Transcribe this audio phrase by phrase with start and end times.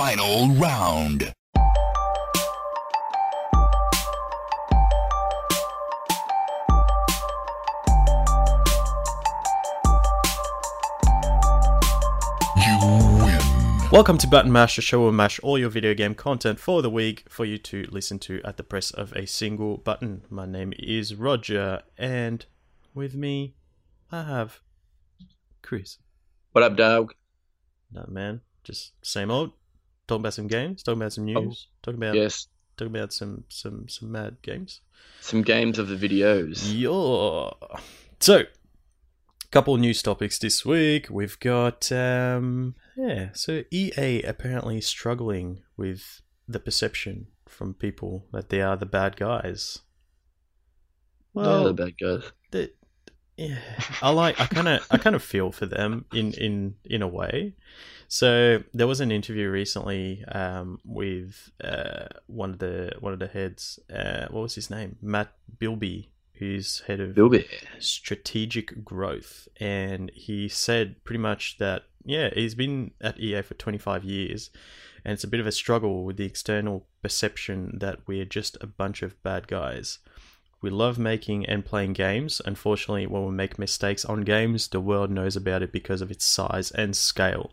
[0.00, 1.34] Final round.
[12.56, 12.78] You
[13.18, 13.38] win.
[13.92, 16.80] Welcome to Button Mash, a show where we mash all your video game content for
[16.80, 20.22] the week for you to listen to at the press of a single button.
[20.30, 22.46] My name is Roger, and
[22.94, 23.54] with me,
[24.10, 24.60] I have
[25.60, 25.98] Chris.
[26.52, 27.12] What up, dog?
[27.92, 29.52] No man, just same old.
[30.10, 33.88] Talking about some games, talking about some news, talking about Yes, talking about some some
[33.88, 34.80] some mad games.
[35.20, 36.66] some games of the videos.
[36.66, 37.78] Yeah.
[38.18, 38.42] So,
[39.52, 41.06] couple news topics this week.
[41.10, 48.60] We've got um yeah, so EA apparently struggling with the perception from people that they
[48.60, 49.78] are the bad guys.
[51.34, 52.32] Well, Well, the bad guys.
[52.50, 52.72] the,
[53.40, 53.56] yeah,
[54.02, 57.08] I like I kind of I kind of feel for them in in in a
[57.08, 57.54] way.
[58.06, 63.28] So there was an interview recently um, with uh, one of the one of the
[63.28, 63.78] heads.
[63.92, 64.96] Uh, what was his name?
[65.00, 67.46] Matt Bilbey, who's head of Bilbey.
[67.78, 74.04] strategic growth, and he said pretty much that yeah, he's been at EA for 25
[74.04, 74.50] years,
[75.02, 78.66] and it's a bit of a struggle with the external perception that we're just a
[78.66, 79.98] bunch of bad guys.
[80.62, 82.40] We love making and playing games.
[82.44, 86.24] Unfortunately, when we make mistakes on games, the world knows about it because of its
[86.24, 87.52] size and scale.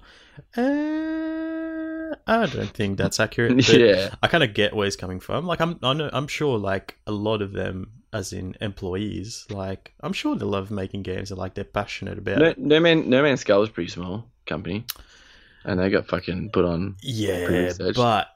[0.57, 3.55] Uh, I don't think that's accurate.
[3.55, 4.13] but Yeah.
[4.21, 5.45] I kind of get where he's coming from.
[5.45, 9.93] Like, I'm, I know, I'm sure, like a lot of them, as in employees, like
[10.01, 12.57] I'm sure they love making games and like they're passionate about No, it.
[12.57, 14.85] no Man No Man's Sky is a pretty small company,
[15.65, 16.95] and they got fucking put on.
[17.01, 18.27] Yeah, but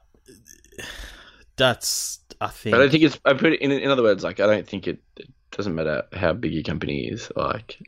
[1.62, 2.72] that's I think.
[2.72, 3.18] But I don't think it's.
[3.24, 3.70] I put it in.
[3.70, 7.06] In other words, like I don't think it, it doesn't matter how big your company
[7.06, 7.30] is.
[7.36, 7.78] Like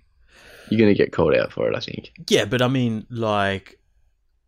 [0.70, 1.76] you're gonna get called out for it.
[1.76, 2.12] I think.
[2.28, 3.80] Yeah, but I mean, like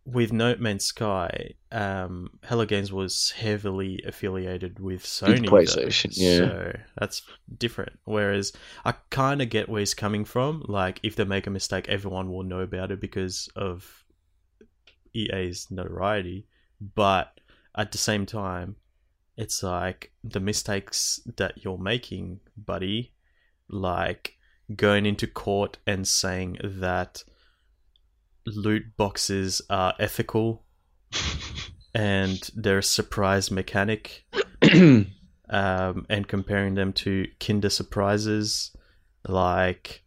[0.05, 5.43] with No Man's Sky, um, Hello Games was heavily affiliated with Sony.
[5.45, 6.37] though, PlayStation, yeah.
[6.37, 7.23] So that's
[7.57, 7.99] different.
[8.05, 8.53] Whereas
[8.85, 10.63] I kind of get where he's coming from.
[10.69, 14.05] Like, if they make a mistake, everyone will know about it because of
[15.13, 16.47] EA's notoriety.
[16.95, 17.41] But
[17.75, 18.77] at the same time,
[19.37, 23.13] it's like the mistakes that you're making, buddy,
[23.69, 24.37] like
[24.75, 27.23] going into court and saying that
[28.45, 30.65] loot boxes are ethical
[31.93, 34.25] and they're a surprise mechanic
[35.49, 38.75] um, and comparing them to kinder surprises
[39.27, 40.03] like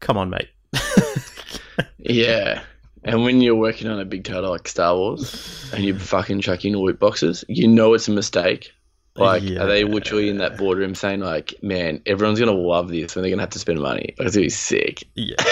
[0.00, 0.50] come on mate
[1.98, 2.62] yeah.
[3.04, 6.76] And when you're working on a big title like Star Wars and you're fucking chucking
[6.76, 8.72] loot boxes, you know it's a mistake.
[9.16, 13.22] Like, are they literally in that boardroom saying, like, man, everyone's gonna love this when
[13.22, 14.14] they're gonna have to spend money?
[14.18, 15.04] Like, it's gonna be sick.
[15.14, 15.34] yeah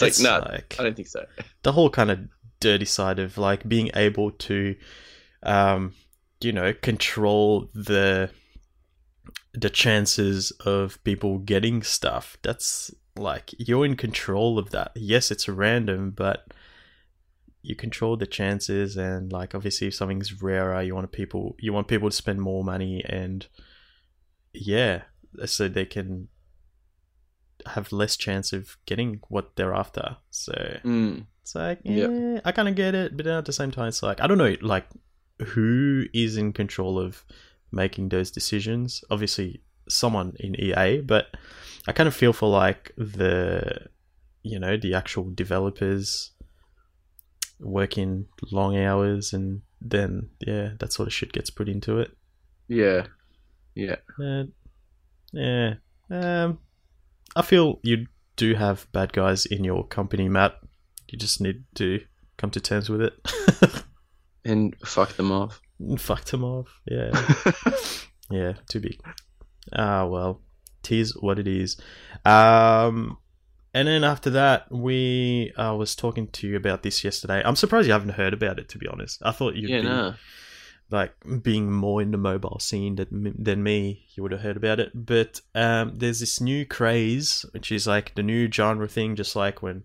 [0.00, 1.24] like, no, like- I don't think so.
[1.64, 2.20] the whole kind of
[2.60, 4.74] dirty side of like being able to
[5.42, 5.92] um
[6.40, 8.30] you know control the
[9.54, 15.48] the chances of people getting stuff that's like you're in control of that yes it's
[15.48, 16.48] random but
[17.68, 21.86] you control the chances and like obviously if something's rarer you want people you want
[21.86, 23.46] people to spend more money and
[24.54, 25.02] yeah
[25.44, 26.28] so they can
[27.66, 30.52] have less chance of getting what they're after so
[30.84, 31.26] Mm.
[31.42, 32.10] it's like, Yep.
[32.10, 34.38] yeah, I kind of get it, but at the same time, it's like, I don't
[34.38, 34.86] know, like,
[35.52, 37.24] who is in control of
[37.72, 39.02] making those decisions?
[39.10, 41.26] Obviously, someone in EA, but
[41.86, 43.88] I kind of feel for like the,
[44.42, 46.30] you know, the actual developers
[47.60, 52.10] working long hours, and then yeah, that sort of shit gets put into it.
[52.68, 53.06] Yeah.
[53.74, 53.96] Yeah.
[54.22, 54.44] Uh,
[55.32, 55.74] yeah,
[56.10, 56.58] um,
[57.36, 60.58] I feel you do have bad guys in your company, Matt.
[61.08, 62.00] You just need to
[62.36, 63.12] come to terms with it.
[64.44, 65.60] And fuck them off.
[65.78, 66.80] and fuck them off.
[66.86, 67.10] Yeah.
[68.30, 68.98] yeah, too big.
[69.74, 70.40] Ah, well,
[70.82, 71.76] tis what it is.
[72.24, 73.18] Um,
[73.74, 77.42] and then after that, we I was talking to you about this yesterday.
[77.44, 78.68] I'm surprised you haven't heard about it.
[78.70, 80.14] To be honest, I thought you'd yeah, be no.
[80.90, 84.80] like being more in the mobile scene than than me, you would have heard about
[84.80, 84.92] it.
[84.94, 89.62] But um, there's this new craze, which is like the new genre thing, just like
[89.62, 89.84] when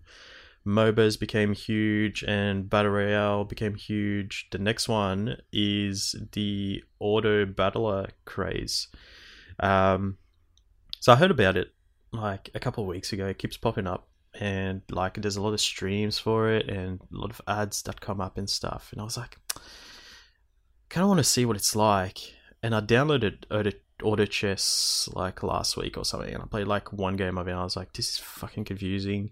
[0.66, 4.48] MOBAs became huge and Battle Royale became huge.
[4.50, 8.88] The next one is the auto battler craze.
[9.60, 10.16] Um,
[11.00, 11.73] so I heard about it
[12.16, 13.26] like a couple of weeks ago.
[13.26, 14.08] It keeps popping up,
[14.40, 18.00] and like there's a lot of streams for it and a lot of ads that
[18.00, 18.88] come up and stuff.
[18.92, 19.38] And I was like,
[20.88, 22.18] kind of want to see what it's like.
[22.62, 23.70] And I downloaded Auto,
[24.02, 27.52] Auto Chess like last week or something, and I played like one game of it.
[27.52, 29.30] And I was like, this is fucking confusing.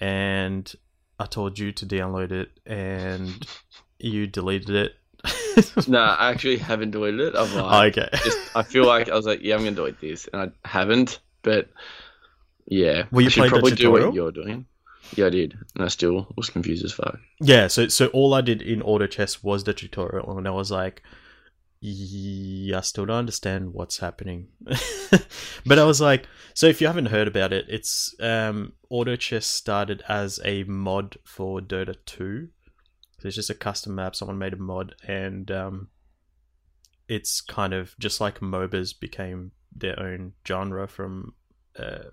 [0.00, 0.70] And
[1.18, 3.46] I told you to download it, and
[3.98, 4.94] you deleted it.
[5.88, 7.36] no, I actually haven't deleted it.
[7.36, 8.08] I've like, okay.
[8.22, 11.20] just, I feel like I was like, yeah, I'm gonna delete this, and I haven't.
[11.42, 11.70] But
[12.66, 14.66] yeah, Well, you I should probably do what you're doing.
[15.14, 17.18] Yeah, I did, and I still was confused as fuck.
[17.40, 20.70] Yeah, so so all I did in auto chess was the tutorial, and I was
[20.70, 21.02] like,
[21.80, 24.48] yeah, I still don't understand what's happening.
[25.66, 29.46] but I was like, so if you haven't heard about it, it's um, auto chess
[29.46, 32.48] started as a mod for Dota two.
[33.20, 34.16] So it's just a custom map.
[34.16, 35.88] Someone made a mod, and um,
[37.08, 41.34] it's kind of just like MOBAs became their own genre from
[41.78, 42.10] uh,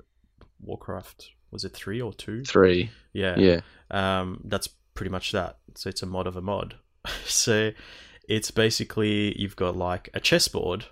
[0.63, 1.31] Warcraft.
[1.51, 2.43] Was it three or two?
[2.43, 3.61] Three, Yeah yeah,
[3.91, 5.57] um, that's pretty much that.
[5.75, 6.75] So it's a mod of a mod.
[7.25, 7.71] so
[8.27, 10.85] it's basically you've got like a chessboard,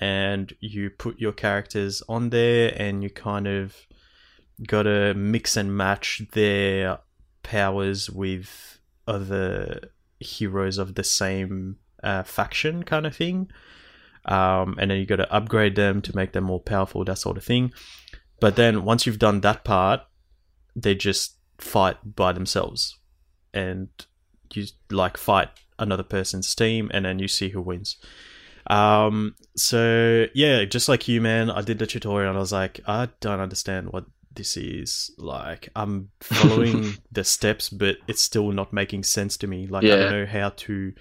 [0.00, 3.76] and you put your characters on there, and you kind of
[4.66, 6.98] got to mix and match their
[7.42, 13.50] powers with other heroes of the same uh, faction, kind of thing.
[14.26, 17.36] Um, and then you got to upgrade them to make them more powerful, that sort
[17.36, 17.72] of thing.
[18.44, 20.02] But then once you've done that part,
[20.76, 22.98] they just fight by themselves.
[23.54, 23.88] And
[24.52, 25.48] you like fight
[25.78, 27.96] another person's team and then you see who wins.
[28.66, 32.80] Um so yeah just like you man i did the tutorial and i was like
[32.86, 34.04] i don't understand what
[34.34, 35.10] this is.
[35.16, 39.66] Like i'm following the steps but it's still not making sense to me.
[39.66, 40.92] Like i don't know how to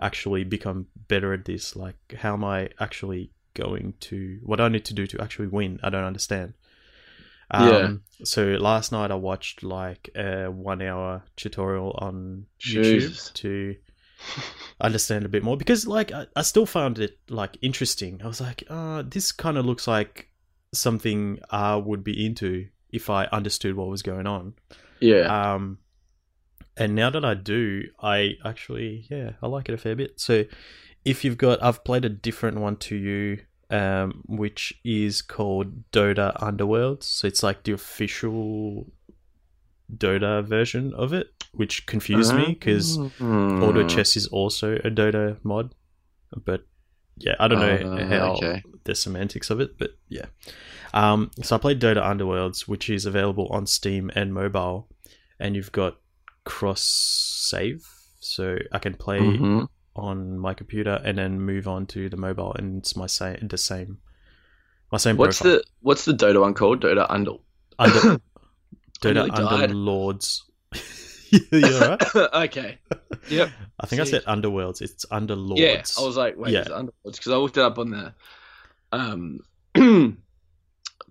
[0.00, 1.76] actually become better at this.
[1.76, 5.48] Like how am i actually going to what do i need to do to actually
[5.48, 5.78] win?
[5.82, 6.54] I don't understand
[7.50, 7.92] um, Yeah.
[8.24, 13.30] so last night I watched like a one hour tutorial on Jesus.
[13.30, 13.76] YouTube to
[14.80, 18.20] understand a bit more because like I, I still found it like interesting.
[18.22, 20.28] I was like, uh, this kind of looks like
[20.72, 24.54] something I would be into if I understood what was going on.
[25.00, 25.54] yeah.
[25.54, 25.78] Um,
[26.78, 30.20] and now that I do, I actually, yeah, I like it a fair bit.
[30.20, 30.44] So
[31.06, 33.38] if you've got, I've played a different one to you,
[33.70, 37.04] um, which is called Dota Underworlds.
[37.04, 38.86] So it's like the official
[39.94, 43.62] Dota version of it, which confused me because Mm.
[43.62, 45.74] Auto Chess is also a Dota mod.
[46.44, 46.66] But
[47.16, 48.62] yeah, I don't know Uh, how okay.
[48.84, 50.26] the semantics of it, but yeah.
[50.92, 54.88] Um, so I played Dota Underworlds, which is available on Steam and mobile,
[55.38, 55.98] and you've got
[56.44, 57.86] cross save,
[58.20, 59.68] so I can play Mhm.
[59.98, 63.58] On my computer and then move on to the mobile, and it's my same the
[63.58, 63.98] same,
[64.92, 65.58] my same What's profile.
[65.58, 66.80] the What's the Dota one called?
[66.82, 67.32] Dota Under.
[67.78, 68.20] Under,
[69.00, 69.70] Dota nearly died.
[69.70, 70.42] Underlords?
[71.52, 72.16] you alright?
[72.16, 72.78] okay.
[73.28, 73.50] Yep.
[73.80, 74.80] I think I said Underworlds.
[74.80, 75.58] It's Underlords.
[75.58, 76.60] Yeah, I was like, wait, Yeah.
[76.62, 76.92] is Underlords?
[77.16, 78.14] Because I looked it up on the.
[78.92, 79.40] Um,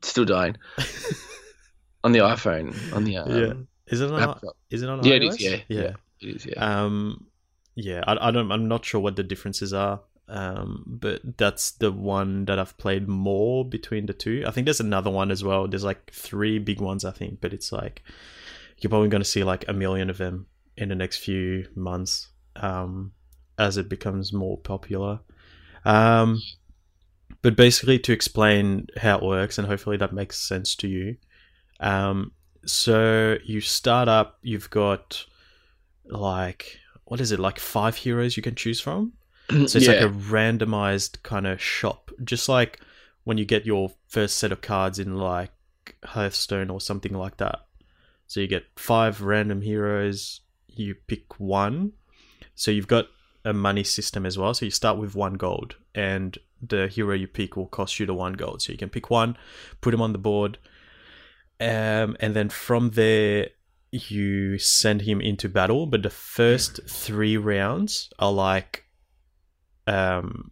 [0.01, 0.55] still dying
[2.03, 3.53] on the iPhone on the um, Yeah.
[3.87, 4.21] Is it on?
[4.21, 4.41] app.
[4.69, 5.03] Is it on?
[5.03, 5.29] Yeah, iOS?
[5.29, 5.41] is.
[5.41, 5.81] Yeah, yeah.
[5.81, 5.91] yeah,
[6.21, 6.45] it is.
[6.45, 6.83] Yeah.
[6.83, 7.27] Um,
[7.75, 8.51] yeah, I, I don't.
[8.51, 10.01] I'm not sure what the differences are.
[10.27, 14.43] Um, but that's the one that I've played more between the two.
[14.47, 15.67] I think there's another one as well.
[15.67, 18.01] There's like three big ones, I think, but it's like
[18.79, 22.29] you're probably going to see like a million of them in the next few months
[22.55, 23.11] um,
[23.57, 25.19] as it becomes more popular.
[25.85, 26.41] Um,
[27.41, 31.17] but basically, to explain how it works, and hopefully that makes sense to you.
[31.79, 32.31] Um,
[32.65, 35.25] so you start up, you've got
[36.05, 39.13] like what is it like five heroes you can choose from?
[39.49, 39.93] So it's yeah.
[39.93, 42.79] like a randomized kind of shop just like
[43.25, 45.51] when you get your first set of cards in like
[46.03, 47.59] hearthstone or something like that.
[48.25, 51.93] So you get five random heroes you pick one.
[52.55, 53.05] So you've got
[53.43, 57.27] a money system as well so you start with one gold and the hero you
[57.27, 58.63] pick will cost you the one gold.
[58.63, 59.37] So you can pick one
[59.81, 60.57] put him on the board
[61.59, 63.49] um, and then from there
[63.91, 68.83] you send him into battle but the first three rounds are like
[69.87, 70.51] um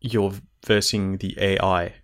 [0.00, 0.32] you're
[0.66, 1.94] versing the ai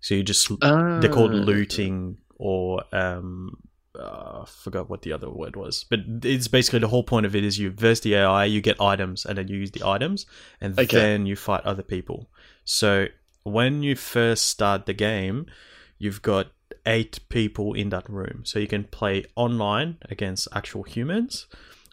[0.00, 0.50] so you just
[0.96, 1.36] they're called Ah.
[1.36, 3.56] looting or um
[3.98, 7.34] uh, I forgot what the other word was, but it's basically the whole point of
[7.34, 10.26] it is you verse the AI, you get items, and then you use the items,
[10.60, 10.98] and Okay.
[10.98, 12.28] then you fight other people.
[12.64, 13.06] So
[13.44, 15.46] when you first start the game,
[15.98, 16.48] you've got
[16.86, 21.46] eight people in that room, so you can play online against actual humans,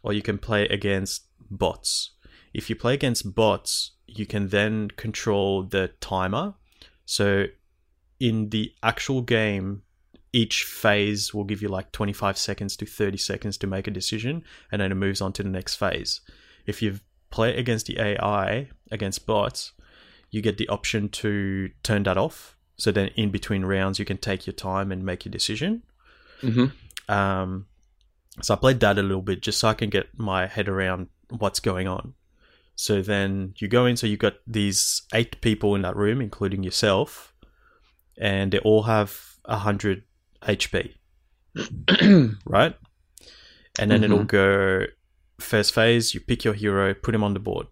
[0.03, 2.11] or you can play against bots.
[2.53, 6.53] If you play against bots, you can then control the timer.
[7.05, 7.45] So
[8.19, 9.81] in the actual game,
[10.31, 14.43] each phase will give you like 25 seconds to 30 seconds to make a decision,
[14.71, 16.21] and then it moves on to the next phase.
[16.65, 19.73] If you play against the AI, against bots,
[20.31, 22.52] you get the option to turn that off.
[22.77, 25.83] So then in between rounds, you can take your time and make your decision.
[26.41, 26.65] hmm
[27.07, 27.67] Um,
[28.41, 31.07] so I played that a little bit just so I can get my head around
[31.29, 32.13] what's going on.
[32.75, 36.63] So then you go in, so you've got these eight people in that room, including
[36.63, 37.33] yourself,
[38.17, 40.03] and they all have 100
[40.41, 40.95] HP,
[42.45, 42.75] right?
[43.77, 44.27] And then it'll Mhm.
[44.27, 44.85] go
[45.39, 47.67] first phase, you pick your hero, put him on the board.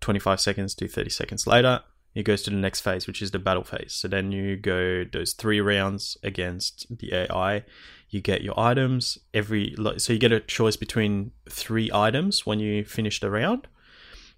[0.00, 1.82] 25 seconds to 30 seconds later,
[2.14, 3.94] it goes to the next phase, which is the battle phase.
[3.94, 7.64] So then you go those three rounds against the AI.
[8.10, 12.84] You get your items every, so you get a choice between three items when you
[12.84, 13.66] finish the round.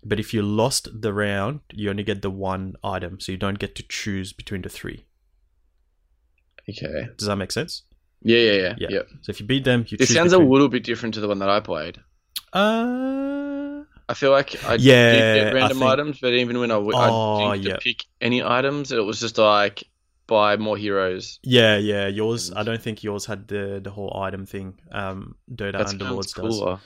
[0.05, 3.59] But if you lost the round, you only get the one item, so you don't
[3.59, 5.07] get to choose between the three.
[6.69, 7.09] Okay.
[7.17, 7.83] Does that make sense?
[8.23, 8.75] Yeah, yeah, yeah.
[8.79, 8.89] Yeah.
[8.91, 9.03] yeah.
[9.23, 11.39] So if you beat them, you This sounds a little bit different to the one
[11.41, 11.99] that I played.
[12.53, 13.54] Uh,
[14.09, 16.93] I feel like I Yeah, did get random think- items, but even when I, w-
[16.95, 17.77] Oh, I didn't yeah.
[17.81, 19.85] pick any items, it was just like
[20.27, 21.39] buy more heroes.
[21.43, 22.07] yeah, yeah.
[22.09, 24.79] Yours, I don't think yours had the the whole item thing.
[24.93, 26.79] Um, Dota That Underlords does.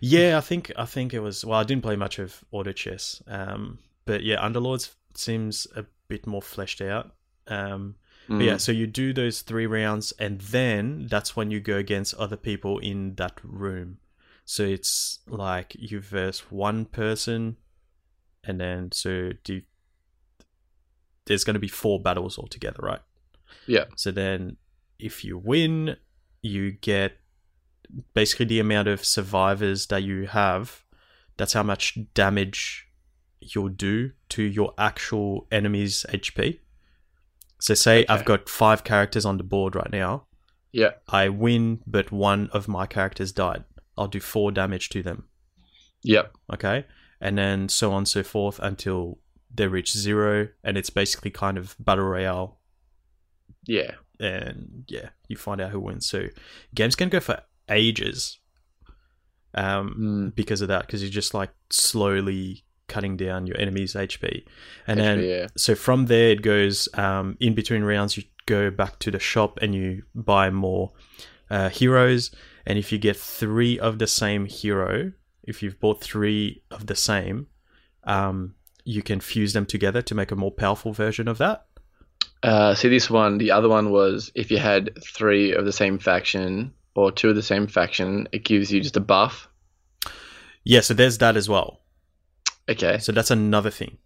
[0.00, 1.44] Yeah, I think I think it was.
[1.44, 3.22] Well, I didn't play much of auto chess.
[3.28, 7.12] Um, but yeah, Underlords seems a bit more fleshed out.
[7.48, 7.94] Um,
[8.28, 8.44] but Mm.
[8.44, 12.36] yeah, so you do those three rounds, and then that's when you go against other
[12.36, 13.98] people in that room.
[14.46, 17.56] So it's like you verse one person,
[18.44, 19.62] and then so do.
[21.26, 23.00] There's going to be four battles altogether, right?
[23.66, 23.86] Yeah.
[23.96, 24.56] So then,
[25.00, 25.96] if you win,
[26.42, 27.18] you get
[28.14, 30.84] basically the amount of survivors that you have.
[31.36, 32.88] That's how much damage
[33.40, 36.60] you'll do to your actual enemy's HP.
[37.58, 38.06] So, say Okay.
[38.08, 40.26] I've got five characters on the board right now.
[40.70, 40.92] Yeah.
[41.08, 43.64] I win, but one of my characters died.
[43.96, 45.24] I'll do four damage to them.
[46.02, 46.32] Yep.
[46.54, 46.84] Okay.
[47.20, 49.18] And then so on and so forth until
[49.54, 50.48] they reach zero.
[50.62, 52.60] And it's basically kind of battle royale
[53.66, 53.92] Yeah.
[54.20, 56.06] and yeah, you find out who wins.
[56.06, 56.26] So
[56.74, 58.38] games can go for ages
[59.54, 60.34] um, Mm.
[60.34, 64.44] because of that, because you're just like slowly cutting down your enemy's HP.
[64.86, 65.46] And HP, then, yeah.
[65.56, 69.58] so from there, it goes um, in between rounds, you go back to the shop
[69.62, 70.92] and you buy more
[71.50, 72.30] uh, heroes.
[72.66, 75.12] And if you get three of the same hero,
[75.44, 77.46] if you've bought three of the same,
[78.04, 78.54] um,
[78.84, 81.66] you can fuse them together to make a more powerful version of that.
[82.42, 83.38] Uh, see this one.
[83.38, 87.36] The other one was if you had three of the same faction or two of
[87.36, 89.48] the same faction, it gives you just a buff.
[90.64, 91.80] Yeah, so there's that as well.
[92.68, 92.98] Okay.
[92.98, 93.98] So that's another thing.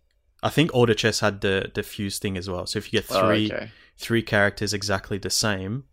[0.43, 2.67] I think Auto Chess had the the fuse thing as well.
[2.67, 3.71] So if you get Oh, three okay.
[3.99, 5.85] three characters exactly the same,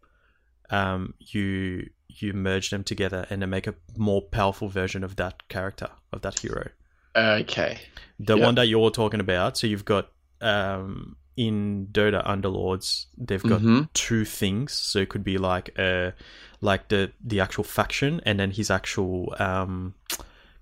[0.69, 1.89] um, you
[2.21, 6.21] you merge them together and then make a more powerful version of that character of
[6.21, 6.69] that hero.
[7.15, 7.79] Okay.
[8.19, 8.45] The Yeah.
[8.45, 9.57] one that you're talking about.
[9.57, 10.09] So you've got
[10.41, 13.89] um, in Dota Underlords, they've got Mhm.
[13.93, 14.74] two things.
[14.74, 16.12] So it could be like uh
[16.62, 19.93] like the the actual faction and then his actual um,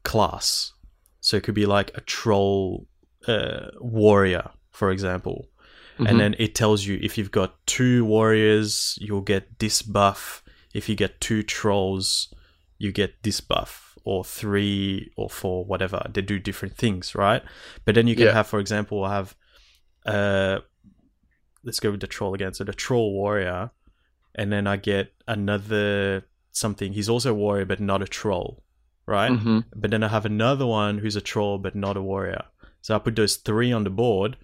[0.03, 0.73] class.
[1.21, 2.87] So it could be like a troll
[3.27, 5.49] uh, warrior, for example.
[5.97, 6.09] Mhm.
[6.09, 10.43] And then it tells you if you've got two warriors, you'll get this buff.
[10.75, 12.33] If you get two trolls,
[12.77, 15.99] you get this buff, or three or four, whatever.
[16.13, 17.41] They do different things, right?
[17.85, 18.33] But then you can Yeah.
[18.33, 19.35] have, for example, I have
[20.05, 20.59] uh,
[21.63, 22.53] let's go with the troll again.
[22.53, 23.71] So the troll warrior,
[24.35, 26.93] and then I get another something.
[26.93, 28.63] He's also a warrior, but not a troll,
[29.07, 29.31] right?
[29.31, 29.65] Mhm.
[29.75, 32.43] But then I have another one who's a troll but not a warrior.
[32.81, 34.37] So I put those three on the board.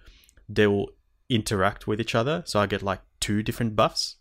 [0.48, 0.88] They will
[1.28, 2.42] interact with each other.
[2.44, 4.16] So I get like two different buffs.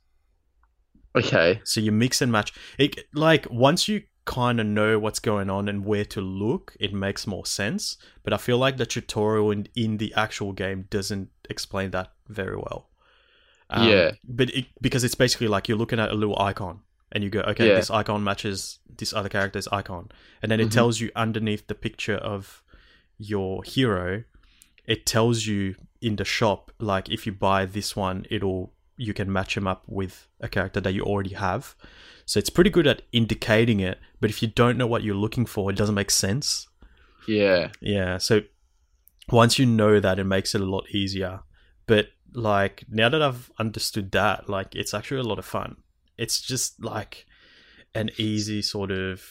[1.15, 1.61] Okay.
[1.63, 2.53] So you mix and match.
[2.77, 6.93] It like once you kind of know what's going on and where to look, it
[6.93, 7.97] makes more sense.
[8.23, 12.55] But I feel like the tutorial in, in the actual game doesn't explain that very
[12.55, 12.89] well.
[13.69, 14.11] Um, Yeah.
[14.27, 17.41] But it, because it's basically like you're looking at a little icon and you go,
[17.41, 17.75] okay, Yeah.
[17.75, 20.09] this icon matches this other character's icon.
[20.41, 20.71] And then it Mhm.
[20.71, 22.63] tells you underneath the picture of
[23.17, 24.23] your hero,
[24.85, 29.31] it tells you in the shop, like if you buy this one, it'll you can
[29.31, 31.75] match him up with a character that you already have.
[32.25, 35.45] So it's pretty good at indicating it, but if you don't know what you're looking
[35.45, 36.67] for, it doesn't make sense.
[37.27, 37.69] Yeah.
[37.81, 38.41] Yeah, so
[39.29, 41.41] once you know that, it makes it a lot easier.
[41.87, 45.77] But like now that I've understood that, like it's actually a lot of fun.
[46.17, 47.25] It's just like
[47.95, 49.23] an easy sort of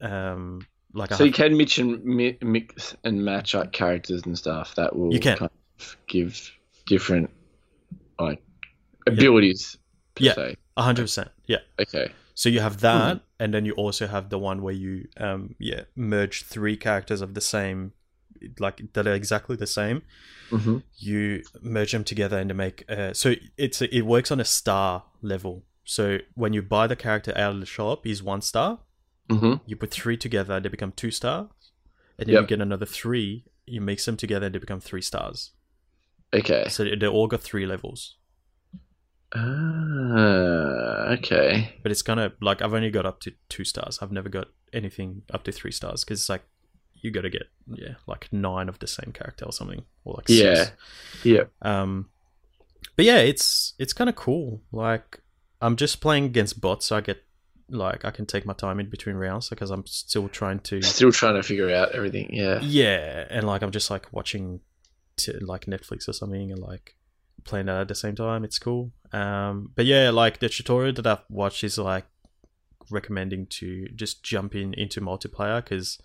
[0.00, 2.02] um like I So you can mix and
[2.42, 4.74] mix and match like characters and stuff.
[4.76, 5.36] That will You can.
[5.36, 6.50] kind of give
[6.86, 7.30] different
[8.18, 8.42] like
[9.12, 9.76] abilities.
[10.18, 10.34] Yeah.
[10.76, 11.30] A hundred percent.
[11.46, 11.58] Yeah.
[11.80, 12.10] Okay.
[12.34, 15.82] So you have that, and then you also have the one where you, um, yeah,
[15.96, 17.92] merge three characters of the same,
[18.60, 20.02] like that are exactly the same.
[20.50, 20.78] Mm-hmm.
[20.96, 22.84] You merge them together and to make.
[22.88, 25.64] Uh, so it's it works on a star level.
[25.84, 28.78] So when you buy the character out of the shop, he's one star.
[29.30, 29.54] Mm-hmm.
[29.66, 31.48] You put three together, they become two stars.
[32.18, 33.44] and then you get another three.
[33.66, 35.50] You mix them together, and they become three stars.
[36.32, 36.68] Okay.
[36.68, 38.14] So they all got three levels.
[39.34, 41.74] Ah, okay.
[41.82, 43.98] But it's kind of like I've only got up to two stars.
[44.02, 46.42] I've never got anything up to three stars because it's like
[47.00, 50.28] you got to get yeah like nine of the same character or something or like
[50.28, 50.54] Yeah.
[50.64, 50.72] six.
[51.24, 51.44] Yeah.
[51.62, 52.08] Um,
[52.96, 54.62] but yeah, it's it's kind of cool.
[54.72, 55.20] Like
[55.60, 57.22] I'm just playing against bots, so I get
[57.70, 61.12] like I can take my time in between rounds because I'm still trying to Still
[61.12, 62.30] trying to figure out everything.
[62.32, 62.60] Yeah.
[62.62, 64.60] yeah, and like I'm just like watching
[65.16, 66.94] t- like Netflix or something and like
[67.48, 68.44] playing that at the same time.
[68.44, 68.92] It's cool.
[69.12, 72.04] Um, but yeah, like the tutorial that I've watched is like
[72.90, 75.98] recommending to just jump in into multiplayer because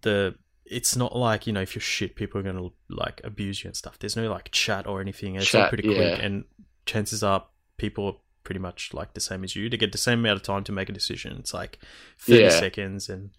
[0.00, 0.34] the
[0.64, 3.76] it's not like you know if you're shit, people are gonna like abuse you and
[3.76, 3.98] stuff.
[3.98, 5.34] There's no like chat or anything.
[5.36, 5.94] It's all Chat, pretty yeah.
[5.96, 6.44] quick, and
[6.86, 7.44] chances are
[7.76, 9.68] people are pretty much like the same as you.
[9.68, 11.36] They get the same amount of time to make a decision.
[11.38, 11.78] It's like
[12.18, 12.50] thirty Yeah.
[12.50, 13.30] seconds, and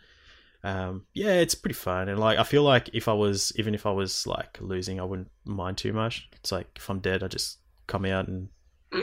[0.64, 2.10] um, yeah, it's pretty fun.
[2.10, 5.04] And like I feel like if I was even if I was like losing, I
[5.04, 6.30] wouldn't mind too much.
[6.34, 8.50] It's like if I'm dead, I just come out and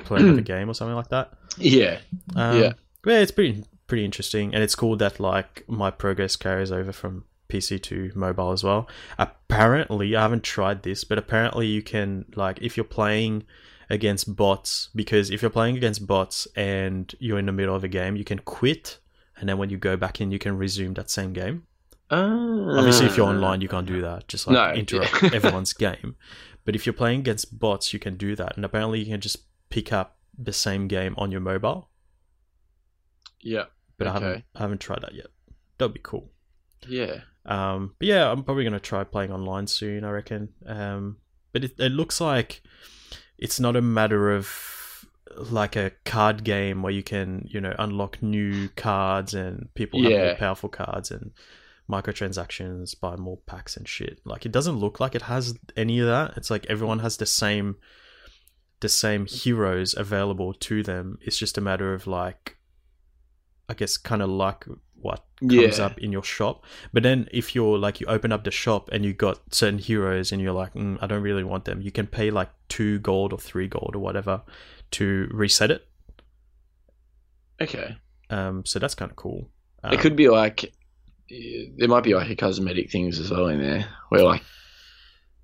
[0.05, 1.33] play another game or something like that.
[1.59, 1.99] Yeah.
[2.37, 2.73] Um, Yeah.
[3.05, 7.25] yeah, it's pretty pretty interesting, and it's cool that like my progress carries over from
[7.49, 8.89] PC to mobile as well.
[9.19, 13.45] Apparently, I haven't tried this, but apparently you can like if you're playing
[13.91, 17.89] against bots, because if you're playing against bots and you're in the middle of a
[17.89, 18.99] game, you can quit,
[19.41, 21.65] and then when you go back in, you can resume that same game.
[22.11, 24.29] Obviously, if you're online, you can't do that.
[24.29, 25.31] Just like No, interrupt yeah.
[25.33, 26.17] everyone's game.
[26.65, 29.39] But if you're playing against bots, you can do that, and apparently you can just
[29.71, 31.91] pick up the same game on your mobile
[33.43, 33.65] Yeah.
[33.99, 35.27] but I haven't I haven't tried that yet.
[35.79, 36.31] That'd be cool.
[36.89, 37.21] Yeah.
[37.47, 40.05] Um, but yeah, I'm probably gonna try playing online soon.
[40.05, 40.51] I reckon.
[40.67, 41.19] Um,
[41.53, 42.63] but it, it looks like
[43.39, 44.47] it's not a matter of
[45.37, 50.13] like a card game where you can you know unlock new cards and people have
[50.13, 51.31] more powerful cards and
[51.89, 54.21] microtransactions, buy more packs and shit.
[54.25, 56.35] Like it doesn't look like it has any of that.
[56.37, 57.77] It's like everyone has the same
[58.81, 61.19] the same heroes available to them.
[61.21, 62.57] It's just a matter of like
[63.69, 65.85] I guess kind of like what comes Yeah.
[65.87, 66.65] up in your shop.
[66.93, 70.33] But then if you're like you open up the shop and you got certain heroes
[70.33, 73.33] and you're like, mm, I don't really want them, you can pay like two gold
[73.33, 74.43] or three gold or whatever
[74.93, 75.87] to reset it.
[77.61, 77.97] Okay.
[78.31, 79.49] Um, so that's kind of cool.
[79.83, 80.73] Um, it could be like
[81.79, 84.43] there might be like a cosmetic things as well in there where like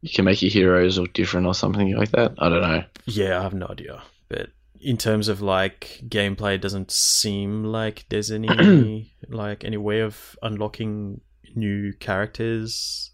[0.00, 2.34] you can make your heroes look different or something like that.
[2.38, 2.84] I don't know.
[3.06, 4.02] Yeah, I have no idea.
[4.28, 10.00] But in terms of like gameplay, it doesn't seem like there's any like any way
[10.00, 11.20] of unlocking
[11.54, 13.12] new characters.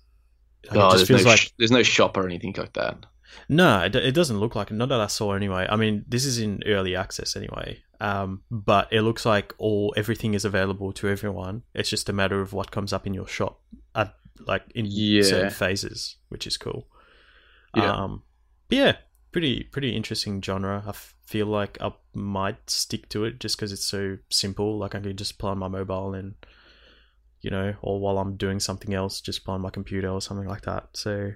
[0.70, 2.72] Like, Oh, it just there's, feels no like sh- there's no shop or anything like
[2.74, 3.04] that.
[3.48, 4.74] No, it, it doesn't look like it.
[4.74, 5.66] Not that I saw anyway.
[5.68, 7.82] I mean, this is in early access anyway.
[8.00, 11.62] Um, but it looks like all everything is available to everyone.
[11.74, 13.60] It's just a matter of what comes up in your shop
[13.94, 14.14] at
[14.46, 15.22] like in Yeah.
[15.22, 16.88] certain phases, which is cool.
[17.76, 17.92] Yeah.
[17.92, 18.22] Um,
[18.68, 18.96] but yeah,
[19.30, 20.82] pretty pretty interesting genre.
[20.84, 24.78] I f- feel like I might stick to it just because it's so simple.
[24.78, 26.34] Like I can just play on my mobile and
[27.40, 30.46] you know, or while I'm doing something else, just play on my computer or something
[30.48, 30.88] like that.
[30.94, 31.32] So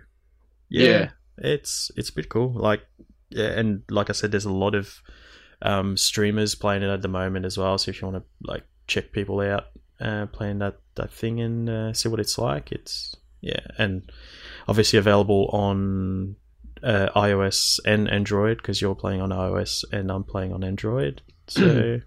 [0.69, 1.11] yeah, Yeah.
[1.39, 2.51] It's it's a bit cool.
[2.53, 2.83] Like
[3.31, 5.03] yeah, and like I said, there's a lot of
[5.63, 7.79] um, streamers playing it at the moment as well.
[7.79, 9.67] So if you want to like check people out
[10.01, 14.11] uh, playing that that thing and uh, see what it's like, it's yeah, and
[14.69, 16.37] obviously available on
[16.83, 21.23] uh, iOS and Android because you're playing on iOS and I'm playing on Android.
[21.49, 22.01] So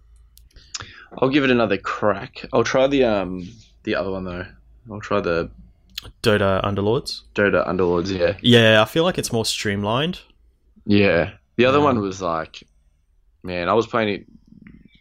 [1.17, 2.45] I'll give it another crack.
[2.51, 3.47] I'll try the um
[3.83, 4.45] the other one though.
[4.91, 5.49] I'll try the
[6.23, 7.21] Dota Underlords.
[7.35, 8.09] Dota Underlords.
[8.17, 8.37] Yeah.
[8.41, 10.19] Yeah, I feel like it's more streamlined.
[10.85, 11.31] Yeah.
[11.57, 12.63] The other Um, one was like,
[13.43, 14.25] man, I was playing it.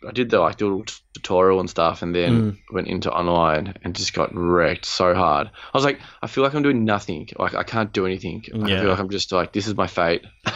[0.07, 2.59] I did the like little t- tutorial and stuff, and then Mm.
[2.73, 5.49] went into online and just got wrecked so hard.
[5.49, 7.29] I was like, I feel like I'm doing nothing.
[7.39, 8.45] Like I can't do anything.
[8.55, 8.81] I Yeah.
[8.81, 10.25] feel like I'm just like, this is my fate.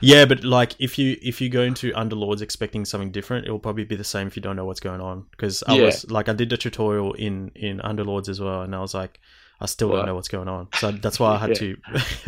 [0.00, 3.60] Yeah, but like if you if you go into Underlords expecting something different, it will
[3.60, 5.24] probably be the same if you don't know what's going on.
[5.30, 5.84] Because I Yeah.
[5.84, 9.20] was like I did the tutorial in in Underlords as well, and I was like,
[9.60, 10.68] I still don't know what's going on.
[10.74, 11.76] So that's why I had to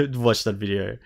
[0.15, 0.97] watch that video.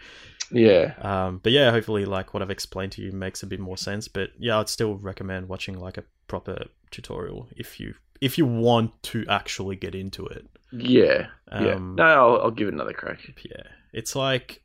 [0.53, 0.95] yeah.
[1.01, 4.09] Um, but yeah, hopefully like what I've explained to you makes a bit more sense.
[4.09, 9.03] But yeah, I'd still recommend watching like a proper tutorial if you if you want
[9.05, 10.47] to actually get into it.
[10.73, 11.29] Yeah.
[11.51, 11.75] yeah.
[11.75, 13.19] Um, No, I'll, I'll give it another crack.
[13.43, 14.63] yeah it's like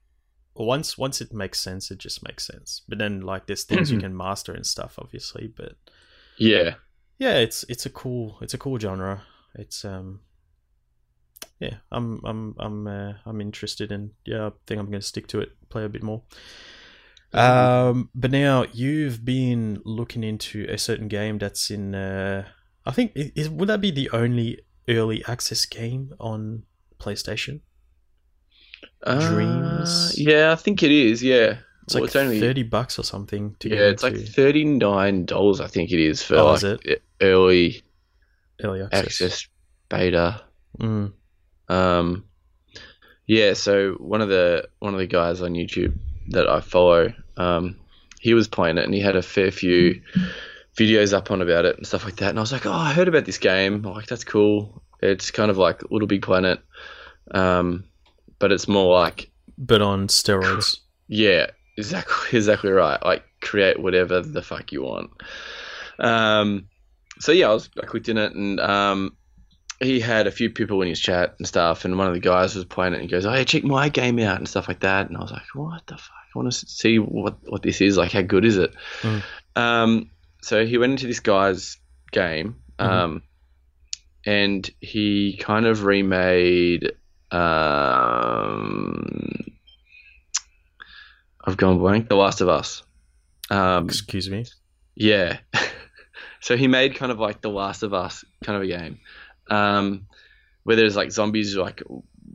[0.56, 4.00] once once it makes sense it just makes sense but then like there's things you
[4.00, 5.74] can master and stuff obviously but
[6.38, 6.76] Yeah.
[7.18, 9.24] yeah it's it's a cool it's a cool genre
[9.56, 10.20] it's um
[11.60, 15.40] yeah i'm i'm i'm uh, i'm interested in yeah i think i'm gonna stick to
[15.40, 16.22] it play a bit more
[17.34, 22.46] um but now you've been looking into a certain game that's in uh
[22.86, 26.64] i think is would that be the only early access game on
[27.00, 27.62] PlayStation.
[29.04, 30.14] Uh, Dreams?
[30.18, 31.22] yeah, I think it is.
[31.24, 34.16] Yeah, It's Well, like it's only- thirty bucks or something to get yeah, it's like
[34.16, 35.60] thirty nine dollars.
[35.60, 37.84] I think it is for Oh, like is early
[38.64, 39.06] early access.
[39.22, 39.48] access
[39.90, 40.42] beta.
[40.80, 41.14] Mm.
[41.70, 42.26] Um,
[43.28, 43.54] yeah.
[43.54, 45.98] So one of the one of the guys on YouTube
[46.30, 47.78] that I follow, um,
[48.20, 50.02] he was playing it and he had a fair few
[50.78, 52.30] videos up on about it and stuff like that.
[52.30, 53.86] And I was like, oh, I heard about this game.
[53.86, 54.82] I'm like, that's cool.
[55.02, 56.60] It's kind of like Little Big Planet,
[57.32, 57.86] um,
[58.40, 60.80] but it's more like But on steroids.
[61.08, 61.48] yeah,
[61.78, 63.04] exactly, exactly right.
[63.04, 65.12] Like create whatever the fuck you want.
[66.00, 66.68] Um,
[67.20, 69.16] so yeah, I was I clicked in it and um,
[69.82, 72.56] he had a few people in his chat and stuff, and one of the guys
[72.56, 74.80] was playing it and he goes, "Oh, hey, check my game out and stuff like
[74.82, 76.12] that." And I was like, "What the fuck?
[76.34, 77.98] I want to see what what this is.
[77.98, 79.24] Like, how good is it?" Mm.
[79.56, 80.10] Um,
[80.42, 81.78] so he went into this guy's
[82.12, 82.86] game, Mhm.
[82.90, 83.22] um,
[84.26, 86.94] and he kind of remade.
[88.06, 89.46] Um,
[91.44, 92.10] I've gone blank.
[92.10, 92.84] The Last of Us.
[93.50, 94.46] Um, Excuse me.
[94.96, 95.38] yeah.
[96.42, 99.00] so he made kind of like The Last of Us kind of a game,
[99.50, 100.08] um,
[100.64, 101.84] where there's like zombies like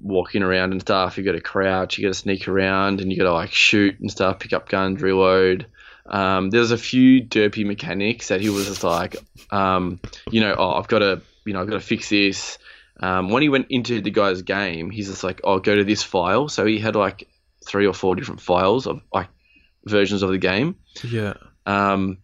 [0.03, 1.19] walking around and stuff.
[1.19, 3.99] You got to crouch, you got to sneak around, and you got to like shoot
[4.01, 5.67] and stuff, pick up guns, reload.
[6.07, 9.17] Um, there's a few derpy mechanics that he was just like,
[9.51, 12.59] um, you know, oh, I've got to, you know, I've got to fix this.
[12.99, 16.03] Um, when he went into the guy's game, he's just like, oh, go to this
[16.03, 16.49] file.
[16.49, 17.29] So he had like
[17.65, 19.29] three or four different files of like
[19.85, 20.77] versions of the game.
[21.05, 21.35] Yeah.
[21.65, 22.19] Um,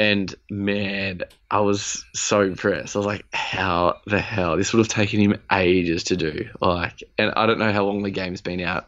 [0.00, 2.96] and man, I was so impressed.
[2.96, 4.56] I was like, how the hell?
[4.56, 6.48] This would have taken him ages to do.
[6.58, 8.86] Like, and I don't know how long the game's been out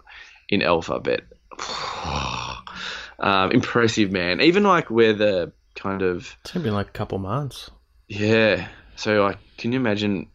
[0.48, 1.24] in alpha, but
[3.18, 4.40] um, impressive, man.
[4.40, 7.70] Even like where the kind of It's been like a couple months.
[8.08, 8.68] yeah.
[8.96, 10.30] So like, can you imagine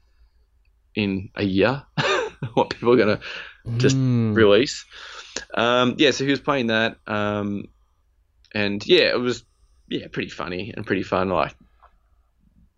[0.93, 1.83] in a year
[2.53, 3.19] what people are gonna
[3.77, 4.35] Just Mm.
[4.35, 4.85] release.
[5.53, 7.65] Um, yeah, so he was playing that, um,
[8.53, 9.43] and yeah, it was
[9.89, 11.55] yeah pretty funny and pretty fun, like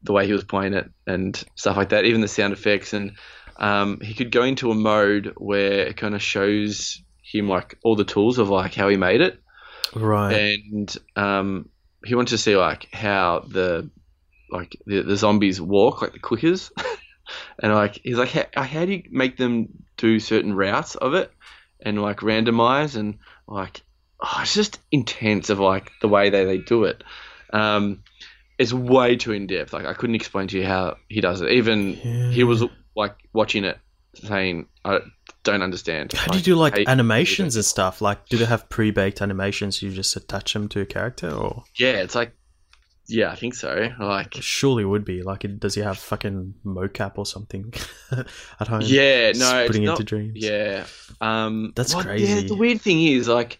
[0.04, 2.06] the way he was playing it and stuff like that.
[2.06, 3.14] Even the sound effects, and
[3.58, 7.96] um, he could go into a mode where it kind of shows him like all
[7.96, 9.40] the tools of like how he made it,
[9.94, 10.34] Right.
[10.78, 11.70] and um,
[12.06, 13.90] he wanted to see like how the
[14.52, 16.72] like the, the zombies walk, like the clickers,
[17.62, 19.68] and like he's like, how, how do you make them
[19.98, 21.32] do certain routes of it,
[21.82, 23.82] and like randomize and like,
[24.22, 27.04] oh, it's just intense of like the way they they do it.
[27.52, 28.04] Um,
[28.58, 29.74] it's way too in depth.
[29.74, 31.52] Like I couldn't explain to you how he does it.
[31.52, 32.64] Even he was
[32.96, 33.78] like watching it,
[34.16, 35.00] saying, I
[35.44, 36.12] don't understand.
[36.14, 38.02] How do you do like animations and stuff?
[38.02, 39.82] Like, do they have pre-baked animations?
[39.82, 42.34] You just attach them to a character, or Yeah, it's like,
[43.08, 43.90] yeah, I think so.
[44.00, 47.74] Like, surely would be like, it- does he have fucking mocap or something
[48.60, 48.82] at home?
[48.84, 50.34] yeah, no, it's putting not, into dreams.
[50.36, 50.86] Yeah,
[51.22, 52.34] um, That's what- crazy.
[52.34, 53.58] Yeah, the weird thing is like,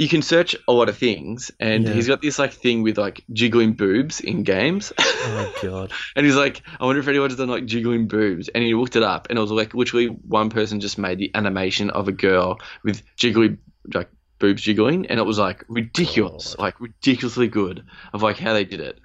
[0.00, 1.92] you can search a lot of things, and Yeah.
[1.92, 5.92] he's got this like thing with like jiggling boobs in games, Oh my god.
[6.16, 9.02] and he's like, I wonder if anyone's done like jiggling boobs, and he looked it
[9.02, 12.58] up, and it was like literally one person just made the animation of a girl
[12.82, 13.58] with jiggly
[13.92, 14.08] like
[14.38, 16.62] boobs jiggling, and it was like ridiculous, God.
[16.62, 17.84] like ridiculously good
[18.14, 18.98] of like how they did it.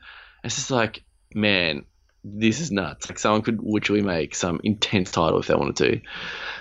[0.45, 1.03] It's just like,
[1.33, 1.83] man,
[2.23, 3.09] this is nuts.
[3.09, 5.75] Like someone could literally make some intense title if they wanted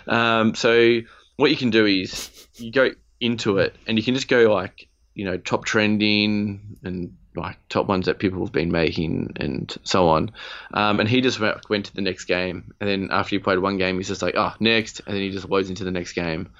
[0.07, 0.13] to.
[0.13, 0.99] Um, so
[1.37, 2.91] what you can do is you go
[3.25, 7.87] into it and you can just go like, you know, top trending and like top
[7.87, 10.31] ones that people have been making and so on.
[10.73, 12.75] Um, and he just went, went to the next game.
[12.81, 15.01] And then after he played one game, he's just like, oh, next.
[15.07, 16.51] And then he just loads into the next game.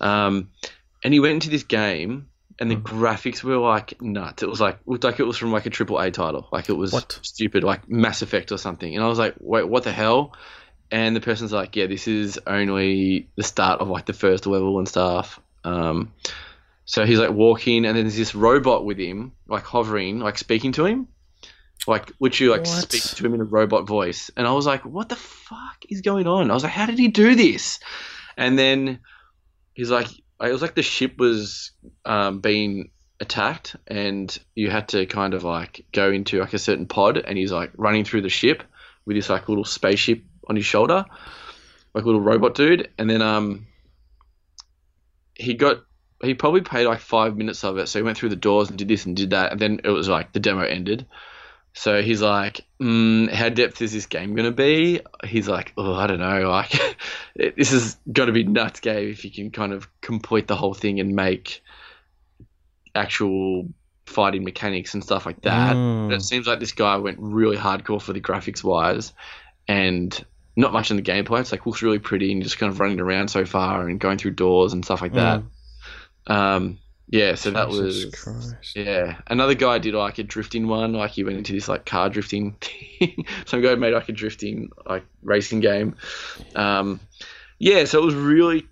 [0.00, 0.50] Um,
[1.04, 4.42] and he went into this game and the graphics were like nuts.
[4.42, 6.48] It was like looked like it was from like a triple A title.
[6.52, 7.18] Like it was What?
[7.22, 8.94] stupid, like Mass Effect or something.
[8.94, 10.34] And I was like, wait, what the hell?
[10.90, 14.78] And the person's like, yeah, this is only the start of like the first level
[14.78, 15.40] and stuff.
[15.64, 16.12] Um,
[16.84, 20.72] so he's like walking, and then there's this robot with him, like hovering, like speaking
[20.72, 21.08] to him,
[21.86, 22.90] like literally like What?
[22.90, 24.30] speaking to him in a robot voice.
[24.36, 26.50] And I was like, what the fuck is going on?
[26.50, 27.80] I was like, how did he do this?
[28.36, 29.00] And then
[29.74, 31.70] he's like, it was like the ship was
[32.04, 36.86] um, being attacked, and you had to kind of like go into like a certain
[36.86, 38.64] pod, and he's like running through the ship
[39.06, 41.04] with this like little spaceship on his shoulder,
[41.94, 43.66] like a little robot dude, and then um
[45.42, 45.78] he got
[46.22, 48.78] he probably played like five minutes of it, so he went through the doors and
[48.78, 51.06] did this and did that, and then it was like the demo ended.
[51.74, 56.06] So he's like, mm, "How depth is this game gonna be?" He's like, "Oh, I
[56.06, 56.48] don't know.
[56.48, 56.74] Like,
[57.34, 60.74] it- this is gonna be nuts game if you can kind of complete the whole
[60.74, 61.62] thing and make
[62.94, 63.68] actual
[64.06, 66.08] fighting mechanics and stuff like that." Mm.
[66.08, 69.12] But it seems like this guy went really hardcore for the graphics wise,
[69.66, 70.24] and
[70.56, 71.40] not much in the gameplay.
[71.40, 73.98] It's like looks really pretty and you're just kind of running around so far and
[73.98, 75.42] going through doors and stuff like that.
[76.26, 78.74] Um, yeah, so that was Christ.
[78.74, 79.18] yeah.
[79.26, 82.52] Another guy did like a drifting one, like he went into this like car drifting
[82.60, 83.26] thing.
[83.44, 85.96] Some guy made like a drifting like racing game.
[86.54, 87.00] Um,
[87.58, 88.66] yeah, so it was really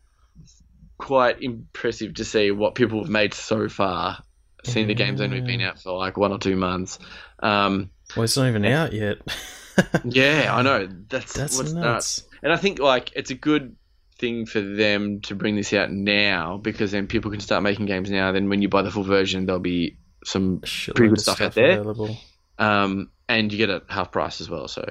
[0.97, 4.23] quite impressive to see what people have made so far.
[4.65, 6.99] Seeing the game's only been out for like one or two months.
[7.43, 9.19] Um, Well, it's not even out yet.
[10.05, 10.89] yeah, I know.
[11.09, 11.85] That's That's what's nuts.
[11.85, 12.23] nuts.
[12.43, 13.77] And I think like it's a good
[14.19, 18.11] thing for them to bring this out now because then people can start making games
[18.11, 18.33] now.
[18.33, 21.55] Then when you buy the full version, there'll be some Pretty good of stuff out
[21.55, 21.81] there.
[21.81, 22.17] Available.
[22.59, 24.69] um, and you get it half price as well.
[24.69, 24.87] So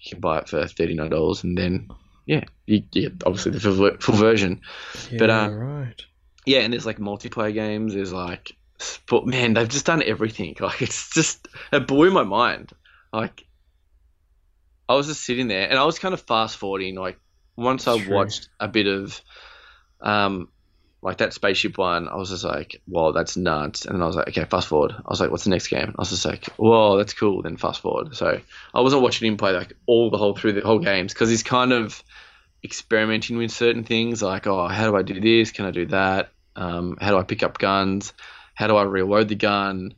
[0.00, 1.88] you can buy it for thirty nine dollars, and then
[2.26, 4.60] yeah, you get obviously the full, full version.
[5.10, 6.02] Yeah, But, uh, right.
[6.46, 7.94] Yeah, and there's like multiplayer games.
[7.94, 9.26] There's like sport.
[9.26, 10.56] Man, they've just done everything.
[10.60, 12.70] Like it's just it blew my mind.
[13.12, 13.44] Like
[14.90, 16.96] I was just sitting there, and I was kind of fast forwarding.
[16.96, 17.16] Like
[17.56, 18.12] once I True.
[18.12, 19.20] watched a bit of,
[20.00, 20.48] um,
[21.00, 24.16] like that spaceship one, I was just like, "Whoa, that's nuts!" And then I was
[24.16, 26.46] like, "Okay, fast forward." I was like, "What's the next game?" I was just like,
[26.56, 28.16] "Whoa, that's cool." Then fast forward.
[28.16, 28.40] So
[28.74, 31.44] I wasn't watching him play like all the whole through the whole games because he's
[31.44, 32.02] kind of
[32.64, 35.52] experimenting with certain things like, "Oh, how do I do this?
[35.52, 36.32] Can I do that?
[36.56, 38.12] Um, how do I pick up guns?
[38.56, 39.94] How do I reload the gun?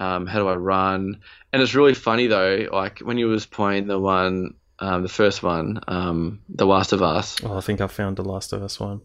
[0.00, 1.20] Um, how do I run?"
[1.52, 5.42] And it's really funny though, like when you was playing the one, um, the first
[5.42, 7.36] one, um, The Last of Us.
[7.42, 9.00] Oh, I think I found the Last of Us one.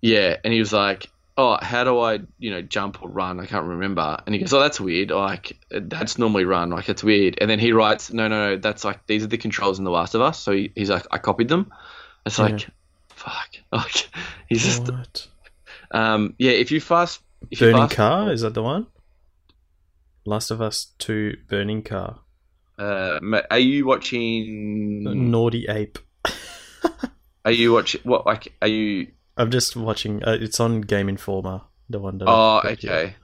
[0.00, 3.40] Yeah, and he was like, "Oh, how do I, you know, jump or run?
[3.40, 5.10] I can't remember." And he goes, "Oh, that's weird.
[5.10, 6.70] Like that's normally run.
[6.70, 8.56] Like it's weird." And then he writes, "No, no, no.
[8.56, 11.06] That's like these are the controls in The Last of Us." So he, he's like,
[11.10, 11.72] "I copied them."
[12.26, 12.44] It's Yeah.
[12.46, 12.66] like,
[13.08, 13.48] fuck.
[13.72, 14.08] Like
[14.48, 15.26] he's just, What?
[15.90, 16.52] um, yeah.
[16.52, 18.32] If you fast, if you Burning fast, Car?
[18.32, 18.86] Is that the one?
[20.28, 22.20] Last of Us 2 Burning Car.
[22.78, 23.18] uh,
[23.50, 25.30] are you watching?
[25.30, 25.98] Naughty Ape.
[27.46, 28.02] Are you watching?
[28.04, 28.54] What like?
[28.60, 29.08] Are you?
[29.38, 30.22] I'm just watching.
[30.22, 31.62] Uh, it's on Game Informer.
[31.88, 32.28] The one that.
[32.28, 33.14] Oh, okay.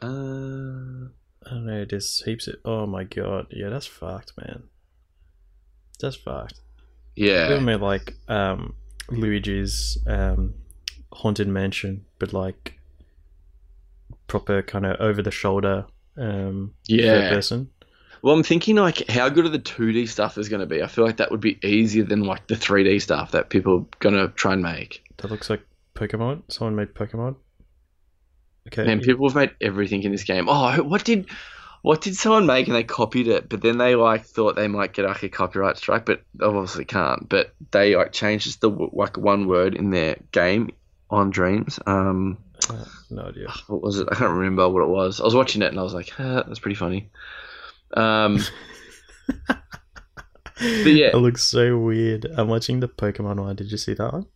[0.00, 1.84] Uh, I don't know.
[1.84, 2.48] There's heaps.
[2.48, 3.48] Of, oh my god.
[3.50, 4.62] Yeah, that's fucked, man.
[6.00, 6.60] That's fucked.
[7.16, 7.58] Yeah.
[7.58, 8.76] made like um,
[9.10, 10.54] Luigi's um,
[11.12, 12.78] Haunted Mansion, but like
[14.26, 15.84] proper kind of over the shoulder
[16.18, 17.28] um, third Yeah.
[17.30, 17.70] person.
[18.22, 20.82] Well, I'm thinking like, how good are the 2D stuff is going to be?
[20.82, 23.98] I feel like that would be easier than like the 3D stuff that people are
[24.00, 25.04] going to try and make.
[25.18, 25.62] That looks like
[25.94, 26.42] Pokemon.
[26.48, 27.36] Someone made Pokemon.
[28.68, 28.84] Okay.
[28.84, 30.46] Man, people have made everything in this game.
[30.48, 31.26] Oh, what did
[31.82, 34.92] what did someone make and they copied it, but then they like thought they might
[34.92, 37.28] get like a copyright strike, but obviously can't.
[37.28, 40.70] But they like changed just the like one word in their game
[41.10, 41.78] on Dreams.
[41.86, 42.38] Um,
[43.10, 43.48] no idea.
[43.68, 44.08] what was it?
[44.10, 45.20] I can't remember what it was.
[45.20, 47.10] I was watching it and I was like, ah, that's pretty funny.
[47.96, 48.40] Um,
[49.46, 49.56] but
[50.60, 52.26] yeah, It looks so weird.
[52.36, 53.56] I'm watching the Pokemon one.
[53.56, 54.26] Did you see that one?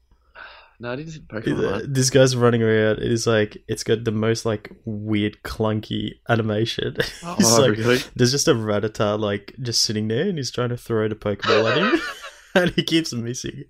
[0.78, 1.72] no, I didn't see Pokemon.
[1.72, 1.92] one.
[1.92, 2.98] This guy's running around.
[2.98, 6.96] It is like it's got the most like weird clunky animation.
[6.96, 7.98] He's Oh, like, really?
[8.16, 11.70] there's just a Rattata like just sitting there, and he's trying to throw the Pokeball
[11.70, 12.00] at him,
[12.54, 13.64] and he keeps missing.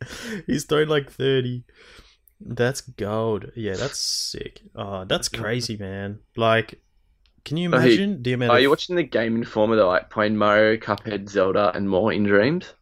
[0.47, 1.65] He's thrown like thirty.
[2.41, 3.53] That's gold.
[3.55, 4.63] Yeah, that's sick.
[4.75, 6.21] Oh, that's crazy, man.
[6.37, 6.81] Like,
[7.45, 8.53] can you imagine the amount?
[8.53, 12.13] Are of, you watching the Game Informer that like playing Mario, Cuphead, Zelda, and more
[12.13, 12.73] in Dreams?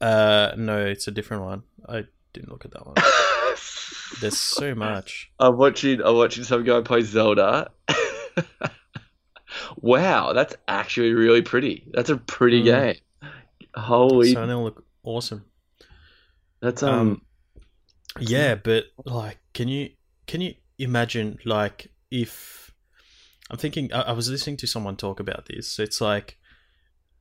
[0.00, 1.62] Uh, no, it's a different one.
[1.88, 2.94] I didn't look at that one.
[4.20, 5.30] There's so much.
[5.38, 6.00] I'm watching.
[6.02, 7.70] I'm watching some guy play Zelda.
[9.76, 11.84] wow, that's actually really pretty.
[11.92, 12.64] That's a pretty Mm.
[12.64, 13.30] game.
[13.74, 15.44] Holy, So look awesome.
[16.60, 16.94] that's um.
[16.94, 17.22] Um,
[18.20, 19.90] yeah, but like, can you
[20.26, 22.72] can you imagine like if
[23.50, 25.78] I'm thinking I, I was listening to someone talk about this.
[25.78, 26.38] It's like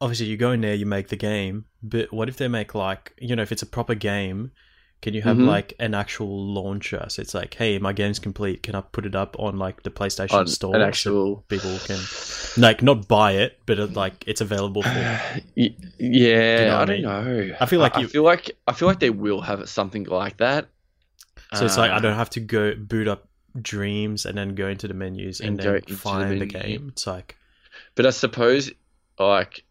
[0.01, 3.13] obviously you go in there, you make the game, but what if they make like
[3.19, 4.51] you know if it's a proper game,
[5.01, 5.47] can you have Mhm.
[5.47, 7.05] like an actual launcher?
[7.09, 8.63] So it's like, hey, my game's complete.
[8.63, 10.75] Can I put it up on like the PlayStation on Store?
[10.75, 11.45] an so actual.
[11.49, 11.99] people can
[12.57, 14.89] like not buy it, but it, like it's available for.
[15.55, 17.55] Yeah, You know I I don't know.
[17.59, 20.37] I feel like I, you- feel like I feel like they will have something like
[20.37, 20.69] that.
[21.55, 23.27] So it's like I Uh, don't have to go boot up
[23.61, 26.89] Dreams and then go into the menus and, And then into the find the, game.
[26.91, 27.37] It's like
[27.95, 28.71] But I suppose
[29.19, 29.63] like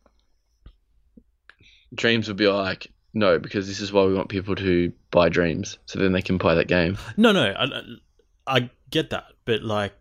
[1.94, 5.76] Dreams would be like no, because this is why we want people to buy Dreams,
[5.84, 6.96] so then they can play that game.
[7.18, 7.82] no, no, I,
[8.46, 9.92] I get that, but like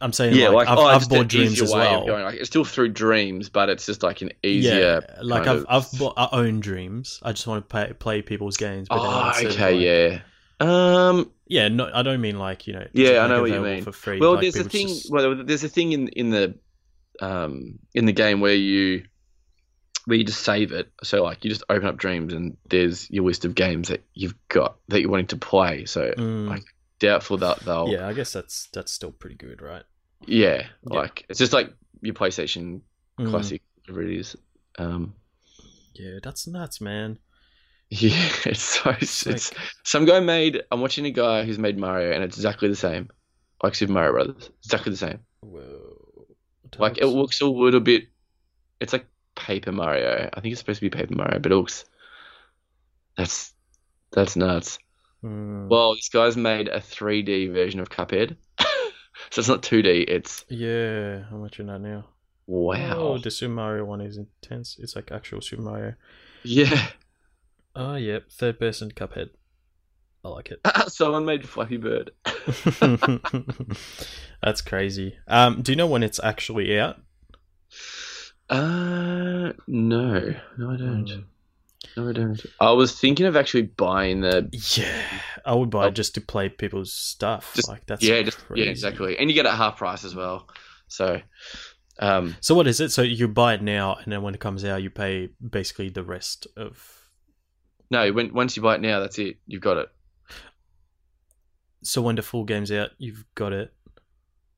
[0.00, 2.06] I'm saying, yeah, like, like, I've, oh, I've bought Dreams as well.
[2.06, 5.00] Like, it's still through Dreams, but it's just like an easier.
[5.08, 7.20] yeah, like I've of- I've bought I own Dreams.
[7.22, 8.88] I just want to play play people's games.
[8.88, 10.20] But Oh, okay, like- yeah.
[10.60, 11.68] Um, yeah.
[11.68, 12.86] No, I don't mean like you know.
[12.92, 13.82] Yeah, I know what you mean.
[13.82, 14.18] For free.
[14.18, 14.88] well, like, there's a thing.
[14.88, 16.58] just- Well, there's a thing in in the
[17.20, 19.04] um in the game where you
[20.06, 20.90] where you just save it.
[21.02, 24.34] So like you just open up Dreams and there's your list of games that you've
[24.48, 25.84] got that you're wanting to play.
[25.84, 26.48] So Mm.
[26.48, 26.62] like
[27.00, 29.82] doubtful that they'll yeah, I guess that's that's still pretty good, right?
[30.26, 30.98] yeah, Yeah.
[30.98, 32.80] like it's just like your PlayStation
[33.18, 33.30] Mm.
[33.30, 34.36] classic whatever it is.
[34.78, 35.14] Um
[35.94, 37.18] Yeah, that's nuts, man.
[37.90, 39.56] yeah, it's so it's, Sick.
[39.84, 43.10] some guy made I'm watching a guy who's made Mario and it's exactly the same.
[43.62, 44.50] Like Super Mario Brothers.
[44.64, 45.20] Exactly the same.
[45.40, 46.26] Whoa.
[46.78, 48.08] Like it looks a little bit
[48.80, 50.28] it's like Paper Mario.
[50.32, 51.84] I think it's supposed to be Paper Mario, but it looks
[53.16, 53.54] that's
[54.10, 54.78] that's nuts.
[55.22, 55.68] Mm.
[55.68, 58.36] Well, this guy's made a 3D version of Cuphead.
[59.30, 62.04] so it's not 2D, it's yeah, I'm watching that now?
[62.46, 62.96] wow.
[62.96, 64.76] Oh, the Super Mario one is intense.
[64.78, 65.94] It's like actual Super Mario.
[66.42, 66.88] Yeah.
[67.78, 69.28] Oh, yep, third person Cuphead.
[70.24, 70.60] I like it.
[70.90, 72.10] Someone made Flappy Bird.
[74.42, 75.16] That's crazy.
[75.28, 76.96] Um, do you know when it's actually out?
[78.48, 80.34] Uh no.
[80.58, 81.06] No I don't.
[81.06, 81.24] Mm.
[81.96, 82.46] No I don't.
[82.60, 85.02] I was thinking of actually buying the Yeah,
[85.44, 85.88] I would buy Oh.
[85.88, 87.52] it just to play people's stuff.
[87.54, 89.18] Just- like that's Yeah, just yeah, exactly.
[89.18, 90.48] And you get it at half price as well.
[90.88, 91.20] So
[91.98, 92.90] um So what is it?
[92.92, 96.04] So you buy it now, and then when it comes out, you pay basically the
[96.04, 96.95] rest of.
[97.90, 99.36] No, when once you buy it now, that's it.
[99.46, 99.88] You've got it.
[101.82, 103.72] So when the full game's out, you've got it.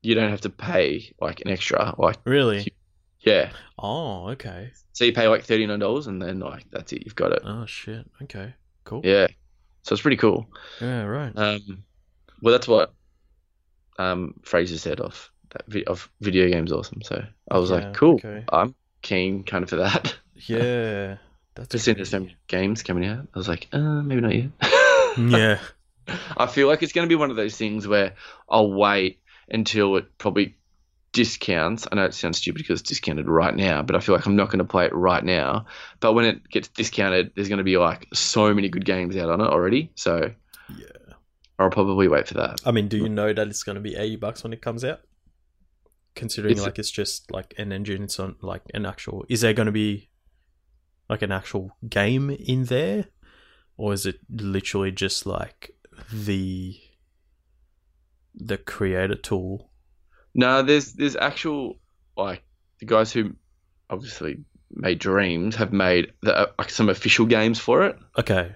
[0.03, 1.95] You don't have to pay like an extra.
[1.99, 2.73] Like Really?
[3.21, 3.51] yeah.
[3.79, 4.73] Oh, okay.
[4.93, 7.43] So you pay like thirty nine dollars and then like that's it, you've got it.
[7.45, 8.07] Oh shit.
[8.23, 8.55] Okay.
[8.85, 9.03] Cool.
[9.05, 9.27] Yeah.
[9.83, 10.47] So it's pretty cool.
[10.81, 11.03] Yeah.
[11.03, 11.33] Right.
[11.37, 11.85] Um,
[12.41, 12.95] well, that's what
[13.99, 17.03] um, Fraser said of that vi- of video games awesome.
[17.03, 18.15] So I was Yeah, like, cool.
[18.15, 18.45] okay.
[18.51, 20.17] I'm keen kind of for that.
[20.47, 21.17] Yeah.
[21.59, 22.29] That's Just seeing there's crazy.
[22.29, 23.27] some games coming out.
[23.35, 24.51] I was like, uh, maybe not yet.
[25.19, 25.59] Yeah.
[26.37, 28.15] I feel like it's going to be one of those things where
[28.49, 30.55] I'll wait until it probably
[31.13, 31.87] discounts.
[31.91, 34.37] I know it sounds stupid because it's discounted right now, but I feel like I'm
[34.37, 35.67] not going to play it right now.
[36.01, 39.29] But when it gets discounted, there's going to be like so many good games out
[39.29, 39.91] on it already.
[39.97, 40.31] So
[40.79, 40.87] Yeah.
[41.59, 42.61] I'll probably wait for that.
[42.65, 44.85] I mean, do you know that it's going to be eighty bucks when it comes
[44.85, 45.01] out?
[46.15, 49.25] Considering It's- like it's just like an engine, it's on like an actual.
[49.29, 50.08] Is there going to be
[51.09, 53.07] like an actual game in there,
[53.77, 55.71] or is it literally just like
[56.13, 56.79] the
[58.35, 59.71] the creator tool?
[60.35, 61.79] No, there's there's actual
[62.17, 62.43] like
[62.81, 63.35] the guys who
[63.91, 64.39] obviously
[64.71, 67.99] made Dreams have made the, like some official games for it.
[68.19, 68.53] Okay.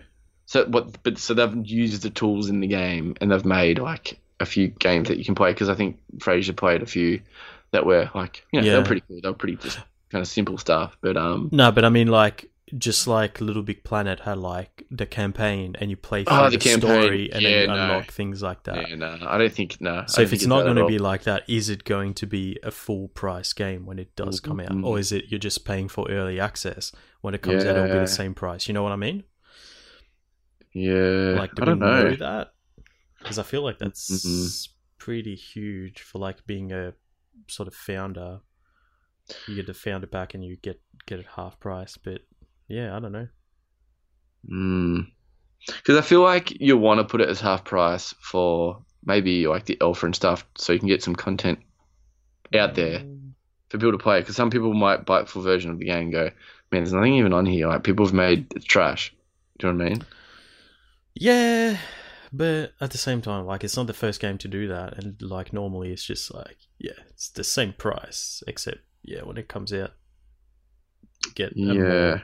[0.47, 1.03] So what?
[1.03, 4.69] But so they've used the tools in the game and they've made like a few
[4.69, 7.23] games that you can play because I think Fraser played a few
[7.71, 8.79] that were like you know they Yeah.
[8.79, 9.21] were pretty cool.
[9.23, 9.79] They were pretty just
[10.13, 10.97] kind of simple stuff.
[11.01, 12.49] But um, No, but I mean like
[12.79, 16.57] just like Little Big Planet had like the campaign and you play through Oh, the,
[16.57, 16.81] the campaign.
[17.03, 17.75] story and Yeah, then you no.
[17.75, 18.89] unlock things like that.
[18.89, 20.05] yeah, no, I don't think no.
[20.07, 22.71] So if it's not going to be like that, is it going to be a
[22.71, 24.87] full price game when it does come out, Mhm.
[24.87, 27.77] or is it you're just paying for early access when it comes out?
[27.77, 28.69] It'll be the same price.
[28.69, 29.25] You know what I mean?
[30.73, 32.03] yeah, Like, do I don't we know.
[32.05, 32.55] know that?
[33.19, 34.69] Because I feel like that's Mhm.
[34.99, 36.95] pretty huge for like being a
[37.49, 38.41] sort of founder.
[39.47, 42.23] You get to found it back and you get get it half price, but
[42.69, 43.29] yeah, I don't know.
[44.49, 45.01] Hmm.
[45.67, 49.67] Because I feel like you want to put it as half price for maybe like
[49.67, 51.61] the alpha and stuff, so you can get some content
[52.55, 53.33] out there mm.
[53.69, 54.21] for people to play.
[54.21, 56.31] Because some people might buy a full version of the game and go,
[56.71, 57.69] "Man, there's nothing even on here.
[57.69, 59.15] Like people have made it's trash."
[59.59, 60.05] Do you know what I mean?
[61.15, 61.77] Yeah,
[62.33, 65.21] but at the same time, like it's not the first game to do that, and
[65.23, 69.73] like normally it's just like yeah, it's the same price, except yeah, when it comes
[69.73, 69.93] out,
[71.35, 72.21] get Yeah.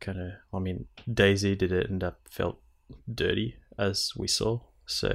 [0.00, 0.32] kind of.
[0.54, 2.60] I mean, DayZ did it, end up felt
[3.12, 4.60] dirty, as we saw.
[4.86, 5.12] So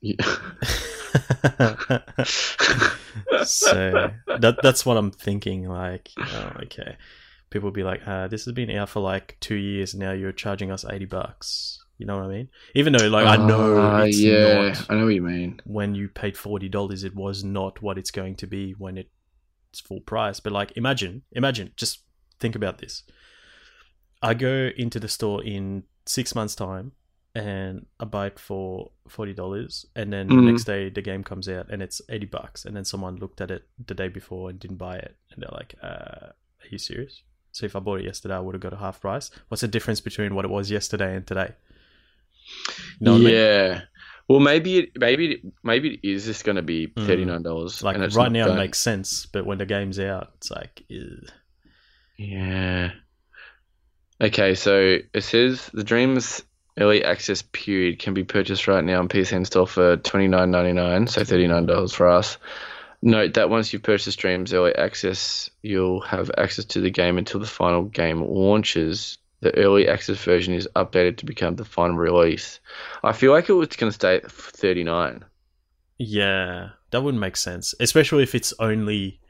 [0.00, 0.16] Yeah.
[3.44, 5.68] so that that's what I'm thinking.
[5.68, 6.96] Like, oh, okay,
[7.50, 10.12] people be like, uh, "This has been out for like two years now.
[10.12, 12.48] You're charging us eighty bucks." You know what I mean?
[12.74, 15.60] Even though, like, I know Ah, it's yeah, not I know what you mean.
[15.64, 17.04] when you paid forty dollars.
[17.04, 20.40] It was not what it's going to be when it's full price.
[20.40, 22.00] But like, imagine, imagine, just
[22.40, 23.04] think about this.
[24.22, 26.92] I go into the store in six months' time
[27.34, 30.44] and I buy it for forty dollars, and then the Mhm.
[30.52, 33.50] next day the game comes out and it's eighty bucks, and then someone looked at
[33.50, 36.30] it the day before and didn't buy it, and they're like, uh,
[36.62, 37.22] "Are you serious?"
[37.52, 39.30] So if I bought it yesterday, I would have got a half price.
[39.48, 41.54] What's the difference between what it was yesterday and today?
[43.00, 43.34] You know what I mean?
[43.34, 43.80] yeah.
[44.28, 47.06] Well, maybe it, maybe it, maybe it is just going to be Mm.
[47.06, 47.82] thirty nine dollars.
[47.82, 51.28] Like right now, it makes sense, but when the game's out, it's like, ugh.
[52.16, 52.92] Yeah.
[54.20, 56.42] Okay, so it says the Dreams
[56.78, 60.50] early access period can be purchased right now on PC and store for twenty nine
[60.50, 62.38] ninety nine, so thirty nine dollars for us.
[63.02, 67.38] Note that once you've purchased Dreams Early Access, you'll have access to the game until
[67.38, 69.18] the final game launches.
[69.44, 72.60] The early access version is updated to become the final release.
[73.02, 75.22] I feel like it was going to stay at 39.
[75.98, 79.20] Yeah, that wouldn't make sense, especially if it's only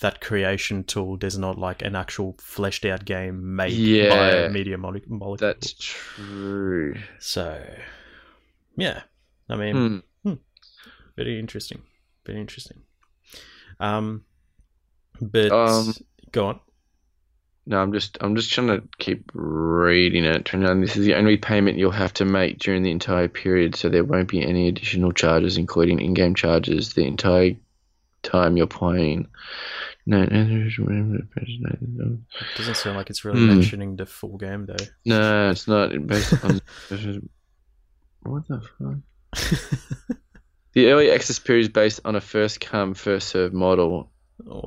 [0.00, 1.16] that creation tool.
[1.16, 3.70] There's not like an actual fleshed out game made
[4.10, 4.48] by Yeah.
[4.48, 5.36] Media Mole- Molecule.
[5.38, 6.94] That's true.
[7.18, 7.60] so.
[8.76, 9.02] Yeah,
[9.50, 10.34] I mean, Hmm.
[11.16, 11.82] very interesting.
[12.24, 12.82] Very interesting.
[13.80, 14.24] Um,
[15.20, 15.94] but Um,
[16.30, 16.60] go on.
[17.66, 20.44] No, I'm just I'm just trying to keep reading it.
[20.44, 20.80] Turn.
[20.82, 24.04] This is the only payment you'll have to make during the entire period, so there
[24.04, 27.56] won't be any additional charges, including in-game charges, the entire
[28.22, 29.28] time you're playing.
[30.06, 32.18] No, no, no,
[32.56, 33.46] Doesn't sound like it's really Hmm.
[33.48, 34.76] mentioning the full game though.
[35.06, 36.60] no, it's not based on.
[38.22, 39.58] What the fuck?
[40.72, 44.10] The early access period is based on a first come, first served model,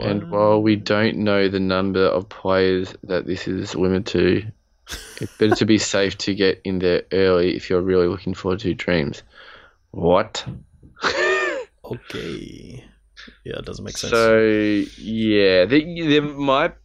[0.01, 5.37] and while we don't know the number of players that this is limited to, it's
[5.37, 8.73] better to be safe to get in there early if you're really looking forward to
[8.73, 9.23] dreams.
[9.91, 10.45] What?
[11.85, 12.85] okay,
[13.43, 14.11] yeah, it doesn't make sense.
[14.11, 14.39] So
[14.97, 16.75] yeah, there, there might.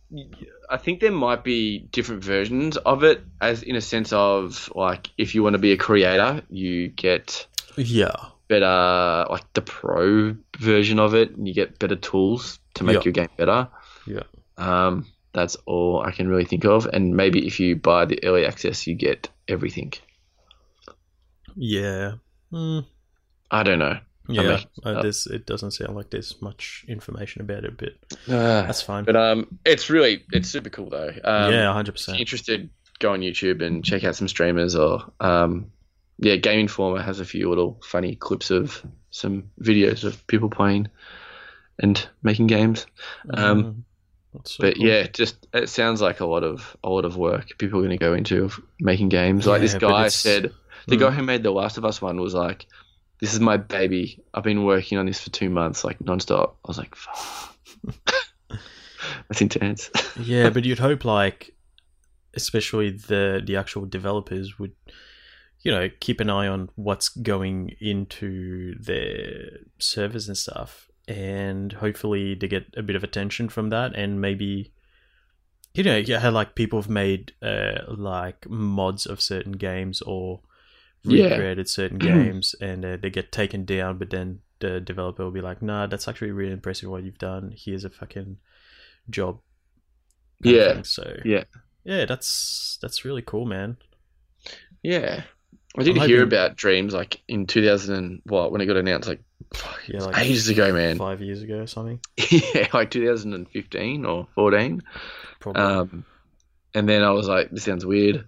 [0.68, 5.10] I think there might be different versions of it, as in a sense of like
[5.18, 8.14] if you want to be a creator, you get yeah,
[8.48, 13.02] better like the pro version of it, and you get better tools to make Yeah.
[13.04, 13.68] your game better.
[14.06, 14.22] yeah,
[14.56, 16.86] Um, that's all I can really think of.
[16.86, 19.92] And maybe if you buy the early access, you get everything.
[21.56, 22.12] yeah.
[22.50, 22.80] Hmm.
[23.50, 23.98] I don't know.
[24.28, 27.92] Yeah, making uh, this it doesn't sound like there's much information about it, but
[28.26, 29.04] That's that's fine.
[29.04, 31.08] but um, it's really it's super cool though.
[31.24, 32.20] Um, yeah, hundred percent.
[32.20, 32.70] interested,
[33.00, 35.72] go on YouTube and check out some streamers or um,
[36.18, 40.88] yeah, Game Informer has a few little funny clips of some videos of people playing
[41.82, 42.86] and making games.
[43.34, 43.84] Um,
[44.58, 47.82] But yeah, just it sounds like a lot of a lot of work people are
[47.82, 49.46] going to go into of making games.
[49.46, 50.52] like this Yeah, guy said,
[50.86, 51.00] the Mm.
[51.00, 52.66] guy who made the Last of Us one was like,
[53.20, 54.22] "This is my baby.
[54.32, 56.94] I've been working on this for two months, like nonstop." I was like.
[59.28, 61.54] "That's intense." yeah, but you'd hope like,
[62.34, 64.72] especially the the actual developers would,
[65.60, 72.36] you know, keep an eye on what's going into their servers and stuff, and hopefully
[72.36, 74.72] to get a bit of attention from that, and maybe.
[75.74, 80.40] You know, yeah, how like people have made uh, like mods of certain games or
[81.02, 81.28] Yeah.
[81.28, 85.40] recreated certain games, and uh, they get taken down, but then the developer will be
[85.40, 87.54] like, "Nah, that's actually really impressive what you've done.
[87.56, 88.36] Here's a fucking
[89.08, 89.40] job."
[90.42, 90.74] Yeah.
[90.74, 90.84] thing.
[90.84, 91.44] So Yeah.
[91.84, 93.78] yeah, that's that's really cool, man.
[94.82, 95.22] yeah,
[95.78, 98.76] I did I'm hear hoping- about Dreams like in 2000 and what when it got
[98.76, 99.22] announced, like,
[99.88, 100.96] Yeah, like ages ago, man.
[100.96, 101.98] Five years ago or something,
[102.30, 104.80] yeah, like 2015 or 14.
[105.40, 105.60] probably.
[105.62, 106.04] Um,
[106.74, 108.24] and then I was like, this sounds weird.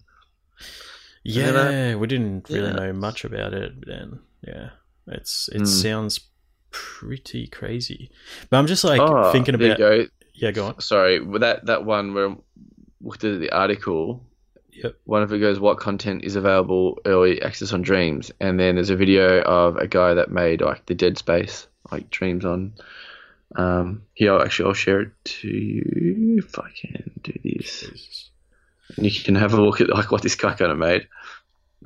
[1.23, 2.73] yeah, that- we didn't really yeah.
[2.73, 4.71] know much about it, then yeah,
[5.07, 5.65] it's it Hmm.
[5.65, 6.21] sounds
[6.71, 8.11] pretty crazy.
[8.51, 10.07] But I'm just like oh, thinking about go.
[10.35, 10.81] yeah, go on.
[10.81, 12.37] Sorry, that that one where I
[13.01, 14.27] looked at the article.
[14.75, 14.97] Yep.
[15.05, 18.91] One of it goes, "What content is available early access on Dreams?" And then there's
[18.91, 22.75] a video of a guy that made like the Dead Space like Dreams on.
[23.57, 27.81] Um, here, I'll actually, I'll share it to you if I can do this.
[27.81, 28.31] Jesus.
[28.97, 31.09] And you can have a look at like what this guy kind of made.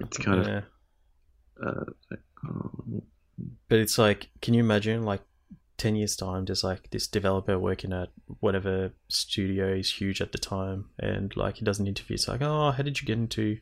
[0.01, 0.62] It's kind yeah.
[1.62, 1.89] of.
[1.89, 3.01] Uh,
[3.68, 5.20] But it's like, can you imagine like
[5.78, 8.10] ten years time, there's like this developer working at
[8.40, 12.14] whatever studio is huge at the time, and like he does an interview.
[12.14, 13.58] It's like, oh, how did you get into,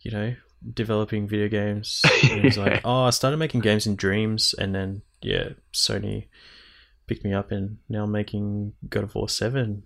[0.00, 0.34] you know,
[0.72, 2.02] developing video games?
[2.30, 6.28] And he's like, oh, I started making games in Dreams, and then yeah, Sony
[7.06, 9.82] picked me up, and now I'm making God of War Seven.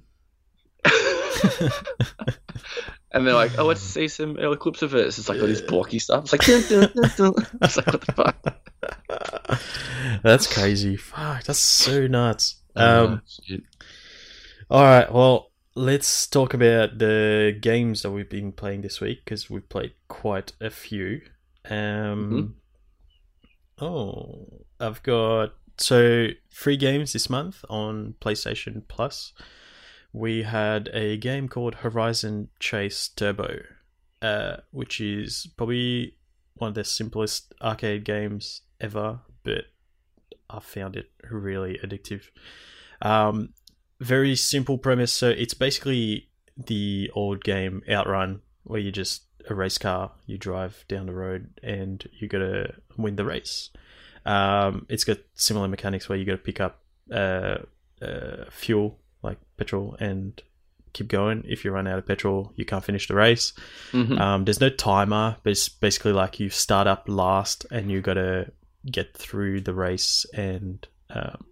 [3.12, 5.61] and they're like, "Oh, let's see some early clips of it." It's like all this
[5.61, 6.24] blocky stuff.
[6.24, 9.61] It's like, dun, dun, dun, it's like what the fuck.
[10.22, 10.97] that's crazy.
[10.97, 12.57] Fuck, that's so nuts.
[12.76, 13.57] Um, Oh.
[14.70, 19.51] All right, well, let's talk about the games that we've been playing this week because
[19.51, 21.20] we've played quite a few.
[21.68, 22.57] Um,
[23.80, 29.33] Oh, I've got so three games this month on PlayStation Plus.
[30.12, 33.62] We had a game called Horizon Chase Turbo,
[34.20, 36.16] uh, which is probably
[36.54, 39.64] one of the simplest arcade games ever, but
[40.50, 42.24] I found it really addictive.
[43.00, 43.54] Um,
[44.00, 45.12] very simple premise.
[45.12, 50.84] So it's basically the old game Outrun, where you just a race car, you drive
[50.88, 53.70] down the road, and you gotta win the race.
[54.24, 57.58] Um, it's got similar mechanics where you gotta pick up uh,
[58.00, 60.40] uh, fuel like petrol and
[60.92, 61.44] keep going.
[61.46, 63.52] If you run out of petrol, you can't finish the race.
[63.92, 64.18] Mhm.
[64.18, 68.14] Um, there's no timer, but it's basically like you start up last and you got
[68.14, 68.52] to
[68.90, 71.44] get through the race and um,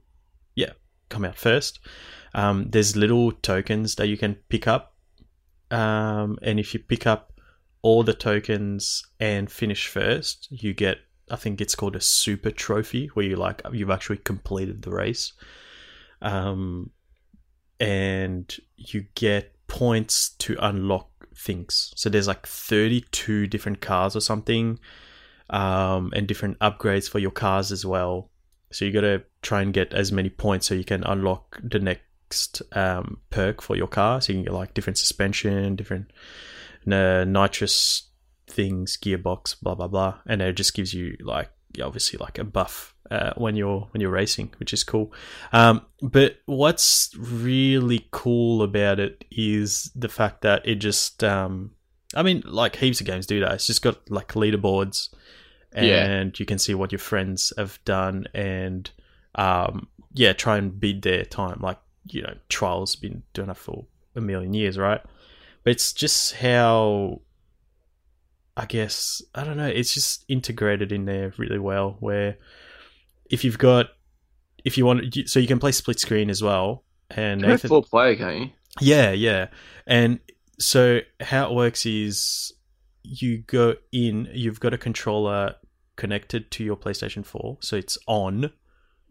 [0.54, 0.72] yeah,
[1.08, 1.80] come out first.
[2.34, 4.94] Um, there's little tokens that you can pick up,
[5.70, 7.32] um, and if you pick up
[7.82, 10.98] all the tokens and finish first, you get
[11.30, 15.32] I think it's called a super trophy where you like you've actually completed the race.
[16.20, 16.90] Um,
[17.80, 21.92] and you get points to unlock things.
[21.96, 24.78] So there's like 32 different cars or something,
[25.48, 28.30] um, and different upgrades for your cars as well.
[28.70, 31.80] So you got to try and get as many points so you can unlock the
[31.80, 34.20] next um, perk for your car.
[34.20, 36.12] So you can get like different suspension, different
[36.86, 38.10] uh, nitrous
[38.46, 41.50] things, gearbox, blah blah blah, and it just gives you like
[41.82, 45.12] obviously like a buff uh, when you're when you're racing, which is cool.
[45.52, 51.72] Um, but what's really cool about it is the fact that it just, um,
[52.14, 53.52] I mean, like heaps of games do that.
[53.52, 55.08] It's just got like leaderboards,
[55.72, 56.40] and Yeah.
[56.40, 58.90] you can see what your friends have done, and
[59.34, 61.58] um, yeah, try and beat their time.
[61.60, 63.86] Like you know, trials been doing that for
[64.16, 65.00] a million years, right?
[65.62, 67.20] But it's just how
[68.56, 69.66] I guess I don't know.
[69.68, 71.96] It's just integrated in there really well.
[72.00, 72.36] Where
[73.30, 73.90] if you've got,
[74.64, 76.84] if you want, so you can play split screen as well.
[77.10, 78.50] And can Nathan, four player, can't you?
[78.80, 79.48] yeah, yeah.
[79.86, 80.20] And
[80.58, 82.52] so how it works is
[83.02, 84.28] you go in.
[84.32, 85.54] You've got a controller
[85.96, 88.52] connected to your PlayStation Four, so it's on.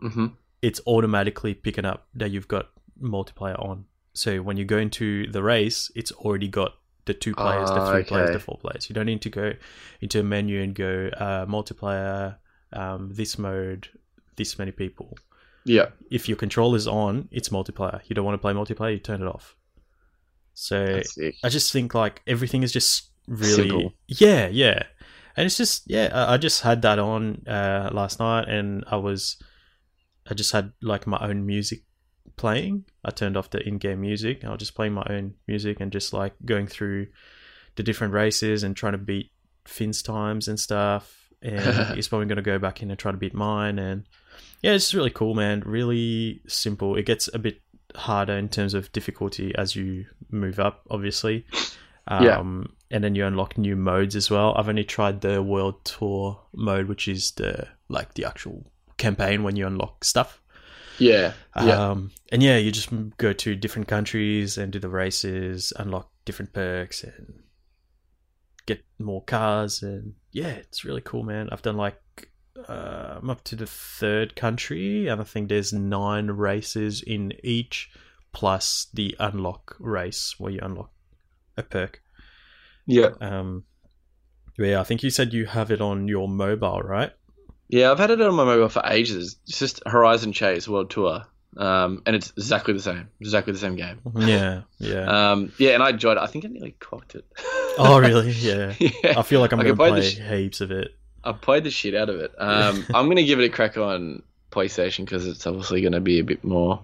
[0.04, 0.28] Mm-hmm.
[0.62, 2.70] It's automatically picking up that you've got
[3.02, 3.86] multiplayer on.
[4.14, 6.74] So when you go into the race, it's already got
[7.06, 8.90] the two players, the Ah, three players, the four players.
[8.90, 9.54] You don't need to go
[10.02, 12.38] into a menu and go uh, multiplayer,
[12.74, 13.88] um, this mode,
[14.40, 15.16] this many people.
[15.66, 15.90] Yeah.
[16.10, 18.02] If your controller's on, it's multiplayer.
[18.06, 19.56] You don't want to play multiplayer, you turn it off.
[20.56, 21.02] So.
[21.44, 23.94] I just think like everything is just really Simple.
[24.08, 24.84] yeah, yeah,
[25.38, 26.10] and it's just yeah.
[26.12, 29.38] I, I just had that on uh, last night, and I was
[30.30, 31.84] I just had like my own music
[32.36, 32.86] playing.
[33.06, 34.44] I turned off the in-game music.
[34.44, 37.08] I was just playing my own music and just like going through
[37.76, 39.32] the different races and trying to beat
[39.66, 41.30] Finn's times and stuff.
[41.42, 43.80] And he's probably going to go back in and try to beat mine.
[43.80, 44.08] And
[44.62, 45.62] yeah, it's really cool, man.
[45.66, 46.96] Really simple.
[46.96, 47.62] It gets a bit
[47.96, 51.46] harder in terms of difficulty as you move up, obviously.
[52.08, 52.40] Um, Yeah.
[52.92, 54.56] And then you unlock new modes as well.
[54.58, 58.66] I've only tried the World Tour mode, which is the like the actual
[58.98, 60.42] campaign when you unlock stuff.
[60.98, 61.34] Yeah.
[61.56, 61.90] Yeah.
[61.92, 66.52] Um, and yeah, you just go to different countries and do the races, unlock different
[66.52, 67.44] perks, and
[68.66, 69.84] get more cars.
[69.84, 71.50] And yeah, it's really cool, man.
[71.52, 72.29] I've done like
[72.68, 77.90] uh, I'm up to the third country, and I think there's nine races in each,
[78.32, 80.92] plus the unlock race where you unlock
[81.58, 82.02] a perk.
[82.86, 83.10] yeah.
[83.22, 83.64] Um,
[84.58, 87.12] yeah, I think you said you have it on your mobile, right?
[87.70, 89.38] Yeah, I've had it on my mobile for ages.
[89.48, 91.22] It's just Horizon Chase World Tour.
[91.56, 93.08] Um, and it's exactly the same.
[93.22, 94.00] Exactly the same game.
[94.18, 95.32] Yeah, yeah.
[95.32, 96.24] Um, yeah, and I enjoyed it.
[96.24, 97.26] I think I nearly cocked it.
[97.78, 98.32] oh, really?
[98.40, 98.74] Yeah.
[98.80, 99.18] yeah.
[99.18, 100.92] I feel like I'm I gonna play sh- heaps of it.
[101.24, 102.32] I played the shit out of it.
[102.38, 106.00] Um, I'm going to give it a crack on PlayStation because it's obviously going to
[106.00, 106.82] be a bit more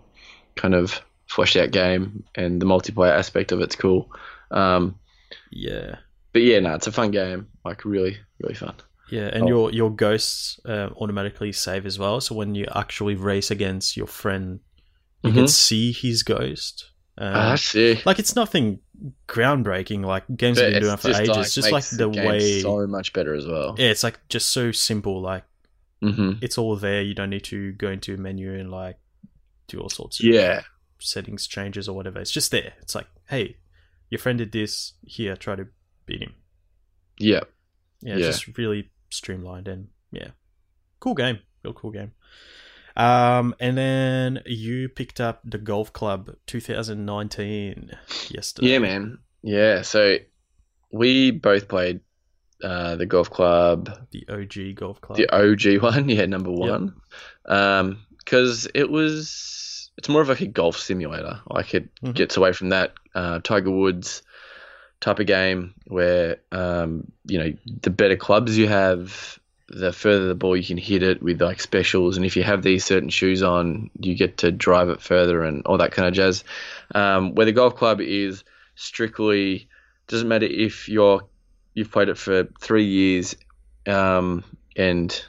[0.56, 4.10] kind of fleshed out game and the multiplayer aspect of it's cool.
[4.52, 5.00] Um,
[5.52, 5.96] Yeah,
[6.34, 7.48] but yeah, no, it's a fun game.
[7.64, 8.76] Like really, really fun.
[9.10, 9.48] yeah, and Oh.
[9.48, 12.22] your your ghosts uh, automatically save as well.
[12.22, 14.60] So when you actually race against your friend,
[15.24, 15.50] you can Mhm.
[15.50, 16.92] see his ghost.
[17.18, 18.06] Um, Ah, that's sick.
[18.06, 18.80] like it's nothing
[19.28, 20.06] groundbreaking.
[20.06, 21.38] Like games have been doing it for ages.
[21.38, 22.62] It's just like makes the way.
[22.62, 23.76] so much better as well.
[23.78, 25.22] yeah, it's like just so simple.
[25.22, 25.43] Like
[26.02, 27.02] hmm it's all there.
[27.02, 28.98] You don't need to go into a menu and like
[29.68, 30.62] do all sorts of Yeah,
[31.00, 32.20] settings changes or whatever.
[32.20, 32.74] It's just there.
[32.82, 33.58] It's like, hey,
[34.10, 34.93] your friend did this.
[35.04, 35.68] Here, try to
[36.06, 36.34] beat him.
[37.18, 37.41] yeah,
[38.02, 38.28] Yeah, Yeah.
[38.28, 40.30] it's just really streamlined and yeah,
[41.00, 42.12] cool game, real cool game.
[42.98, 47.91] Um, and then you picked up the Golf Club 2019
[48.30, 48.68] yesterday.
[48.70, 49.18] yeah, man.
[49.43, 50.18] Yeah, so
[50.91, 52.00] we both played
[52.64, 55.18] uh, the golf club the OG Golf Club.
[55.18, 56.96] the OG one, yeah, number one,
[57.46, 61.41] Um, because it was it's more of like a golf simulator.
[61.50, 62.16] Like it Mhm.
[62.16, 64.24] gets away from that uh, Tiger Woods
[65.02, 69.38] type of game where um, you know the better clubs you have,
[69.68, 72.61] the further the ball you can hit it with like specials, and if you have
[72.61, 76.13] these certain shoes on, you get to drive it further and all that kind of
[76.13, 76.43] jazz.
[76.93, 78.43] Um, where the golf club is
[78.76, 79.68] strictly
[80.07, 81.22] doesn't matter if you're
[81.74, 83.36] you've played it for three years
[83.88, 84.43] um,
[84.76, 85.24] and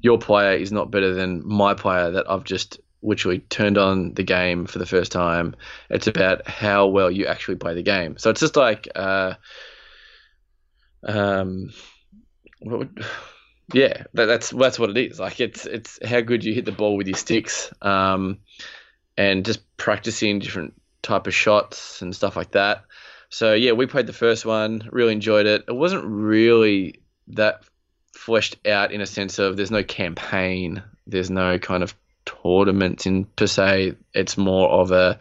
[0.00, 4.22] your player is not better than my player that I've just literally turned on the
[4.22, 5.54] game for the first time.
[5.88, 8.18] It's about how well you actually play the game.
[8.18, 9.34] So it's just like, uh,
[11.04, 11.70] um,
[12.60, 13.06] what would,
[13.72, 15.20] yeah, that, that's that's what it is.
[15.20, 18.38] Like it's it's how good you hit the ball with your sticks, um,
[19.16, 22.84] and just practicing different type of shots and stuff like that.
[23.30, 25.64] So yeah, we played the first one, really enjoyed it.
[25.68, 27.64] It wasn't really that
[28.14, 31.94] fleshed out in a sense of there's no campaign, there's no kind of
[32.24, 33.96] tournaments in per se.
[34.14, 35.18] It's more of a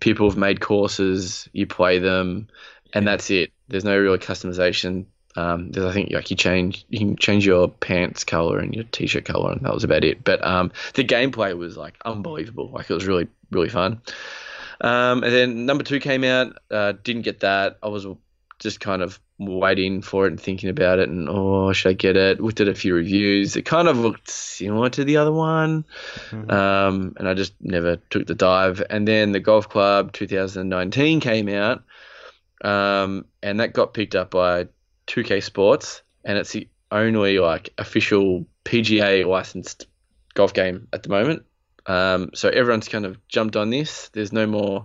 [0.00, 2.48] people have made courses, you play them,
[2.92, 3.52] and that's it.
[3.68, 5.06] There's no real customization.
[5.36, 8.84] Um, there's, I think like you change you can change your pants color and your
[8.84, 10.24] t-shirt color, and that was about it.
[10.24, 12.70] But um, the gameplay was like unbelievable.
[12.70, 14.00] Like it was really really fun.
[14.80, 16.56] Um, and then number two came out.
[16.70, 17.78] Uh, didn't get that.
[17.82, 18.06] I was
[18.58, 22.16] just kind of waiting for it and thinking about it, and oh, should I get
[22.16, 22.40] it?
[22.40, 23.56] Looked at a few reviews.
[23.56, 25.84] It kind of looked similar to the other one,
[26.30, 26.50] Mhm.
[26.52, 28.82] um, and I just never took the dive.
[28.90, 31.82] And then the Golf Club 2019 came out,
[32.62, 34.68] um, and that got picked up by
[35.10, 39.86] 2K Sports, and it's the only like official PGA licensed
[40.34, 41.44] golf game at the moment.
[41.86, 44.08] Um, so everyone's kind of jumped on this.
[44.10, 44.84] There's no more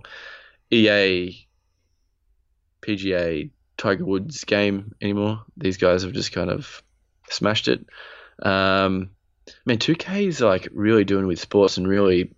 [0.70, 1.46] EA
[2.82, 5.44] PGA Tiger Woods game anymore.
[5.56, 6.82] These guys have just kind of
[7.28, 7.86] smashed it.
[8.42, 9.10] Um,
[9.64, 12.34] man, 2K is like really doing with sports and really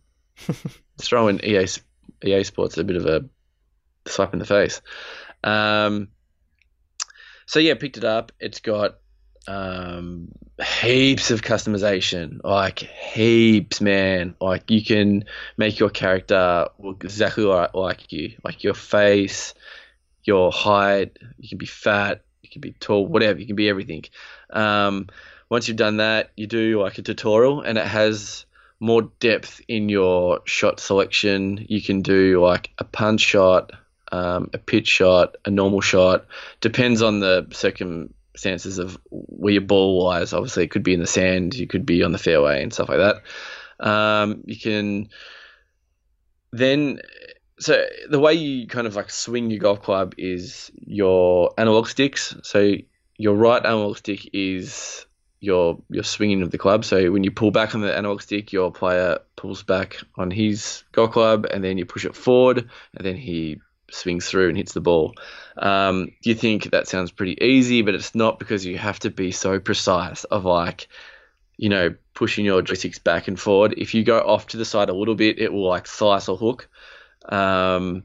[1.01, 1.67] throwing EA
[2.25, 3.25] EA Sports a bit of a
[4.07, 4.83] slap in the face.
[5.43, 6.09] Um,
[7.49, 8.31] so yeah, picked it up.
[8.39, 8.99] It's got
[9.47, 10.29] um,
[10.83, 14.35] heaps of customization, like heaps, man.
[14.39, 15.25] Like you can
[15.57, 19.55] make your character look exactly like, you, like your face,
[20.25, 21.19] your height.
[21.39, 23.41] You can be fat, you can be tall, whatever.
[23.41, 24.05] You can be everything.
[24.51, 25.09] Um,
[25.49, 28.45] once you've done that, you do like a tutorial, and it has
[28.79, 31.65] more depth in your shot selection.
[31.67, 33.73] You can do like a punch shot,
[34.13, 36.27] um, a pitch shot, a normal shot.
[36.61, 40.33] Depends on the circumstances of where your ball lies.
[40.33, 42.89] Obviously, it could be in the sand, you could be on the fairway and stuff
[42.89, 43.87] like that.
[43.87, 45.09] Um, you can
[46.53, 47.01] then.
[47.61, 52.37] So the way you kind of like swing your golf club is your analog sticks.
[52.45, 52.75] So
[53.17, 55.07] your right analog stick is
[55.41, 56.85] your your swinging of the club.
[56.85, 60.85] So when you pull back on the analog stick, your player pulls back on his
[60.93, 63.61] golf club, and then you push it forward, and then he
[63.91, 65.15] swings through and hits the ball.
[65.57, 69.31] Um, you think that sounds pretty easy, but it's not because you have to be
[69.33, 70.89] so precise of like,
[71.57, 73.75] you know, pushing your joysticks back and forward.
[73.77, 76.37] If you go off to the side a little bit, it will like slice or
[76.37, 76.69] hook.
[77.29, 78.05] Um,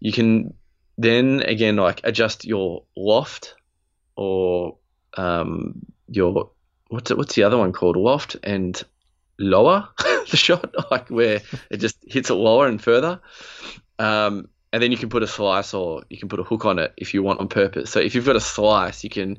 [0.00, 0.54] you can
[0.98, 3.54] then again like adjust your loft
[4.16, 4.76] or
[5.16, 6.50] um, your
[6.88, 7.96] what's it, what's the other one called?
[7.96, 8.80] Loft and
[9.38, 11.40] lower the shot, like where
[11.70, 13.20] it just hits it lower and further.
[13.98, 16.78] Um, and then you can put a slice or you can put a hook on
[16.78, 17.90] it if you want on purpose.
[17.90, 19.38] So if you've got a slice, you can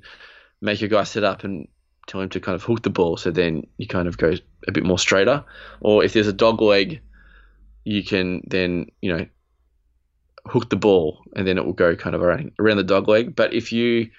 [0.60, 1.68] make your guy sit up and
[2.08, 3.18] tell him to kind of hook the ball.
[3.18, 4.34] So then you kind of go
[4.68, 5.44] a bit more straighter.
[5.80, 7.02] Or if there's a dog leg,
[7.84, 9.26] you can then you know
[10.46, 13.36] hook the ball and then it will go kind of around around the dog leg.
[13.36, 14.10] But if you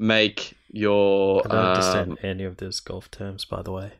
[0.00, 3.92] make your I don't um, understand any of those golf terms, by the way.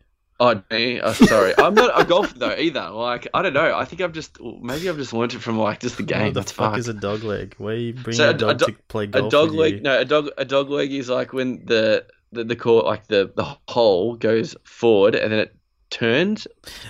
[0.46, 1.00] Oh, me?
[1.00, 1.54] Oh, sorry.
[1.58, 2.90] I'm not a golfer though either.
[2.90, 3.74] Like I don't know.
[3.74, 6.26] I think I've just maybe I've just learned it from like just the game.
[6.26, 6.78] What the fuck fucked.
[6.78, 7.54] is a dog leg?
[7.58, 9.26] Where you bring So a dog do- to play golf?
[9.26, 9.74] a dog leg?
[9.74, 9.80] you?
[9.80, 10.28] No, a dog.
[10.36, 14.56] A dog leg is like when the the, the court like the the hole goes
[14.64, 15.56] forward and then it
[15.90, 16.46] turns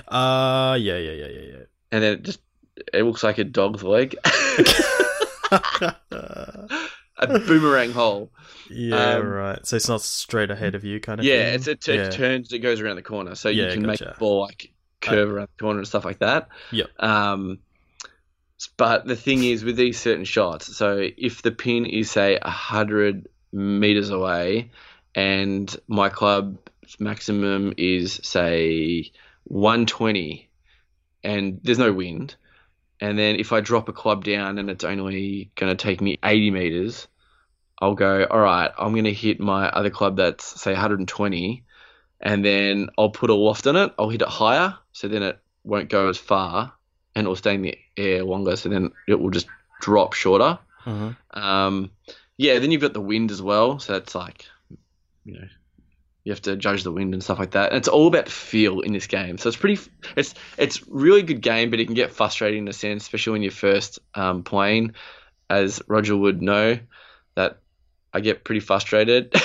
[0.09, 1.65] Uh yeah, yeah, yeah, yeah, yeah.
[1.93, 2.41] and then it just
[2.93, 4.17] it looks like a dog's leg.
[5.53, 5.95] a
[7.47, 8.31] boomerang hole.
[8.71, 9.67] Yeah, Um, right.
[9.67, 11.27] So it's not straight ahead of you, kind of.
[11.27, 11.55] Yeah, thing?
[11.55, 12.11] it's, it, it Yeah.
[12.11, 12.53] turns.
[12.53, 14.15] It goes around the corner, so you Yeah, can make gotcha.
[14.15, 16.49] the ball like curve around the corner and stuff like that.
[16.71, 16.91] Yep.
[16.99, 17.59] Um,
[18.77, 23.29] but the thing is, with these certain shots, so if the pin is say hundred
[23.53, 24.71] meters away,
[25.15, 26.59] and my club's
[26.99, 29.11] maximum is say
[29.45, 30.51] one twenty,
[31.25, 32.37] and there's no wind,
[33.01, 36.19] and then if I drop a club down and it's only going to take me
[36.25, 37.09] eighty meters,
[37.85, 41.65] I'll go, all right, I'm going to hit my other club that's say 120,
[42.19, 43.93] and then I'll put a loft on it.
[43.99, 46.73] I'll hit it higher, so then it won't go as far,
[47.15, 48.57] and it will stay in the air longer.
[48.57, 49.49] So then it will just
[49.83, 50.59] drop shorter.
[50.87, 51.15] Mhm.
[51.33, 51.91] Um,
[52.39, 53.79] yeah, then you've got the wind as well.
[53.79, 54.47] So that's like,
[55.27, 55.49] you know,
[56.25, 57.69] you have to judge the wind and stuff like that.
[57.69, 59.37] And it's all about feel in this game.
[59.37, 59.79] So it's pretty,
[60.17, 63.43] it's it's really good game, but it can get frustrating in a sense, especially when
[63.43, 64.95] you're first um, playing.
[65.51, 66.79] As Roger would know,
[68.15, 69.35] I get pretty frustrated.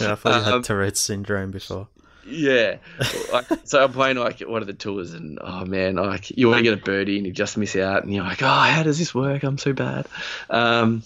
[0.00, 1.88] Yeah, I thought you Um, had Tourette's syndrome before.
[2.26, 2.76] Yeah.
[3.32, 6.58] Like, so I'm playing like one of the tours, and oh man, like you want
[6.58, 8.98] to get a birdie and you just miss out, and you're like, oh, how does
[8.98, 9.42] this work?
[9.42, 10.06] I'm so bad.
[10.48, 11.02] Um,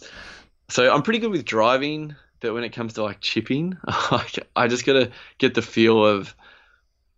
[0.69, 3.77] so I'm pretty good with driving, but when it comes to like chipping,
[4.13, 6.35] like I just gotta get the feel of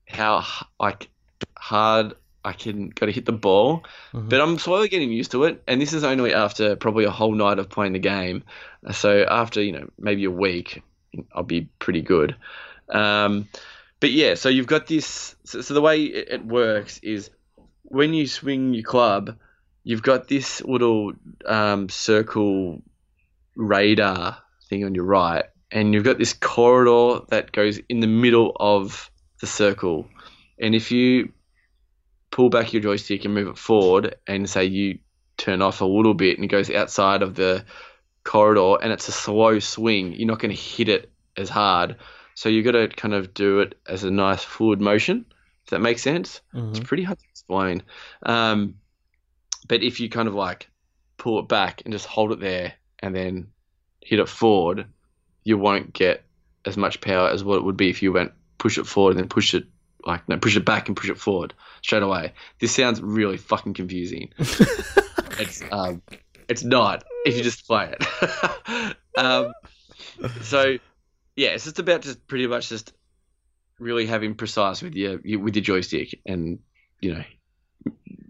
[0.08, 0.44] how
[0.78, 1.08] like
[1.56, 2.14] hard
[2.44, 3.84] I can got to hit the ball.
[4.12, 4.28] Mhm.
[4.28, 7.34] But I'm slowly getting used to it, and this is only after probably a whole
[7.34, 8.42] night of playing the game.
[8.90, 10.82] So after you know maybe a week,
[11.34, 12.36] I'll be pretty good.
[12.88, 13.48] Um,
[14.00, 15.36] but yeah, so you've got this.
[15.44, 17.30] So, so the way it, it works is
[17.84, 19.36] when you swing your club,
[19.84, 21.12] you've got this little
[21.46, 22.82] um, circle
[23.54, 24.38] radar
[24.68, 29.10] thing on your right, and you've got this corridor that goes in the middle of
[29.40, 30.08] the circle.
[30.58, 31.32] And if you
[32.32, 34.98] pull back your joystick and move it forward, and say you
[35.36, 37.64] turn off a little bit and it goes outside of the
[38.24, 41.96] corridor, and it's a slow swing, you're not going to hit it as hard.
[42.34, 45.26] So you've got to kind of do it as a nice fluid motion.
[45.64, 46.40] If that makes sense.
[46.54, 46.84] It's Mhm.
[46.84, 47.82] pretty hard to explain.
[48.24, 48.74] Um,
[49.68, 50.68] but if you kind of like
[51.18, 53.48] pull it back and just hold it there and then
[54.00, 54.86] hit it forward,
[55.44, 56.24] you won't get
[56.64, 59.20] as much power as what it would be if you went push it forward and
[59.20, 59.66] then push it
[60.04, 62.32] like no push it back and push it forward straight away.
[62.60, 64.30] This sounds really fucking confusing.
[64.38, 66.02] it's um,
[66.48, 68.96] it's not if you just play it.
[69.16, 69.52] um,
[70.42, 70.76] so
[71.36, 72.92] yeah, it's just about just pretty much just
[73.78, 76.60] really having precise with your with your joystick and
[77.00, 77.24] you know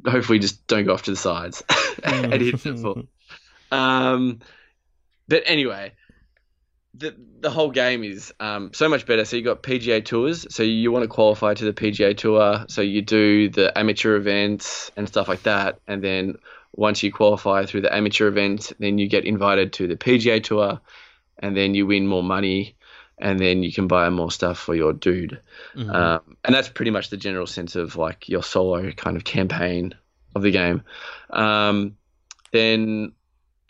[0.07, 1.62] hopefully just don't go off to the sides
[2.05, 3.05] and hit the full.
[3.70, 4.41] Um,
[5.29, 5.93] but anyway,
[6.95, 9.24] the the whole game is um, so much better.
[9.24, 10.47] So you got PGA tours.
[10.51, 12.64] So you want to qualify to the PGA tour.
[12.68, 16.36] So you do the amateur events and stuff like that, and then
[16.74, 20.80] once you qualify through the amateur event, then you get invited to the PGA tour,
[21.38, 22.76] and then you win more money,
[23.18, 25.40] and then you can buy more stuff for your dude.
[25.74, 25.95] Mhm.
[25.95, 29.95] Um, and that's pretty much the general sense of like your solo kind of campaign
[30.34, 30.82] of the game.
[31.30, 31.97] Um,
[32.53, 33.12] then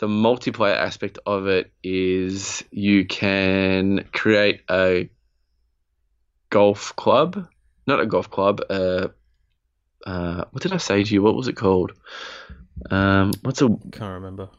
[0.02, 5.08] the multiplayer aspect of it is you can create a
[6.50, 7.46] golf club,
[7.86, 8.62] not a golf club.
[8.68, 9.08] Uh,
[10.04, 11.22] uh, what did I say to you?
[11.22, 11.92] What was it called?
[12.90, 14.50] Um, what's a Can't remember.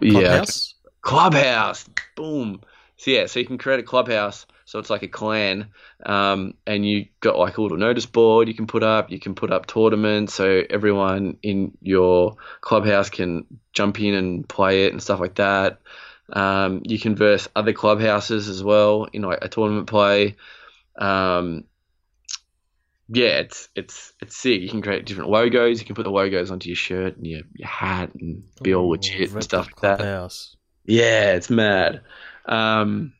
[0.00, 0.74] yeah Clubhouse?
[1.02, 1.86] clubhouse
[2.16, 2.60] boom
[2.96, 5.68] so yeah so you can create a clubhouse so it's like a clan
[6.06, 9.34] um, and you got like a little notice board you can put up you can
[9.34, 15.02] put up tournaments so everyone in your clubhouse can jump in and play it and
[15.02, 15.80] stuff like that
[16.32, 20.36] um, you can verse other clubhouses as well in like a tournament play
[20.96, 21.64] um,
[23.08, 24.60] yeah, it's it's it's sick.
[24.62, 25.80] You can create different logos.
[25.80, 28.86] You can put the logos onto your shirt and your, your hat and be all
[28.86, 30.00] Ooh, legit and stuff like that.
[30.86, 32.02] Yeah, it's mad.
[32.46, 33.12] Um,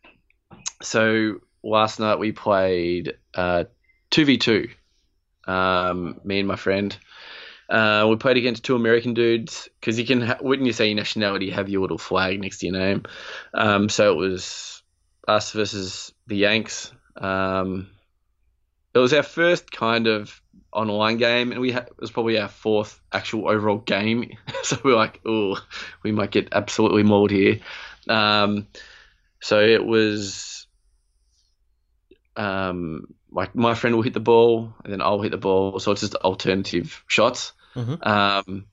[0.83, 3.65] so last night we played uh,
[4.11, 4.71] 2v2.
[5.47, 6.97] Um, me and my friend.
[7.69, 10.97] Uh, we played against two American dudes because you can, ha- when you say your
[10.97, 13.05] nationality, have your little flag next to your name.
[13.55, 14.83] Um, so it was
[15.27, 16.93] us versus the Yanks.
[17.17, 17.89] Um,
[18.95, 20.41] it was our first kind of
[20.73, 24.37] online game, and we ha- it was probably our fourth actual overall game.
[24.63, 25.59] so we are like, oh,
[26.03, 27.61] we might get absolutely mauled here.
[28.09, 28.67] Um,
[29.45, 30.67] so it was
[32.35, 35.79] um, like my friend will hit the ball, and then I'll hit the ball.
[35.81, 37.53] So it's just alternative shots.
[37.77, 38.07] Mhm.
[38.07, 38.65] Um,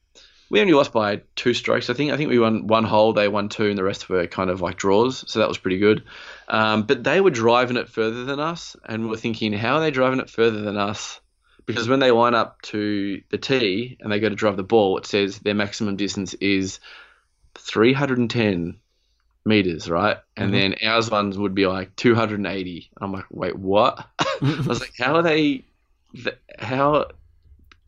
[0.49, 2.13] we only lost by two strokes, I think.
[2.13, 4.61] I think we won one hole, they won two, and the rest were kind of
[4.61, 5.29] like draws.
[5.29, 6.03] So that was pretty good.
[6.47, 9.91] Um, but they were driving it further than us, and we're thinking, how are they
[9.91, 11.19] driving it further than us?
[11.65, 14.97] Because when they line up to the tee and they go to drive the ball,
[14.97, 16.79] it says their maximum distance is
[17.55, 18.79] 310
[19.45, 20.17] meters, right?
[20.37, 20.53] And Mhm.
[20.53, 22.89] then ours ones would be like 280.
[22.95, 24.07] And I'm like, wait, what?
[24.19, 25.65] I was like, how are they?
[26.15, 27.07] th- How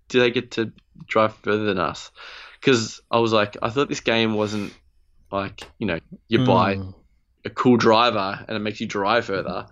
[0.09, 0.71] do they get to
[1.07, 2.11] drive further than us?
[2.59, 4.73] Because I was like, I thought this game wasn't
[5.31, 5.99] like you know
[6.29, 6.93] you buy Mm.
[7.45, 9.67] a cool driver and it makes you drive further.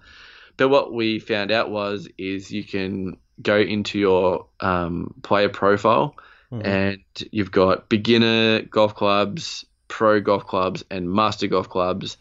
[0.58, 6.16] But what we found out was is you can go into your um, player profile
[6.52, 6.66] Mhm.
[6.66, 12.18] and you've got beginner golf clubs, pro golf clubs, and master golf clubs.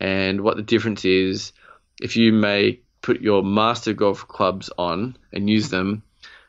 [0.00, 1.52] And what the difference is,
[2.02, 6.02] if you may put your master golf clubs on and use them,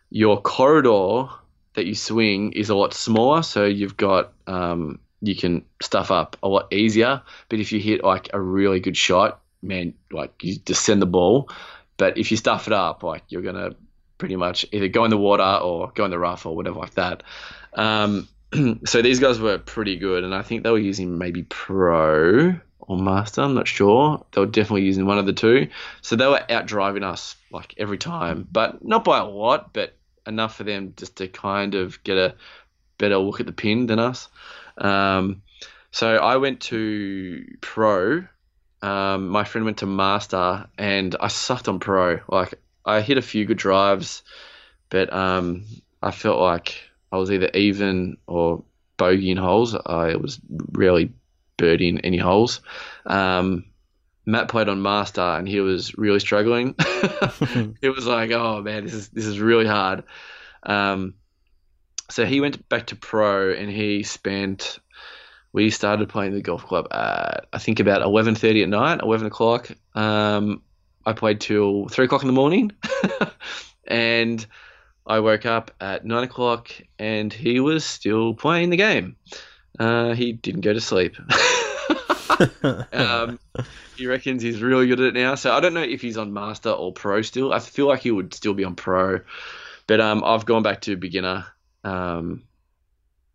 [0.09, 1.29] your corridor
[1.75, 3.43] that you swing is a lot smaller.
[3.43, 7.21] So you've got um, you can stuff up a lot easier.
[7.49, 11.05] But if you hit like a really good shot, man, like you just send the
[11.05, 11.49] ball.
[11.97, 13.75] But if you stuff it up, like you're gonna
[14.17, 16.95] pretty much either go in the water or go in the rough or whatever like
[16.95, 17.21] that.
[17.73, 18.27] Um,
[18.85, 22.97] so these guys were pretty good, and I think they were using maybe Pro or
[22.97, 23.41] Master.
[23.41, 24.25] I'm not sure.
[24.31, 25.69] They were definitely using one of the two.
[26.01, 29.95] So they were out driving us like every time, but not by a lot, but
[30.25, 32.35] enough for them just to kind of get a
[32.97, 34.29] better look at the pin than us.
[34.77, 35.41] Um,
[35.91, 38.25] so I went to Pro.
[38.81, 42.19] Um, my friend went to Master, and I sucked on Pro.
[42.27, 44.23] Like I hit a few good drives,
[44.89, 45.65] but um,
[46.01, 48.63] I felt like I was either even or
[48.97, 49.75] bogeying holes.
[49.75, 51.13] I was rarely
[51.59, 52.61] birdieing any holes.
[53.05, 53.65] Um,
[54.25, 56.73] Matt played on Master, and he was really struggling.
[56.79, 60.05] it was like, oh man, this is this is really hard.
[60.63, 61.13] Um,
[62.09, 64.79] so he went back to pro, and he spent.
[65.51, 69.27] We started playing the golf club at I think about eleven thirty at night, eleven
[69.27, 69.69] o'clock.
[69.93, 70.63] Um,
[71.05, 72.71] I played till three o'clock in the morning,
[73.87, 74.43] and
[75.05, 79.15] I woke up at nine o'clock, and he was still playing the game.
[79.79, 81.15] Uh, he didn't go to sleep.
[82.93, 83.39] um,
[83.97, 85.35] he reckons he's really good at it now.
[85.35, 87.53] So I don't know if he's on master or pro still.
[87.53, 89.21] I feel like he would still be on pro,
[89.87, 91.45] but um, I've gone back to beginner.
[91.83, 92.43] Um,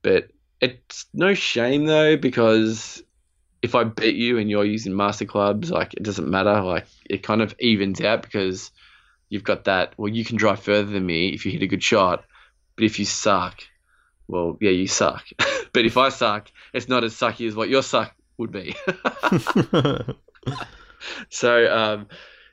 [0.02, 3.02] but it's no shame though because
[3.62, 6.60] if I beat you and you're using master clubs, like it doesn't matter.
[6.62, 8.70] Like it kind of evens out because
[9.28, 9.94] you've got that.
[9.96, 12.24] Well, you can drive further than me if you hit a good shot,
[12.76, 13.62] but if you suck,
[14.26, 15.24] well, yeah, you suck.
[15.72, 18.74] but if I suck, it's not as sucky as what your suck would be.
[21.30, 22.06] so um,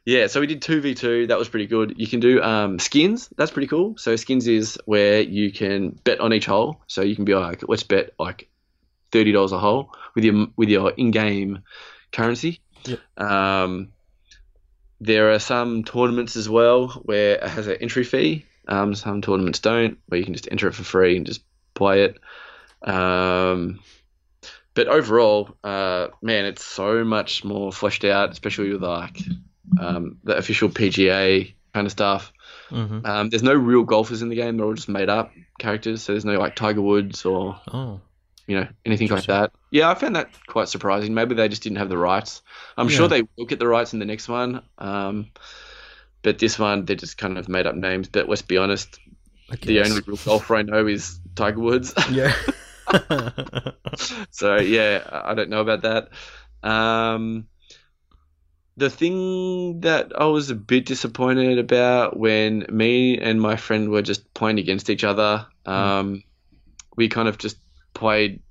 [0.05, 1.27] yeah, so we did two v two.
[1.27, 1.95] That was pretty good.
[1.97, 3.29] You can do um, skins.
[3.37, 3.97] That's pretty cool.
[3.97, 6.81] So skins is where you can bet on each hole.
[6.87, 8.47] So you can be like, let's bet like
[9.11, 11.63] thirty dollars a hole with your with your in game
[12.11, 12.61] currency.
[12.85, 12.99] Yep.
[13.17, 13.93] Um,
[15.01, 18.45] there are some tournaments as well where it has an entry fee.
[18.67, 21.43] Um, some tournaments don't, where you can just enter it for free and just
[21.73, 22.17] play it.
[22.87, 23.79] Um,
[24.73, 29.19] but overall, uh, man, it's so much more fleshed out, especially with like
[29.79, 32.31] um, the official PGA kind of stuff.
[32.69, 33.05] Mhm.
[33.05, 36.01] Um, there's no real golfers in the game; they're all just made up characters.
[36.01, 38.01] So there's no like Tiger Woods or Oh,
[38.47, 39.51] you know anything like that.
[39.71, 41.13] Yeah, I found that quite surprising.
[41.13, 42.41] Maybe they just didn't have the rights.
[42.77, 42.95] I'm Yeah.
[42.95, 44.61] sure they will get the rights in the next one.
[44.77, 45.31] Um,
[46.21, 48.07] but this one, they just kind of made up names.
[48.07, 48.99] But let's be honest,
[49.61, 51.93] the only real golfer I know is Tiger Woods.
[52.11, 52.33] yeah.
[54.31, 56.09] so yeah, I don't know about that.
[56.67, 57.47] Um,
[58.77, 64.01] the thing that I was a bit disappointed about when me and my friend were
[64.01, 66.23] just playing against each other, um,
[66.97, 67.57] we kind of just
[67.95, 68.41] played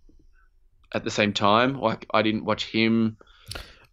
[0.92, 1.78] at the same time.
[1.80, 3.16] Like I didn't watch him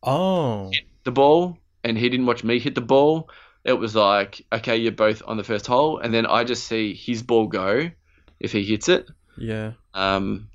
[0.02, 3.30] oh, hit the ball, and he didn't watch me hit the ball.
[3.64, 6.96] It was like, okay, you're both on the first hole, and then I just see
[6.96, 7.92] his ball go
[8.40, 9.08] if he hits it.
[9.38, 9.74] yeah.
[9.94, 10.50] Um,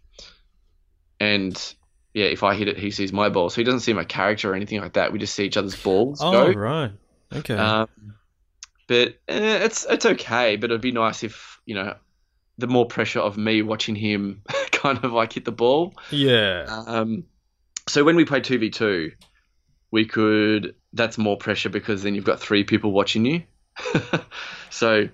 [1.21, 1.75] and
[2.15, 3.49] yeah, if I hit it, he sees my ball.
[3.51, 5.13] So he doesn't see my character or anything like that.
[5.13, 6.53] We just see each other's balls Oh, go.
[6.53, 6.91] right.
[7.35, 7.55] Okay.
[7.55, 7.89] Um,
[8.87, 10.57] but eh, it's it's okay.
[10.57, 11.95] But it'd be nice if you know
[12.59, 14.43] the more pressure of me watching him
[14.73, 15.95] kind of like hit the ball.
[16.11, 16.65] yeah.
[16.69, 17.25] Um,
[17.89, 19.13] so when we play two v two,
[19.91, 20.75] we could.
[20.93, 23.43] That's more pressure because then you've got three people watching you.
[24.71, 25.09] so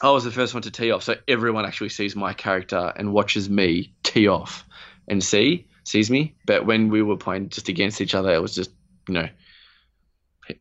[0.00, 3.12] I was the first one to tee off, so everyone actually sees my character and
[3.12, 4.64] watches me tee off
[5.08, 6.36] and see sees me.
[6.46, 8.70] But when we were playing just against each other, it was just
[9.08, 9.28] you know.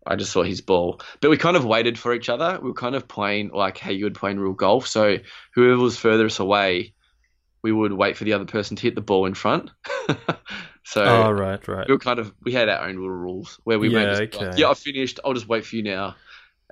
[0.06, 2.60] I just saw his ball, but we kind of waited for each other.
[2.62, 4.88] We were kind of playing like how you would play in real golf.
[4.88, 5.18] So
[5.56, 6.94] whoever was furthest away,
[7.64, 9.72] we would wait for the other person to hit the ball in front.
[10.86, 11.90] so oh, right, right.
[11.90, 14.24] we were kind of we had our own little rules where we Yeah, went just
[14.34, 14.58] like, okay.
[14.58, 16.16] yeah I finished I'll just wait for you now.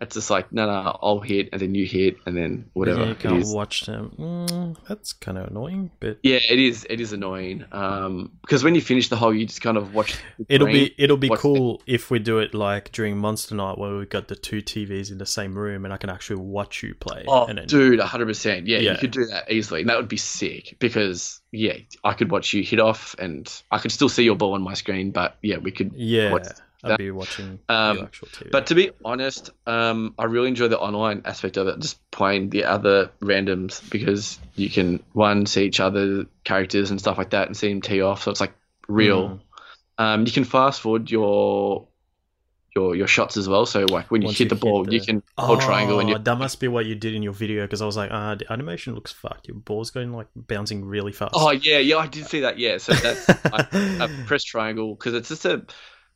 [0.02, 3.08] It's just like no no I'll hit and then you hit and then whatever Yeah,
[3.10, 4.14] you can't watch them.
[4.20, 6.86] Mm, that's kind of annoying, but Yeah, it is.
[6.90, 7.64] It is annoying.
[7.72, 10.18] Um, because when you finish the hole, you just kind of watch.
[10.38, 13.96] the it'll be it'll be cool if we do it like during Monster Night where
[13.96, 16.94] we've got the two TVs in the same room and I can actually watch you
[16.94, 17.24] play.
[17.28, 18.68] Oh, and then, dude, hundred percent.
[18.68, 18.92] Yeah, Yeah.
[18.92, 19.80] you could do that easily.
[19.80, 23.78] And that would be sick because yeah, I could watch you hit off, and I
[23.78, 25.12] could still see your ball on my screen.
[25.12, 25.94] But yeah, we could.
[25.96, 26.48] yeah, watch
[26.84, 28.52] I'd be watching Um, actual TV.
[28.52, 32.50] But to be honest, um, I really enjoy the online aspect of it, just playing
[32.50, 37.48] the other randoms because you can one see each other characters and stuff like that,
[37.48, 38.24] and see them tee off.
[38.24, 38.54] So it's like
[38.88, 39.30] real.
[39.30, 39.40] Mm.
[39.98, 41.88] Um, you can fast forward your
[42.76, 43.66] your your shots as well.
[43.66, 46.02] So like when you Once hit you the hit ball, the- you can hold triangle
[46.02, 46.20] and Oh, you.
[46.20, 48.52] that must be what you did in your video because I was like, ah, the
[48.52, 49.48] animation looks fucked.
[49.48, 51.32] Your ball's going like bouncing really fast.
[51.36, 52.60] Oh yeah, yeah, I did see that.
[52.60, 53.66] Yeah, so that's I,
[54.02, 55.64] I press triangle because it's just a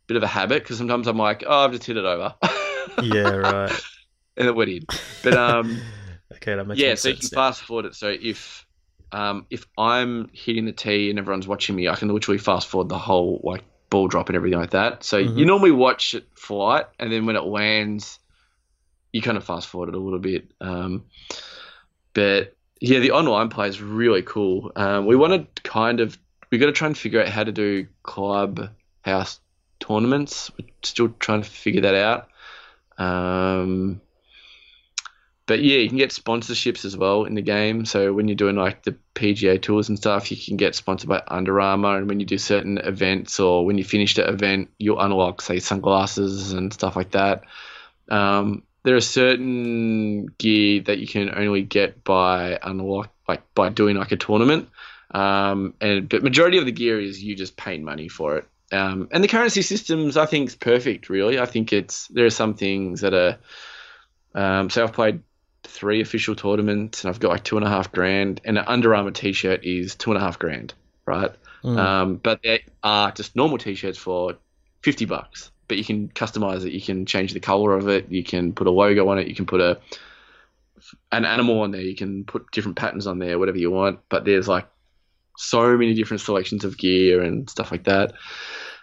[0.10, 0.64] bit of a habit.
[0.64, 2.36] Because sometimes I'm like, oh, I've just hit it over.
[3.02, 3.82] yeah, right.
[4.36, 4.88] and it went in.
[5.24, 5.82] But um,
[6.34, 7.36] Okay, that makes yeah, so you can now.
[7.38, 7.96] fast forward it.
[7.96, 8.66] So if
[9.12, 12.90] um if I'm hitting the tee and everyone's watching me, I can literally fast forward
[12.90, 15.04] the whole like ball drop and everything like that.
[15.04, 15.38] So Mhm.
[15.38, 18.20] you normally watch it flight, and then when it lands,
[19.14, 20.52] you kind of fast forward it a little bit.
[20.62, 21.06] Um,
[22.14, 24.72] but yeah, the online play is really cool.
[24.76, 26.18] Um, we want to kind of
[26.52, 28.70] we got to try and figure out how to do club
[29.02, 29.40] house
[29.80, 30.52] tournaments.
[30.58, 32.30] We're still trying to figure that out.
[32.98, 34.02] Um,
[35.50, 37.84] but yeah, you can get sponsorships as well in the game.
[37.84, 41.24] So when you're doing like the PGA tours and stuff, you can get sponsored by
[41.28, 41.98] Under Armour.
[41.98, 45.60] And when you do certain events or when you finish the event, you'll unlock, say,
[45.60, 47.46] sunglasses and stuff like that.
[48.10, 53.98] Um, there are certain gear that you can only get by unlock, like by doing
[53.98, 54.70] like a tournament.
[55.12, 58.48] Um, and but majority of the gear is you just paying money for it.
[58.72, 61.10] Um, and the currency systems, I think, is perfect.
[61.10, 63.38] Really, I think it's there are some things that are.
[64.36, 65.22] Um, so I've played
[65.64, 68.94] three official tournaments, and I've got like two and a half grand, and an Under
[68.94, 70.74] Armour T-shirt is two and a half grand,
[71.06, 71.32] right?
[71.64, 71.78] Mm.
[71.78, 74.36] Um, but they are just normal T-shirts for
[74.82, 75.52] fifty bucks.
[75.68, 76.74] But you can customize it.
[76.74, 78.12] You can change the color of it.
[78.12, 79.28] You can put a logo on it.
[79.28, 79.80] You can put a
[81.12, 81.82] an animal on there.
[81.82, 84.00] You can put different patterns on there, whatever you want.
[84.10, 84.68] But there's like
[85.40, 88.14] so many different selections of gear and stuff like that.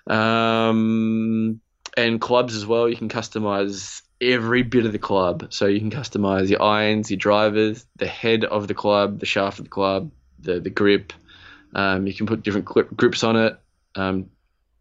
[0.06, 1.60] Um,
[1.96, 2.88] and clubs as well.
[2.88, 5.48] You can customize every bit of the club.
[5.50, 9.58] So you can customize your irons, your drivers, the head of the club, the shaft
[9.58, 11.12] of the club, the the grip.
[11.74, 13.58] Um, you can put different clip, grips on it.
[13.94, 14.30] Um,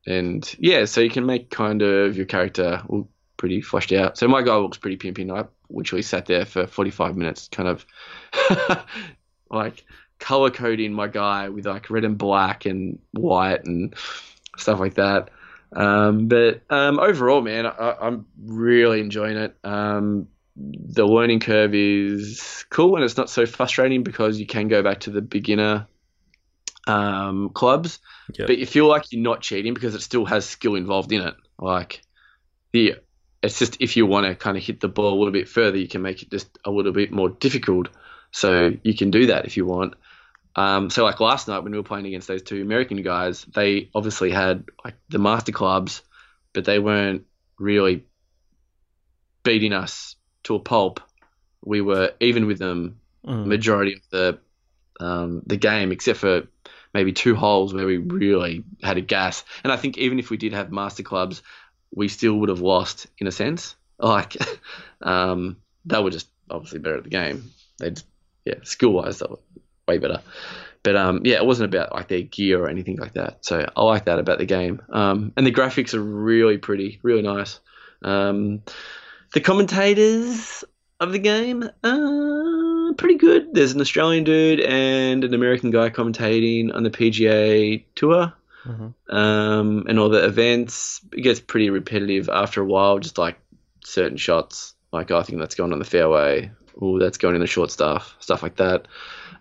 [0.08, 2.84] and yeah, so you can make kind of your character
[3.36, 4.18] pretty fleshed out.
[4.18, 5.30] So my guy looks pretty pimpy.
[5.30, 7.86] I literally sat there for 45 minutes, kind of
[9.50, 9.84] like
[10.26, 13.94] color coding my guy with like red and black and white and
[14.58, 15.30] stuff like that.
[15.72, 19.56] Um, but um, overall, man, I, I'm really enjoying it.
[19.64, 24.82] Um, the learning curve is cool and it's not so frustrating because you can go
[24.82, 25.86] back to the beginner
[26.88, 28.00] um, clubs,
[28.34, 28.48] Yep.
[28.48, 31.36] but you feel like you're not cheating because it still has skill involved in it.
[31.60, 32.02] Like
[32.72, 32.96] the,
[33.44, 35.78] it's just if you want to kind of hit the ball a little bit further,
[35.78, 37.90] you can make it just a little bit more difficult.
[38.32, 39.94] So you can do that if you want.
[40.56, 43.90] Um, so like last night when we were playing against those two American guys, they
[43.94, 46.02] obviously had like the master clubs,
[46.54, 47.26] but they weren't
[47.60, 48.06] really
[49.44, 51.02] beating us to a pulp.
[51.64, 53.48] We were even with them Mm.
[53.48, 54.40] majority of the
[55.00, 56.44] um, the game, except for
[56.94, 59.44] maybe two holes where we really had a gas.
[59.64, 61.42] And I think even if we did have master clubs,
[61.94, 63.76] we still would have lost in a sense.
[64.00, 64.38] Like
[65.02, 67.52] um, they were just obviously better at the game.
[67.80, 68.06] They just
[68.46, 69.40] yeah, skill wise they were
[69.88, 70.22] way better.
[70.84, 73.44] But um, yeah, it wasn't about like their gear or anything like that.
[73.44, 74.82] So I like that about the game.
[74.90, 77.60] Um, and the graphics are really pretty, really nice.
[78.04, 78.62] Um,
[79.34, 80.64] the commentators
[81.00, 83.54] of the game, uh, pretty good.
[83.54, 88.32] There's an Australian dude and an American guy commentating on the PGA Tour
[88.68, 88.94] Mhm.
[89.10, 91.02] um, and all the events.
[91.14, 93.38] It gets pretty repetitive after a while, just like
[93.84, 94.74] certain shots.
[94.94, 96.52] Like, oh, I think that's going on the fairway.
[96.80, 98.88] Oh, that's going in the short stuff, stuff like that.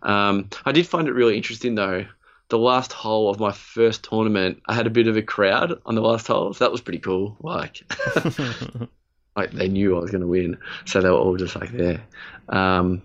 [0.04, 2.06] Um, I did find it really interesting though.
[2.50, 5.94] The last hole of my first tournament, I had a bit of a crowd on
[5.94, 6.52] the last hole.
[6.52, 7.36] So that was pretty cool.
[7.40, 7.82] Like,
[9.36, 12.02] like they knew I was going to win, so they were all just like there.
[12.50, 13.02] Um,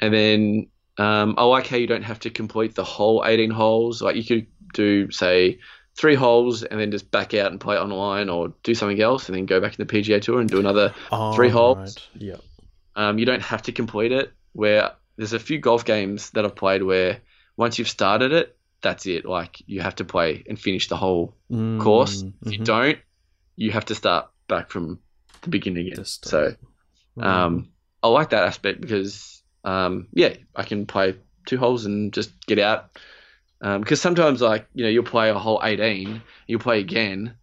[0.00, 0.66] and then
[0.98, 4.00] um, I like how you don't have to complete the whole 18 holes.
[4.00, 5.58] Like you could do say
[5.94, 9.36] three holes and then just back out and play online, or do something else and
[9.36, 10.94] then go back to the PGA Tour and do another.
[11.12, 11.78] Oh, Three holes.
[11.78, 12.22] right.
[12.22, 12.40] Yep.
[12.96, 14.32] Um, you don't have to complete it.
[14.54, 17.20] Where there's a few golf games that I've played where
[17.56, 19.24] once you've started it, that's it.
[19.24, 21.34] Like you have to play and finish the whole
[21.78, 22.22] course.
[22.22, 22.64] Mm, If you mhm.
[22.64, 22.98] don't,
[23.56, 24.98] you have to start back from
[25.42, 25.96] the beginning again.
[26.04, 26.54] So
[27.20, 27.68] um,
[28.02, 31.14] I like that aspect because um, yeah, I can play
[31.46, 32.90] two holes and just get out.
[33.60, 37.36] Because sometimes, like you know, you'll play a whole eighteen, you'll play again,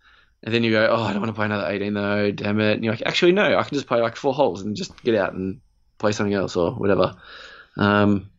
[0.43, 2.73] and then you go, oh, I don't want to play another eighteen though, damn it.
[2.73, 5.15] And you're like, actually, no, I can just play like four holes and just get
[5.15, 5.61] out and
[5.97, 7.15] play something else or whatever.
[7.77, 8.29] Um,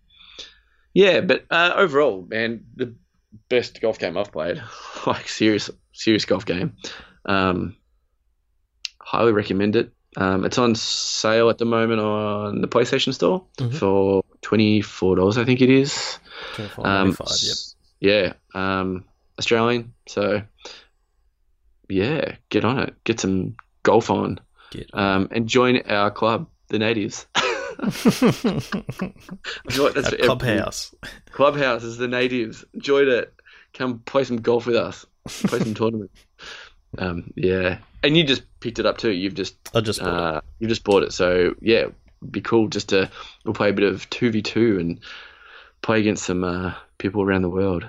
[0.94, 2.94] yeah, but uh, overall, man, the
[3.48, 4.62] best golf game I've played,
[5.06, 6.74] like serious, serious golf game.
[7.24, 7.76] Um,
[9.00, 9.92] highly recommend it.
[10.16, 13.74] Um, it's on sale at the moment on the PlayStation Store Mhm.
[13.74, 16.18] for twenty four dollars, I think it is.
[16.54, 17.56] 24, Um, yep.
[18.00, 19.04] Yeah, um,
[19.38, 19.92] Australian.
[20.08, 20.42] So
[21.88, 22.94] yeah, get on it.
[23.04, 27.26] Get some golf on, Get um, and join our club, the Natives.
[27.82, 27.90] I
[29.70, 30.94] feel like that's A for every- clubhouse.
[31.32, 32.64] Clubhouse is the natives.
[32.74, 33.32] Enjoyed it.
[33.74, 35.06] Come play some golf with us.
[35.26, 36.10] Play some tournament.
[36.98, 39.10] Um, yeah, and you just picked it up too.
[39.12, 41.12] You've just I just uh, you've just bought it.
[41.12, 41.86] So yeah,
[42.30, 43.10] be cool just to
[43.44, 45.00] we'll play a bit of two v two and
[45.82, 47.86] play against some uh, people around the world.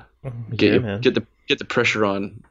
[0.56, 2.44] Get yeah, your- get the get the pressure on.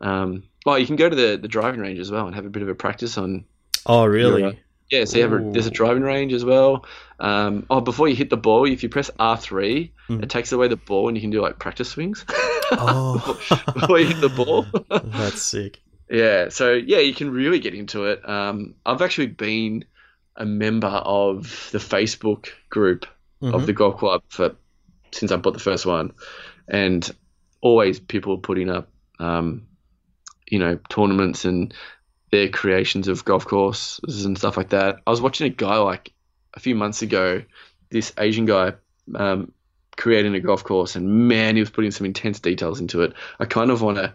[0.00, 2.50] Um, well, you can go to the, the driving range as well and have a
[2.50, 3.44] bit of a practice on.
[3.86, 4.42] Oh, really?
[4.42, 4.54] Your, uh,
[4.90, 6.84] yeah, so you have a, there's a driving range as well.
[7.20, 10.22] Um, oh, before you hit the ball, if you press R three, Mm.
[10.22, 12.24] it takes away the ball and you can do like practice swings.
[12.72, 13.38] Oh.
[13.74, 14.64] before you hit the ball.
[14.90, 15.80] That's sick.
[16.10, 18.26] Yeah, so yeah, you can really get into it.
[18.26, 19.84] Um, I've actually been
[20.36, 23.04] a member of the Facebook group
[23.42, 23.52] Mhm.
[23.54, 24.56] of the golf club for
[25.12, 26.12] since I bought the first one,
[26.66, 27.08] and
[27.60, 29.66] always people are putting up, um,
[30.50, 31.74] you know, tournaments and
[32.30, 35.00] their creations of golf courses and stuff like that.
[35.06, 36.12] I was watching a guy like
[36.54, 37.42] a few months ago,
[37.90, 38.74] this Asian guy.
[39.14, 39.52] Um,
[39.96, 43.44] creating a golf course and man he was putting some intense details into it i
[43.44, 44.14] kind of want to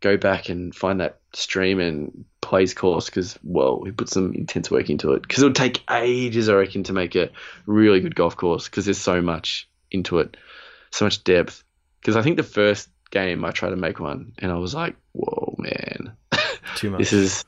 [0.00, 4.32] go back and find that stream and play his course because, well, he put some
[4.34, 5.22] intense work into it.
[5.22, 7.30] Because it would take ages, I reckon, to make a
[7.66, 10.36] really good golf course because there's so much into it,
[10.90, 11.64] so much depth.
[12.00, 14.94] Because I think the first game I tried to make one and I was like,
[15.12, 16.12] whoa, man,
[16.76, 16.98] Too much.
[16.98, 17.44] this is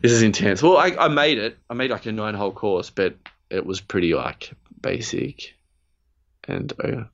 [0.00, 0.62] this is intense.
[0.62, 1.58] Well, I, I made it.
[1.68, 3.16] I made like a nine hole course, but
[3.50, 5.54] it was pretty like basic
[6.50, 7.04] and uh,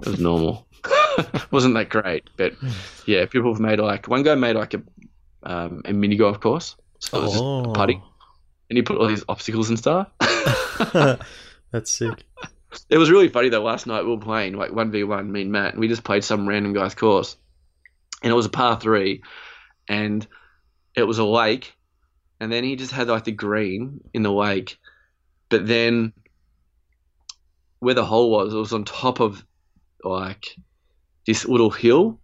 [0.00, 0.66] it was normal.
[1.50, 2.54] wasn't that great, but
[3.06, 4.82] yeah, people have made like one guy made like a
[5.44, 7.64] um, a mini golf course, so it was oh.
[7.64, 8.02] just putting,
[8.70, 10.08] and he put all these obstacles and stuff.
[11.70, 12.24] That's sick.
[12.88, 13.62] it was really funny though.
[13.62, 16.04] Last night we were playing like one v one, me and Matt, and we just
[16.04, 17.36] played some random guy's course,
[18.22, 19.22] and it was a par three,
[19.88, 20.26] and
[20.94, 21.74] it was a lake,
[22.40, 24.78] and then he just had like the green in the lake,
[25.48, 26.12] but then
[27.78, 29.44] where the hole was, it was on top of
[30.04, 30.56] like
[31.26, 32.18] this little hill,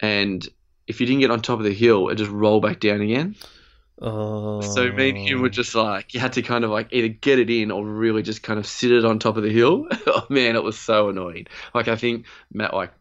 [0.00, 0.46] and
[0.86, 3.36] if you didn't get on top of the hill, it just rolled back down again.
[4.00, 4.60] Oh.
[4.60, 5.50] So me and him were oh.
[5.50, 8.42] just like, you had to kind of like either get it in or really just
[8.42, 9.86] kind of sit it on top of the hill.
[10.06, 11.46] oh man, it was so annoying.
[11.74, 12.92] Like I think Matt like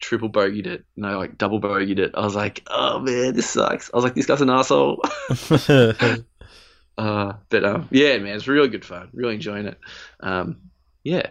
[0.00, 2.12] triple bogeyed it, no, like double bogeyed it.
[2.14, 3.90] I was like, oh man, this sucks.
[3.92, 5.02] I was like, this guy's an asshole.
[6.98, 9.08] uh, but um, yeah, man, it's really good fun.
[9.12, 9.78] Really enjoying it.
[10.20, 10.58] Um,
[11.04, 11.28] yeah,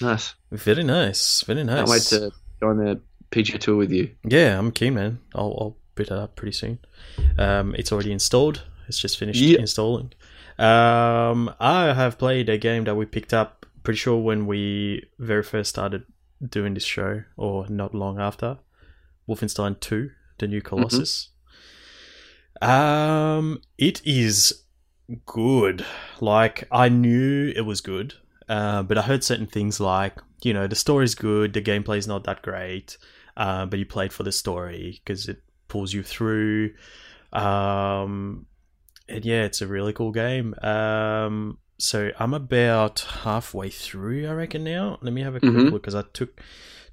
[0.00, 0.34] nice.
[0.50, 1.42] Very nice.
[1.42, 1.76] Very nice.
[1.78, 3.00] Can't wait to go on the
[3.30, 4.10] PGA tour with you.
[4.24, 5.18] Yeah, I'm keen, man.
[5.34, 6.78] I'll, I'll bit it up pretty soon.
[7.38, 8.62] Um, it's already installed.
[8.86, 9.58] It's just finished Yeah.
[9.58, 10.12] installing.
[10.58, 13.66] Um, I have played a game that we picked up.
[13.82, 16.04] Pretty sure when we very first started
[16.46, 18.58] doing this show, or not long after,
[19.28, 21.30] Wolfenstein Two: The New Colossus.
[22.60, 24.64] Um, it is
[25.26, 25.84] good.
[26.20, 28.14] Like I knew it was good,
[28.48, 32.24] uh, but I heard certain things like you know the story's good, the gameplay's not
[32.24, 32.96] that great,
[33.36, 36.72] uh, but you played for the story because it pulls you through.
[37.32, 38.46] Um,
[39.08, 40.54] and yeah, it's a really cool game.
[40.62, 44.98] Um, so I'm about halfway through, I reckon now.
[45.00, 45.70] Let me have a quick Mhm.
[45.72, 46.40] look because I took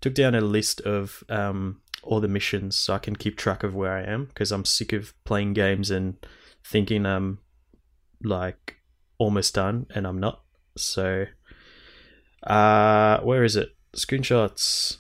[0.02, 3.74] took down a list of um, all the missions so I can keep track of
[3.74, 6.16] where I am because I'm sick of playing games and
[6.64, 7.40] thinking I'm
[8.24, 8.78] like
[9.18, 10.44] almost done and I'm not.
[10.78, 11.26] So,
[12.44, 13.76] uh, where is it?
[13.96, 14.98] Screenshots.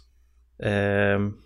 [0.63, 1.43] Um,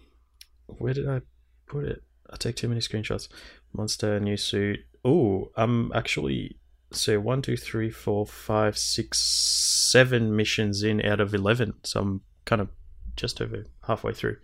[0.68, 1.22] where did I
[1.68, 2.04] put it?
[2.30, 3.28] I take too many screenshots.
[3.74, 4.80] Monster new suit.
[5.04, 6.59] Oh, I'm actually
[6.92, 11.74] so one, two, three, four, five, six, seven missions in out of eleven.
[11.84, 12.70] So I'm kind of
[13.16, 14.38] just over halfway through.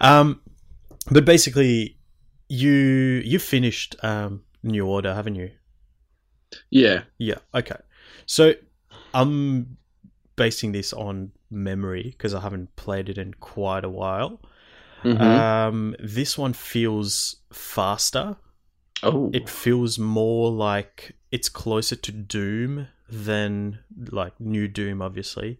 [0.00, 0.40] Um,
[1.10, 1.98] but basically,
[2.48, 2.72] you
[3.24, 5.50] you finished um New Order, haven't you?
[6.70, 7.02] Yeah.
[7.18, 7.38] Yeah.
[7.54, 7.76] Okay.
[8.26, 8.54] So
[9.14, 9.76] I'm
[10.36, 14.40] basing this on memory because I haven't played it in quite a while.
[15.04, 15.20] Mhm.
[15.20, 18.36] Um, this one feels faster.
[19.02, 19.30] Oh.
[19.32, 23.78] It feels more like it's closer to Doom than
[24.10, 25.58] like New Doom, obviously,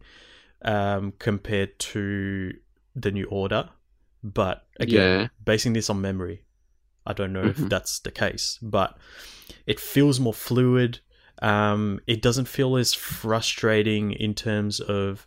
[0.63, 2.53] um, compared to
[2.95, 3.69] the New Order.
[4.25, 5.29] But again, yeah.
[5.45, 6.43] basing this on memory.
[7.07, 7.69] I don't know if Mhm.
[7.69, 8.99] that's the case, but
[9.67, 10.99] it feels more fluid.
[11.41, 15.27] Um, it doesn't feel as frustrating in terms of.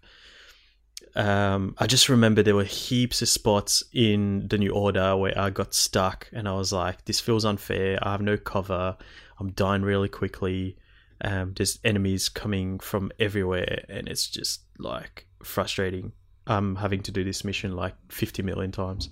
[1.15, 5.49] Um, I just remember there were heaps of spots in the new order where I
[5.49, 7.99] got stuck, and I was like, "This feels unfair.
[8.02, 8.98] I have no cover.
[9.40, 10.77] I'm dying really quickly.
[11.22, 16.14] Um, there's enemies coming from everywhere, and it's just like frustrating.
[16.48, 19.10] I'm having to do this mission like 50 million times."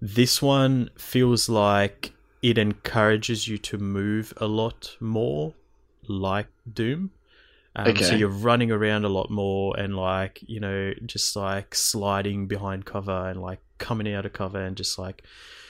[0.00, 2.12] This one feels like
[2.42, 5.54] it encourages you to move a lot more,
[6.06, 7.10] like Doom.
[7.86, 12.46] Um, So you're running around a lot more and like you know just like sliding
[12.46, 15.22] behind cover and like coming out of cover and just like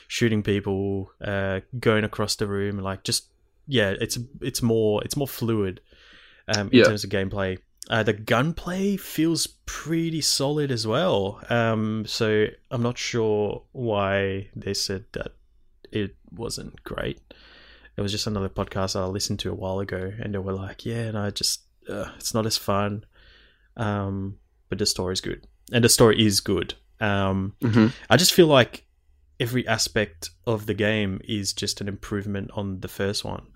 [0.07, 3.27] shooting people, uh, going across the room, and like just
[3.67, 5.81] yeah, it's it's more it's more fluid
[6.49, 6.85] um, in Yeah.
[6.85, 7.59] terms of gameplay.
[7.91, 11.41] uh, the gunplay feels pretty solid as well.
[11.51, 15.33] Um, so I'm not sure why they said that
[15.91, 17.19] it wasn't great.
[17.97, 20.85] It was just another podcast I listened to a while ago, and they were like,
[20.87, 23.05] "Yeah, no, just uh, it's not as fun,
[23.77, 24.39] um,
[24.69, 27.93] but the story's good, and the story is good." Um, Mhm.
[28.11, 28.85] I just feel like
[29.41, 33.47] every aspect of the game is just an improvement on the first one.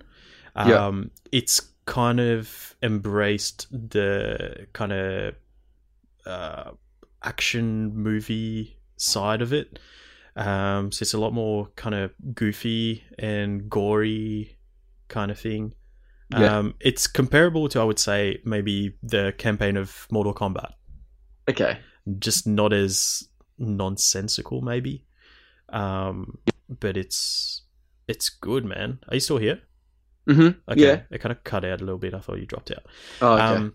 [0.56, 0.86] Yeah.
[0.86, 5.34] Um, It's kind of embraced the kind of
[6.24, 6.70] uh,
[7.22, 9.80] action movie side of it.
[10.36, 14.56] Um, so it's a lot more kind of goofy and gory
[15.08, 15.74] kind of thing.
[16.32, 16.58] Yeah.
[16.58, 20.72] Um, it's comparable to, I would say, maybe the campaign of Mortal Kombat
[21.48, 21.78] Okay.
[22.18, 23.28] just not as
[23.58, 25.04] nonsensical maybe
[25.68, 26.38] um
[26.80, 27.62] but it's
[28.08, 29.60] it's good man are you still here
[30.28, 30.70] Mm-hmm.
[30.70, 31.00] okay Yeah.
[31.10, 32.84] it kind of cut out a little bit i thought you dropped out
[33.20, 33.42] Oh, okay.
[33.42, 33.74] um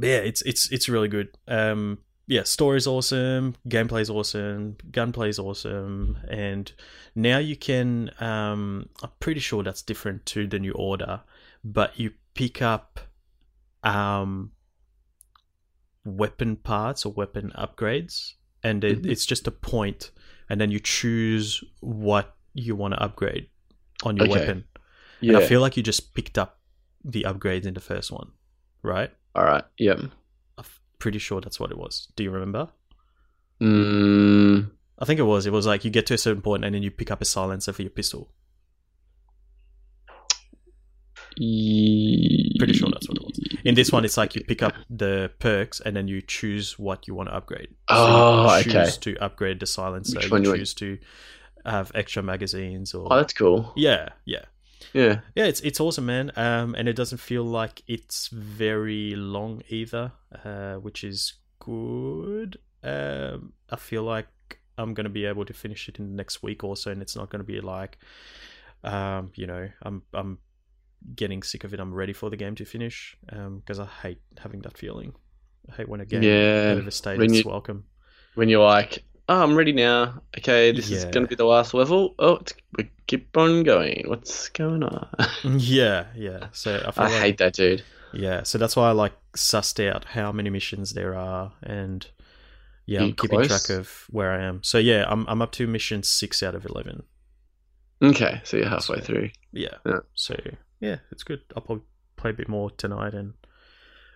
[0.00, 6.72] yeah it's it's it's really good um yeah story's awesome gameplay's awesome gunplay's awesome and
[7.14, 11.20] now you can um i'm pretty sure that's different to the new order
[11.64, 13.00] but you pick up
[13.84, 14.52] um
[16.04, 18.32] weapon parts or weapon upgrades
[18.64, 19.10] and it, Mhm.
[19.10, 20.10] it's just a point
[20.48, 23.48] and then you choose what you want to upgrade
[24.04, 24.40] on your Okay.
[24.40, 24.64] weapon
[25.20, 25.34] yeah.
[25.34, 26.60] and i feel like you just picked up
[27.04, 28.32] the upgrades in the first one
[28.82, 29.64] right All right.
[29.78, 30.00] Yep.
[30.58, 30.64] i'm
[30.98, 32.68] pretty sure that's what it was do you remember
[33.60, 36.74] Mm, i think it was it was like you get to a certain point and
[36.74, 38.32] then you pick up a silencer for your pistol
[41.36, 43.38] Pretty sure that's what it was.
[43.64, 47.06] In this one, it's like you pick up the perks and then you choose what
[47.08, 47.68] you want to upgrade.
[47.88, 48.90] Oh, you choose okay.
[49.14, 50.16] to upgrade the silencer.
[50.18, 50.98] Which You one you choose to
[51.64, 53.72] have extra magazines or Oh, that's cool.
[53.76, 54.44] yeah, yeah,
[54.92, 55.20] Yeah.
[55.36, 55.44] yeah.
[55.44, 56.32] It's it's awesome, man.
[56.36, 60.12] Um, and it doesn't feel like it's very long either,
[60.44, 62.58] uh, which is good.
[62.82, 64.26] Um, I feel like
[64.76, 67.14] I'm gonna be able to finish it in the next week or so, and it's
[67.14, 67.98] not gonna be like,
[68.82, 70.38] um, you know, I'm I'm
[71.14, 71.80] getting sick of it.
[71.80, 73.16] I'm ready for the game to finish.
[73.30, 75.14] Um, because I hate having that feeling.
[75.70, 76.74] I hate when a game Yeah.
[76.76, 77.84] overstays when its welcome.
[78.34, 80.22] When you're like, oh, I'm ready now.
[80.38, 82.14] Okay, this is going to be the last level.
[82.18, 84.04] Oh, it's, we keep on going.
[84.06, 85.08] What's going on?
[85.58, 86.48] Yeah, yeah.
[86.52, 87.82] So I feel I like hate that, dude.
[88.14, 92.06] Yeah, so that's why I like sussed out how many missions there are, and
[92.86, 93.48] yeah, I'm keeping close?
[93.66, 94.62] track of where I am.
[94.62, 97.04] So yeah, I'm I'm up to mission six out of eleven.
[98.02, 99.30] Okay, so you're halfway So- through.
[99.52, 99.76] Yeah.
[99.86, 100.00] Yeah.
[100.14, 100.36] So
[100.82, 101.40] yeah, it's good.
[101.56, 101.84] I'll probably
[102.16, 103.32] play a bit more tonight, and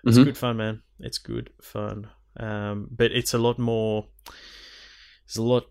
[0.04, 0.24] it's Mhm.
[0.24, 0.82] good fun, man.
[1.00, 2.08] It's good fun.
[2.38, 4.08] Um, but it's a lot more.
[5.26, 5.70] There's a lot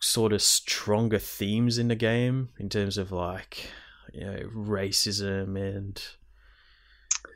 [0.00, 3.70] sort of stronger themes in the game in terms of like
[4.12, 6.02] you know racism and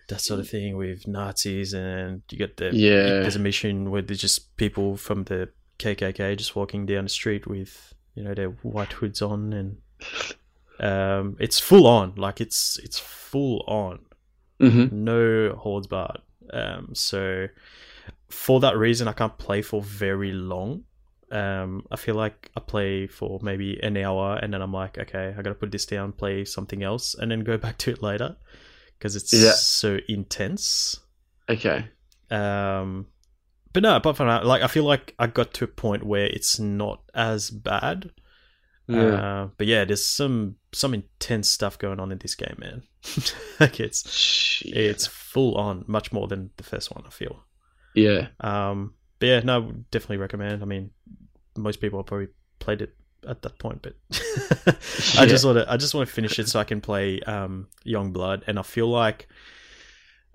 [0.09, 3.21] that sort of thing with Nazis and you get the Yeah.
[3.23, 7.47] there's a mission where there's just people from the KKK just walking down the street
[7.47, 9.79] with you know their white hoods on and
[10.81, 14.01] um it's full on like it's it's full on
[14.61, 15.05] Mm-hmm.
[15.05, 16.23] no holds barred.
[16.51, 17.47] Um, so
[18.29, 20.85] for that reason, I can't play for very long.
[21.31, 25.35] Um, I feel like I play for maybe an hour, and then I'm like, okay,
[25.37, 28.37] I gotta put this down, play something else, and then go back to it later
[28.99, 29.53] because it's Yeah.
[29.53, 31.01] so intense.
[31.51, 31.89] Okay.
[32.31, 33.09] Um,
[33.75, 36.27] but no, apart from that, like I feel like I got to a point where
[36.27, 38.11] it's not as bad.
[38.89, 39.43] Yeah.
[39.43, 42.83] Uh, but yeah, there's some some intense stuff going on in this game, man.
[43.61, 44.77] like it's Shit.
[44.77, 47.05] it's full on, much more than the first one.
[47.07, 47.45] I feel.
[47.95, 48.29] yeah.
[48.41, 50.63] Um, but yeah, no, definitely recommend.
[50.63, 50.91] I mean,
[51.57, 52.95] most people have probably played it
[53.27, 53.95] at that point, but
[55.19, 55.27] I Yeah.
[55.27, 58.43] just want to, I just want to finish it so I can play um, Youngblood,
[58.47, 59.27] and I feel like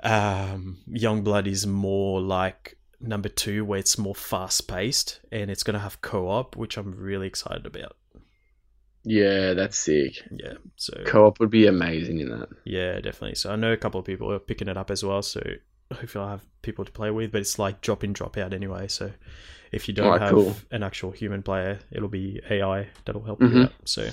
[0.03, 5.79] um, Youngblood is more like number two, where it's more fast paced and it's gonna
[5.79, 7.95] have co op, which I'm really excited about.
[9.03, 10.21] Yeah, that's sick.
[10.31, 12.49] Yeah, so Co-op would be amazing in that.
[12.65, 13.35] Yeah, definitely.
[13.35, 15.21] So I know a couple of people are picking it up as well.
[15.23, 15.41] So
[15.91, 17.31] hopefully I'll have people to play with.
[17.31, 18.87] But it's like drop in, drop out anyway.
[18.87, 19.11] So
[19.71, 20.55] if you don't Oh, have cool.
[20.69, 23.53] an actual human player, it'll be AI that'll help Mhm.
[23.55, 23.73] you out.
[23.85, 24.09] So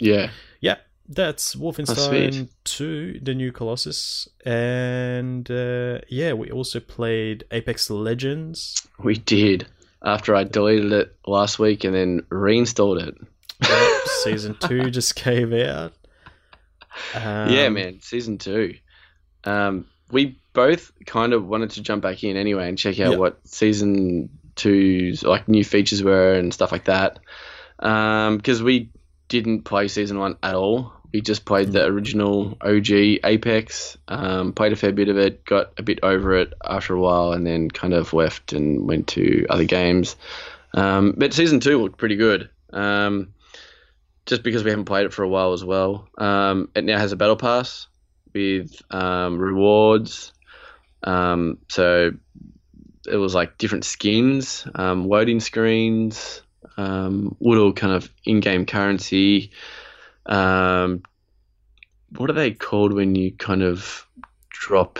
[0.00, 0.30] Yeah.
[0.60, 0.78] yeah,
[1.08, 2.50] that's Wolfenstein sweet.
[2.64, 4.28] 2, the new Colossus.
[4.44, 8.84] And uh, yeah, we also played Apex Legends.
[8.98, 9.66] We did.
[10.04, 13.14] After I deleted it last week and then reinstalled it.
[13.68, 15.92] Yep, Season 2 just came out.
[17.14, 18.00] Um, yeah, man.
[18.00, 18.76] Season two.
[19.44, 23.18] Um, we both kind of wanted to jump back in anyway and check out Yeah.
[23.18, 27.18] what season two's like new features were and stuff like that.
[27.80, 28.90] Um, because we
[29.28, 30.92] didn't play season one at all.
[31.12, 32.90] we just played the original OG
[33.24, 33.98] Apex.
[34.06, 37.32] Um, played a fair bit of it, got a bit over it after a while,
[37.32, 40.14] and then kind of left and went to other games.
[40.74, 42.48] Um, but season two looked pretty good.
[42.72, 43.33] Um,
[44.26, 46.08] just because we haven't played it for a while as well.
[46.18, 47.86] Um, it now has a battle pass
[48.32, 50.32] with um, rewards.
[51.02, 52.12] Um, so
[53.06, 56.42] it was like different skins, um, loading screens,
[56.76, 59.52] um, little kind of in-game currency.
[60.26, 61.02] Um,
[62.16, 64.06] what are they called when you kind of
[64.48, 64.98] drop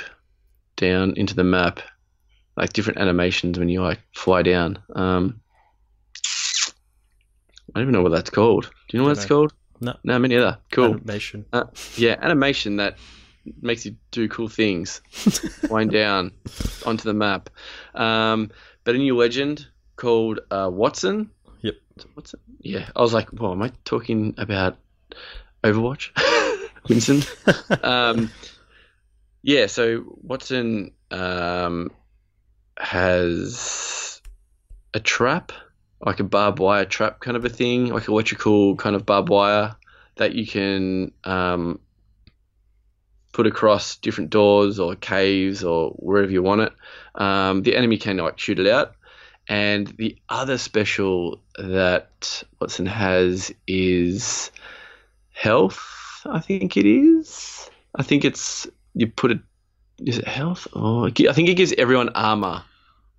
[0.76, 1.80] down into the map?
[2.56, 4.78] Like different animations when you like fly down.
[7.74, 8.70] I don't even know what that's called.
[8.88, 9.40] Do you know what it's Dunno.
[9.40, 9.54] called?
[9.80, 9.96] No.
[10.04, 10.58] No, me neither.
[10.70, 10.94] Cool.
[10.94, 11.44] Animation.
[11.52, 11.64] Uh,
[11.96, 12.96] yeah, animation that
[13.60, 15.00] makes you do cool things.
[15.70, 16.32] Wind down
[16.86, 17.50] onto the map.
[17.94, 18.50] Um,
[18.84, 21.28] but a new legend called uh, Wattson.
[21.62, 21.74] Yep.
[22.16, 22.34] Wattson.
[22.60, 24.78] Yeah, I was like, well, am I talking about
[25.62, 26.10] Overwatch?
[26.88, 27.22] Winston.
[27.82, 28.30] um,
[29.42, 31.90] yeah, so Wattson um,
[32.78, 34.20] has
[34.92, 35.52] a trap,
[36.04, 39.74] like a barbed wire trap kind of a thing, like electrical kind of barbed wire
[40.16, 41.80] that you can um,
[43.32, 46.72] put across different doors or caves or wherever you want it.
[47.14, 48.94] Um, the enemy can like shoot it out.
[49.48, 54.50] And the other special that Wattson has is
[55.32, 56.22] health.
[56.24, 57.68] I think it is.
[57.94, 59.40] I think it's you put it.
[59.98, 60.66] Is it health?
[60.72, 62.62] Oh, I think it gives everyone armor.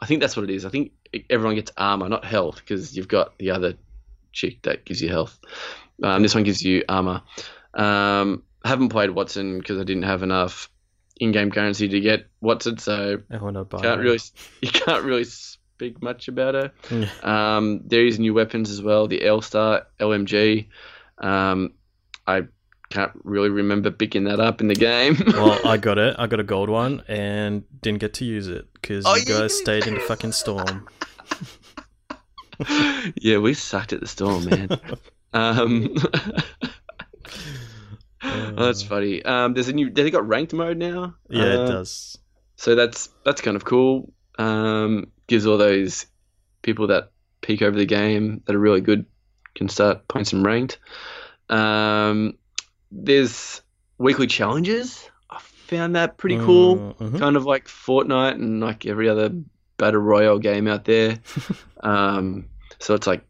[0.05, 0.65] I think that's what it is.
[0.65, 0.91] I think
[1.31, 3.73] everyone gets armor, not health, because you've got the other
[4.31, 5.39] chick that gives you health.
[6.03, 7.23] Um, this one gives you armor.
[7.73, 10.69] Um, I haven't played Wattson because I didn't have enough
[11.19, 13.81] in-game currency to get Wattson, so I want to buy.
[13.81, 14.19] can't really
[14.61, 16.71] you can't really speak much about her.
[16.91, 17.09] Yeah.
[17.23, 19.07] Um, there is new weapons as well.
[19.07, 20.67] The L Star LMG.
[21.17, 21.73] Um,
[22.27, 22.43] I
[22.89, 25.17] can't really remember picking that up in the game.
[25.27, 26.15] well, I got it.
[26.19, 29.39] I got a gold one and didn't get to use it because Oh, you yeah,
[29.39, 30.87] guys you- stayed in the fucking storm.
[33.21, 34.69] yeah, we sucked at the storm, man.
[35.33, 35.93] um,
[38.23, 39.23] oh, that's funny.
[39.23, 39.89] Um, there's a new.
[39.89, 41.15] They got ranked mode now.
[41.29, 42.17] Yeah, Uh, it does.
[42.55, 44.13] So that's that's kind of cool.
[44.37, 46.05] Um, gives all those
[46.61, 49.05] people that peek over the game that are really good
[49.55, 50.79] can start playing some ranked.
[51.49, 52.37] Um,
[52.91, 53.61] there's
[53.97, 55.09] weekly challenges.
[55.29, 56.77] I found that pretty cool.
[56.77, 57.19] Mm, mhm.
[57.19, 59.31] Kind of like Fortnite and like every other
[59.77, 61.19] battle royale game out there.
[61.81, 62.45] um,
[62.79, 63.23] so it's like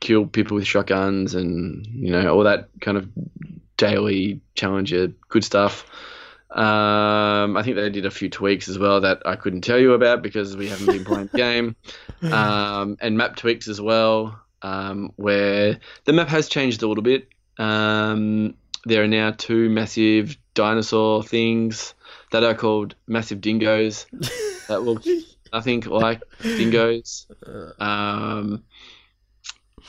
[0.00, 3.08] kill people with shotguns and you know all that kind of
[3.76, 5.84] daily challenger good stuff.
[6.50, 9.92] Um, I think they did a few tweaks as well that I couldn't tell you
[9.92, 11.76] about because we haven't been playing the game.
[12.22, 17.28] Um, and map tweaks as well, um, where the map has changed a little bit.
[17.58, 21.94] Um, there are now two massive dinosaur things
[22.32, 24.06] that are called massive dingoes
[24.68, 25.02] that look
[25.52, 27.26] nothing like dingoes.
[27.78, 28.64] Um,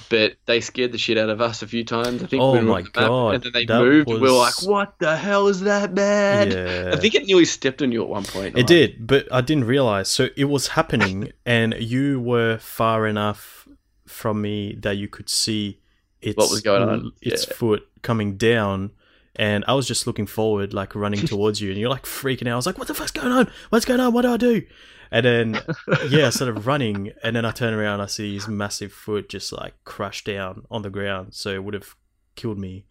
[0.10, 2.24] but they scared the shit out of us a few times.
[2.24, 4.10] I think Oh we my God, And then they that moved.
[4.10, 6.92] and We were like, "What the hell is that, man?" Yeah.
[6.94, 8.58] I think it nearly stepped on you at one point.
[8.58, 10.10] It did, but I didn't realize.
[10.10, 13.68] So it was happening, and you were far enough
[14.08, 15.80] from me that you could see
[16.22, 17.54] its What was going on, its yeah.
[17.56, 18.92] foot coming down.
[19.36, 22.54] And I was just looking forward, like running towards you, and you're like freaking out.
[22.54, 23.50] I was like, "What the fuck's going on?
[23.70, 24.14] What's going on?
[24.14, 24.64] What do I do?"
[25.12, 25.62] And then,
[26.10, 29.52] yeah, I started running, and then I turn around, I see his massive foot just
[29.52, 31.34] like crash down on the ground.
[31.34, 31.96] So it would have
[32.36, 32.86] killed me.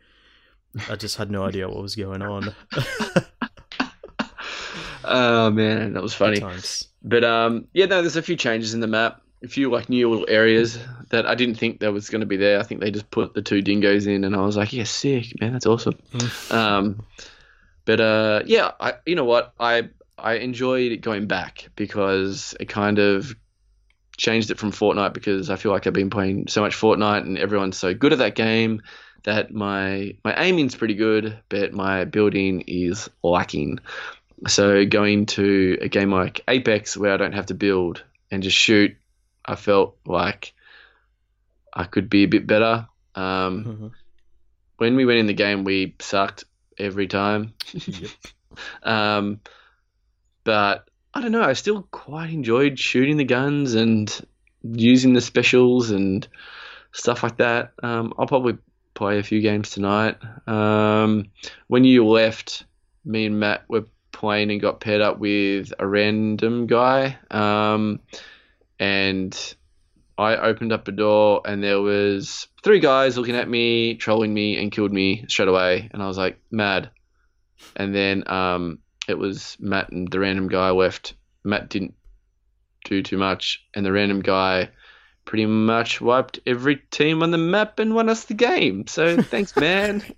[0.91, 2.55] I just had no idea what was going on.
[5.09, 6.43] Oh man, that was funny.
[7.03, 9.23] But um, yeah, no, there's a few changes in the map.
[9.43, 10.79] A few like new little areas
[11.11, 12.59] that I didn't think that was going to be there.
[12.59, 15.41] I think they just put the two dingoes in, and I was like, "Yeah, sick,
[15.41, 15.97] man, that's awesome."
[16.51, 17.05] um,
[17.85, 22.99] but uh, yeah, I you know what I I enjoyed going back because it kind
[22.99, 23.35] of
[24.17, 27.39] changed it from Fortnite because I feel like I've been playing so much Fortnite and
[27.39, 28.83] everyone's so good at that game
[29.25, 33.79] that my my aiming's pretty good, but my building is lacking.
[34.47, 38.57] So going to a game like Apex where I don't have to build and just
[38.57, 38.97] shoot,
[39.49, 40.53] I felt like
[41.73, 42.87] I could be a bit better.
[43.15, 43.91] Um, Mhm.
[44.77, 46.45] when we went in the game, we sucked
[46.79, 47.55] every time.
[47.73, 48.11] Yep.
[48.83, 49.41] Um,
[50.43, 51.43] but I don't know.
[51.43, 54.11] I still quite enjoyed shooting the guns and
[54.63, 56.27] using the specials and
[56.93, 57.73] stuff like that.
[57.83, 58.59] Um, I'll probably
[58.95, 60.17] play a few games tonight.
[60.49, 61.31] Um,
[61.69, 62.65] when you left,
[63.05, 67.17] me and Matt were playing and got paired up with a random guy.
[67.31, 68.01] Um,
[68.79, 69.55] and
[70.17, 74.57] I opened up a door and there was three guys looking at me, trolling me,
[74.57, 75.89] and killed me straight away.
[75.93, 76.91] And I was like, mad.
[77.77, 78.79] And then um,
[79.09, 81.15] it was Matt and the random guy left.
[81.45, 81.95] Matt didn't
[82.85, 84.71] do too much, and the random guy
[85.25, 88.87] pretty much wiped every team on the map and won us the game.
[88.87, 90.03] So thanks, man.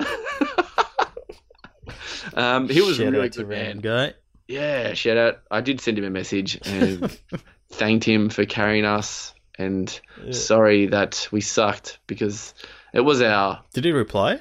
[2.35, 3.59] um, he was Shout really good, man.
[3.59, 4.15] random guy.
[4.49, 5.41] Yeah, shout out.
[5.51, 7.16] I did send him a message and
[7.70, 9.34] thanked him for carrying us.
[9.59, 10.32] And Yeah.
[10.32, 12.55] sorry that we sucked because
[12.94, 13.62] it was our.
[13.74, 14.40] Did he reply?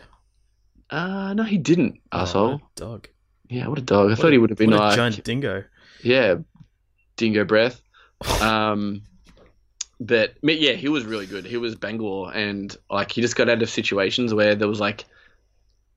[0.90, 2.52] Uh, no, he didn't, Oh, asshole.
[2.54, 3.08] what a dog.
[3.50, 4.08] Yeah, what a dog.
[4.08, 5.64] I What thought a- he would have been like, giant dingo.
[6.02, 6.36] yeah,
[7.18, 7.82] dingo breath.
[8.42, 9.04] Um,
[10.00, 11.46] but but yeah, he was really good.
[11.46, 15.06] He was Bangalore, and like he just got out of situations where there was like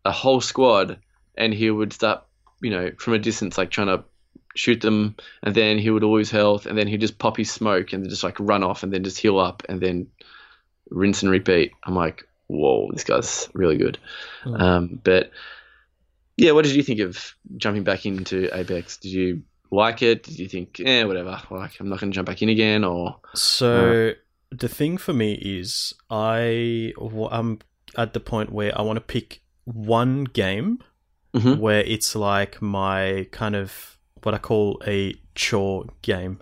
[0.05, 0.99] a whole squad,
[1.37, 2.25] and he would start,
[2.61, 4.05] you know, from a distance, like trying to
[4.55, 7.93] shoot them, and then he would lose health, and then he'd just pop his smoke
[7.93, 10.07] and just like run off, and then just heal up, and then
[10.91, 11.73] rinse and repeat.
[11.85, 13.99] I'm like, whoa, this guy's really good.
[14.45, 14.61] Mm.
[14.61, 15.31] Um, but
[16.37, 18.99] yeah, what did you think of jumping back into Apex?
[18.99, 20.25] Did you like it?
[20.25, 23.17] Did you think, eh, whatever, like I'm not going to jump back in again, or
[23.35, 24.13] So
[24.51, 26.93] the thing for me is I
[27.31, 27.61] I'm
[27.97, 30.83] at the point where I want to pick one game
[31.35, 31.59] Mhm.
[31.59, 36.41] where it's like my kind of what I call a chore game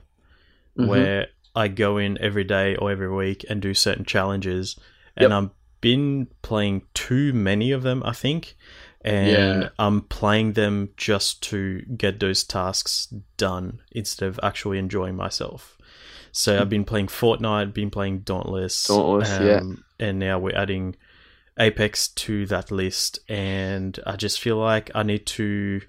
[0.79, 0.87] Mhm.
[0.89, 4.77] where I go in every day or every week and do certain challenges
[5.17, 5.43] and Yep.
[5.43, 5.51] I've
[5.81, 8.57] been playing too many of them I think
[9.03, 9.69] and Yeah.
[9.79, 15.77] I'm playing them just to get those tasks done instead of actually enjoying myself.
[16.33, 19.63] So I've been playing Fortnite, been playing Dauntless, um, Dauntless, yeah.
[19.99, 20.95] and now we're adding
[21.59, 25.81] Apex to that list, and I just feel like I need to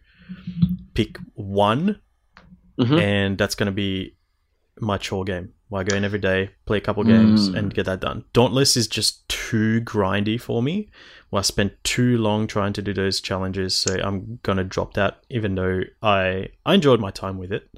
[0.94, 2.00] pick one,
[2.80, 3.00] Mhm.
[3.02, 4.16] and that's going to be
[4.80, 5.54] my chore game.
[5.70, 7.58] Where I go in every day, play a couple games, Mm.
[7.58, 8.26] and get that done.
[8.34, 10.90] Dauntless is just too grindy for me.
[11.30, 15.22] Well, I spent too long trying to do those challenges, so I'm gonna drop that.
[15.30, 17.70] Even though I I enjoyed my time with it,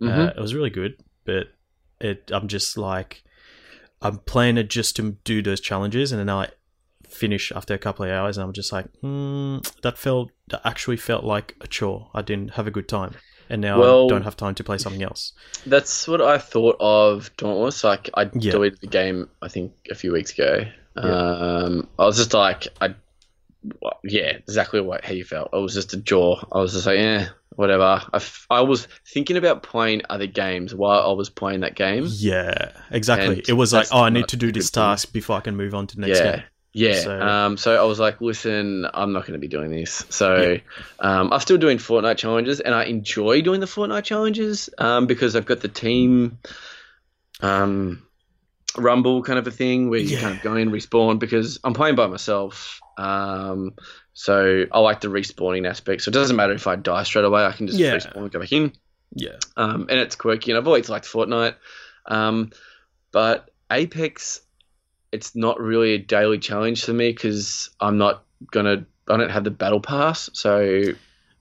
[0.00, 0.30] uh, Mhm.
[0.36, 0.96] it was really good.
[1.24, 1.48] But
[2.00, 3.22] it, I'm just like,
[4.00, 6.48] I'm playing it just to do those challenges, and then I
[7.16, 10.96] finish after a couple of hours, and I'm just like, hmm, that felt that actually
[10.96, 12.10] felt like a chore.
[12.14, 13.12] I didn't have a good time,
[13.50, 15.32] and now Well- I don't have time to play something else.
[15.66, 17.82] that's what I thought of Dauntless.
[17.84, 18.52] Like I Yeah.
[18.52, 20.66] deleted the game, I think a few weeks ago.
[20.96, 22.94] Um, I was just like, I,
[24.04, 25.50] yeah, exactly what how you felt.
[25.52, 26.42] It was just a jaw.
[26.52, 27.82] I was just like, eh, whatever.
[28.12, 32.06] I, f- I was thinking about playing other games while I was playing that game.
[32.08, 33.42] Yeah, exactly.
[33.48, 34.82] It was like, oh, I need to do this thing.
[34.82, 36.36] task before I can move on to the next yeah.
[36.36, 36.44] game.
[36.78, 37.00] Yeah.
[37.00, 40.04] So- um, so I was like, listen, I'm not going to be doing this.
[40.10, 40.58] So
[41.00, 45.34] um, I'm still doing Fortnite challenges, and I enjoy doing the Fortnite challenges um, because
[45.36, 46.38] I've got the team
[47.40, 48.02] um,
[48.76, 50.20] rumble kind of a thing where you Yeah.
[50.20, 52.80] kind of go in, respawn, because I'm playing by myself.
[52.98, 53.74] Um,
[54.12, 56.02] so I like the respawning aspect.
[56.02, 57.94] So it doesn't matter if I die straight away, I can just Yeah.
[57.96, 58.72] respawn and go back in
[59.14, 60.50] Yeah, um, and it's quirky.
[60.50, 61.54] And I've always liked Fortnite,
[62.06, 62.50] um,
[63.12, 64.40] but Apex,
[65.12, 68.86] it's not really a daily challenge for me because I'm not gonna.
[69.08, 70.58] I don't have the battle pass, so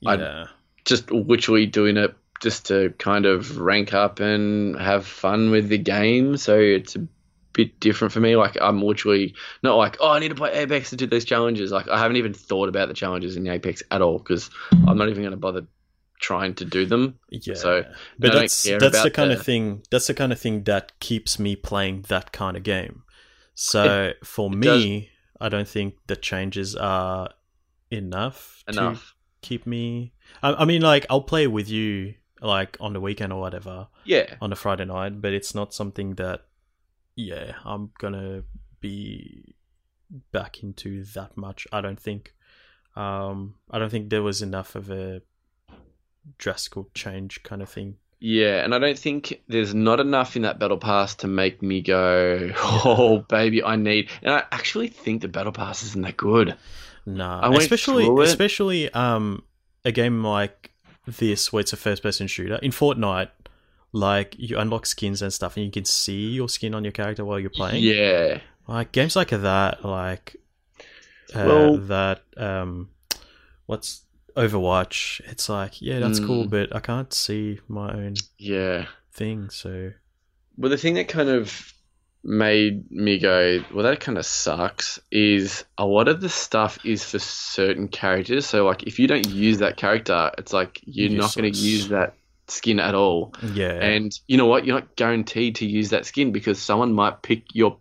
[0.06, 0.46] I- yeah.
[0.86, 5.78] just literally doing it just to kind of rank up and have fun with the
[5.78, 6.38] game.
[6.38, 7.08] So it's a
[7.54, 8.36] bit different for me.
[8.36, 9.34] Like I'm literally
[9.64, 11.72] not like, oh, I need to play Apex to do these challenges.
[11.72, 14.50] Like I haven't even thought about the challenges in Apex at all because
[14.88, 15.66] I'm not even going to bother
[16.20, 17.18] trying to do them.
[17.30, 17.56] Yeah.
[17.56, 17.84] So,
[18.20, 21.40] but that's that's the kind the- of thing that's the kind of thing that keeps
[21.40, 23.04] me playing that kind of game.
[23.56, 25.10] So for it me,
[25.40, 27.30] I don't think the changes are
[27.90, 29.16] enough, to Enough.
[29.42, 30.14] keep me.
[30.44, 34.36] I, I mean, like I'll play with you like on the weekend or whatever Yeah.
[34.42, 36.46] on a Friday night, but it's not something that
[37.16, 38.44] yeah I'm gonna
[38.82, 39.56] be
[40.32, 41.66] back into that much.
[41.72, 42.34] I don't think.
[42.96, 45.22] Um, I don't think there was enough of a
[46.38, 47.98] drastic change kind of thing.
[48.20, 51.82] Yeah, and I don't think there's not enough in that battle pass to make me
[51.82, 56.56] go, "Oh, baby, I need." And I actually think the battle pass isn't that good.
[57.06, 59.44] Nah, especially especially um
[59.84, 60.72] a game like
[61.06, 63.30] this where it's a first person shooter in Fortnite.
[63.92, 67.24] Like you unlock skins and stuff, and you can see your skin on your character
[67.24, 67.84] while you're playing.
[67.84, 70.36] Yeah, like games like that, like
[71.34, 72.24] uh, Well- that.
[72.38, 72.90] Um,
[73.68, 74.02] what's
[74.36, 75.22] Overwatch?
[75.32, 76.50] It's like yeah, that's cool, Mm.
[76.50, 78.86] but I can't see my own yeah.
[79.12, 79.50] thing.
[79.50, 79.92] So
[80.58, 81.74] Well, the thing that kind of
[82.24, 87.04] made me go, well, that kind of sucks, is a lot of the stuff is
[87.04, 88.48] for certain characters.
[88.48, 91.60] So, like, if you don't use that character, it's like you're You're not going to
[91.60, 92.16] use that
[92.48, 93.34] skin at all.
[93.54, 93.74] Yeah.
[93.74, 94.66] And you know what?
[94.66, 97.78] You're not guaranteed to use that skin because someone might pick your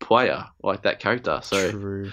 [0.00, 1.40] player, like that character.
[1.42, 2.12] So True.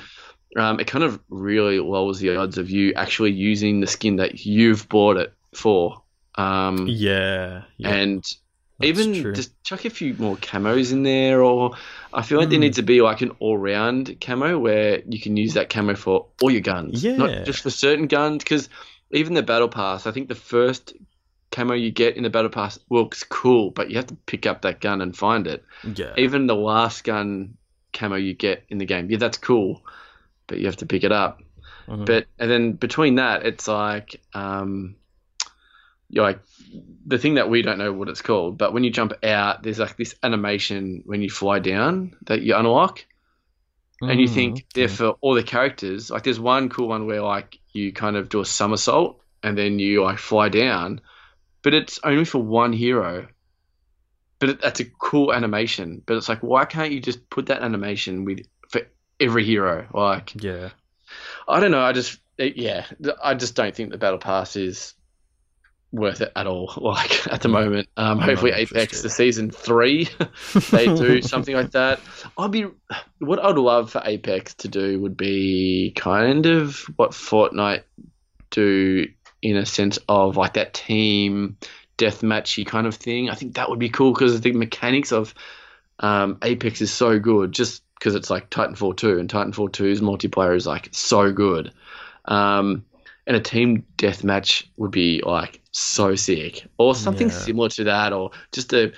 [0.55, 4.45] Um, it kind of really lowers the odds of you actually using the skin that
[4.45, 6.01] you've bought it for.
[6.35, 7.63] Um, Yeah.
[7.77, 7.89] yeah.
[7.93, 8.17] and
[8.79, 9.33] that's even true.
[9.33, 11.75] just chuck a few more camos in there, or
[12.13, 12.61] I feel like there Mm.
[12.63, 16.51] needs to be like an all-round camo where you can use that camo for all
[16.51, 17.15] your guns, Yeah.
[17.17, 18.43] not just for certain guns.
[18.43, 18.67] Because
[19.11, 20.93] even the battle pass, I think the first
[21.51, 24.63] camo you get in the battle pass looks cool, but you have to pick up
[24.63, 25.63] that gun and find it.
[25.95, 26.13] yeah.
[26.17, 27.55] Even the last gun
[27.93, 29.81] camo you get in the game, yeah, that's cool,
[30.47, 31.41] but you have to pick it up.
[31.87, 32.05] Mhm.
[32.05, 34.97] But and then between that, it's like um,
[36.09, 36.39] you're like
[37.05, 39.79] the thing that we don't know what it's called, but when you jump out, there's
[39.79, 43.03] like this animation when you fly down that you unlock,
[44.07, 46.09] and you Mm, think they're for all the characters.
[46.09, 49.79] Like there's one cool one where like you kind of do a somersault and then
[49.79, 51.01] you like fly down,
[51.63, 53.27] but it's only for one hero.
[54.39, 56.01] But it, that's a cool animation.
[56.05, 58.45] But it's like, why can't you just put that animation with
[59.19, 59.87] every hero?
[59.93, 60.69] Like, Yeah.
[61.47, 61.81] I don't know.
[61.81, 62.85] I just yeah,
[63.23, 64.93] I just don't think the battle pass is
[65.91, 66.71] worth it at all.
[66.81, 70.09] Like at the moment, um, I'm hopefully Apex the season three,
[70.71, 71.99] they do something like that.
[72.37, 72.67] I'd be
[73.19, 77.83] what I'd love for Apex to do would be kind of what Fortnite
[78.49, 79.07] do
[79.41, 81.57] in a sense of like that team
[81.97, 83.29] deathmatchy kind of thing.
[83.29, 85.33] I think that would be cool because the mechanics of
[85.99, 90.55] um, Apex is so good just because it's like Titanfall 2 and Titanfall 2's multiplayer
[90.55, 91.71] is like so good.
[92.25, 92.85] Um,
[93.27, 97.33] and a team deathmatch would be like so sick or something Yeah.
[97.33, 98.93] similar to that or just a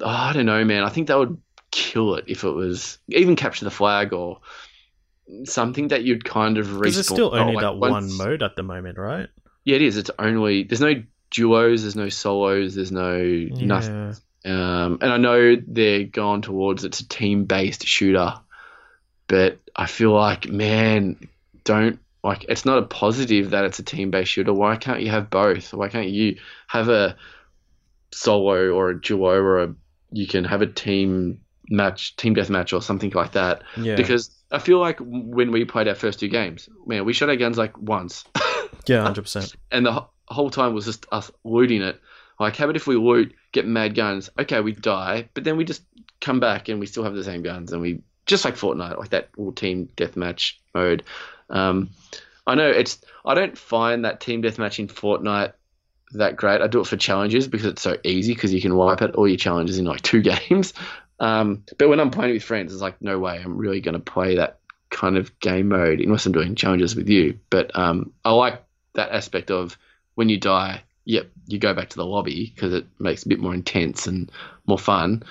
[0.00, 1.36] oh, I don't know man I think that would
[1.70, 4.40] kill it if it was even capture the flag or
[5.44, 8.42] something that you'd kind of Because there's respawn- still only like that once- one mode
[8.42, 9.28] at the moment, right?
[9.64, 10.94] yeah it is it's only there's no
[11.30, 14.14] duos there's no solos there's no nothing Yeah.
[14.44, 18.34] Um, and I know they're going towards it's a team based shooter,
[19.28, 21.28] but I feel like man,
[21.64, 24.52] don't like it's not a positive that it's a team based shooter.
[24.52, 25.72] Why can't you have both?
[25.72, 26.38] Why can't you
[26.68, 27.16] have a
[28.12, 29.74] solo or a duo or a
[30.12, 33.62] you can have a team match, team death match or something like that?
[33.76, 33.96] Yeah.
[33.96, 37.36] Because I feel like when we played our first two games, man, we shot our
[37.36, 38.24] guns like once
[38.86, 39.54] yeah, hundred percent.
[39.70, 42.00] and the whole time was just us looting it.
[42.40, 44.30] Like, how about if we loot, get mad guns?
[44.38, 45.82] Okay, we die, but then we just
[46.20, 49.10] come back and we still have the same guns, and we just like Fortnite, like
[49.10, 51.04] that all team deathmatch mode.
[51.50, 51.90] Um,
[52.46, 52.98] I know it's.
[53.24, 55.52] I don't find that team deathmatch in Fortnite
[56.12, 56.60] that great.
[56.60, 59.28] I do it for challenges because it's so easy because you can wipe out all
[59.28, 60.72] your challenges in like two games.
[61.18, 64.00] Um, but when I'm playing with friends, it's like no way I'm really going to
[64.00, 64.58] play that
[64.88, 67.38] kind of game mode unless I'm doing challenges with you.
[67.50, 68.64] But um, I like
[68.94, 69.76] that aspect of
[70.14, 73.28] when you die, yep, you go back to the lobby because it makes it a
[73.28, 74.30] bit more intense and
[74.66, 75.22] more fun.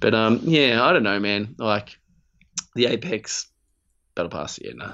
[0.00, 1.54] But um, yeah, I don't know, man.
[1.58, 1.98] Like
[2.74, 3.46] the Apex
[4.14, 4.92] Battle Pass, yeah, no.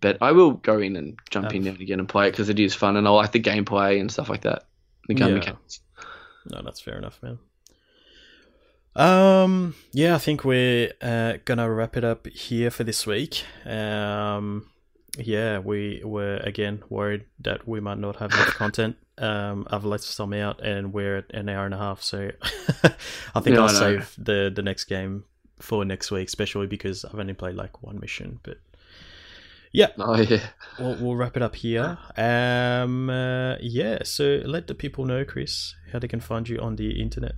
[0.00, 2.32] But I will go in and jump in Um, now and again and play it
[2.32, 4.64] because it is fun and I like the gameplay and stuff like that.
[5.08, 5.34] The gun Yeah.
[5.36, 5.80] mechanics.
[6.50, 7.38] No, that's fair enough, man.
[8.96, 13.44] Um, yeah, I think we're uh, gonna wrap it up here for this week.
[13.64, 14.68] Um,
[15.18, 18.96] yeah, we were again worried that we might not have enough content.
[19.18, 22.30] Um, I've let some out, and we're at an hour and a half, so
[23.34, 23.78] I think Yeah, I'll know.
[23.78, 25.24] save the the next game
[25.58, 28.40] for next week, especially because I've only played like one mission.
[28.42, 28.58] But
[29.72, 30.48] yeah, Oh yeah.
[30.78, 31.98] we'll, we'll wrap it up here.
[32.16, 36.76] Um, uh, yeah, so let the people know, Chris, how they can find you on
[36.76, 37.34] the internet.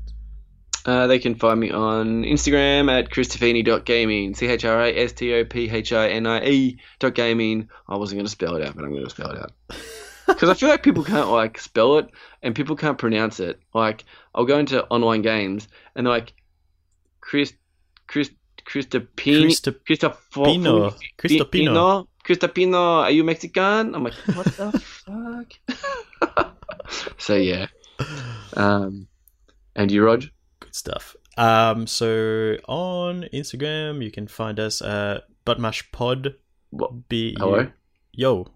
[0.84, 4.34] Uh, they can find me on Instagram at christopini.gaming.
[4.34, 7.68] C H R A S T O P H I N I E dot gaming.
[7.88, 9.52] I wasn't going to spell it out, but I'm going to spell it out.
[10.24, 12.08] Because I feel like people can't like spell it
[12.42, 13.60] and people can't pronounce it.
[13.74, 16.32] Like I'll go into online games and they're like
[17.20, 17.52] Chris
[18.06, 18.30] Chris
[18.64, 19.48] Christopino.
[19.84, 22.06] Christopino Cristopino.
[22.24, 23.94] Cristopino, are you Mexican?
[23.94, 24.78] I'm like, what the
[26.28, 26.54] fuck?
[27.18, 27.66] so yeah.
[28.56, 29.08] Um,
[29.74, 30.24] and you, Rog?
[30.72, 31.14] Stuff.
[31.36, 36.34] Um, so on Instagram, you can find us at buttmashpod.
[36.70, 37.08] What?
[37.08, 37.70] B Hello?
[38.12, 38.46] Yo,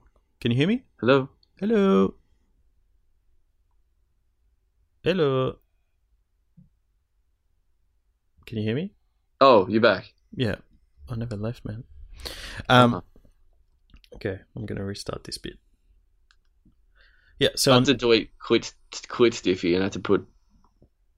[0.40, 0.82] can you hear me?
[0.98, 1.28] Hello.
[1.60, 2.14] Hello.
[5.04, 5.56] Hello.
[8.46, 8.92] Can you hear me?
[9.40, 10.12] Oh, you're back.
[10.34, 10.56] Yeah,
[11.10, 11.84] I never left, man.
[12.68, 13.00] Um, Uh-huh.
[14.14, 15.58] okay, I'm gonna restart this bit.
[17.38, 18.72] Yeah, so I on had to delete quit
[19.08, 20.26] quit stiffy and I had to put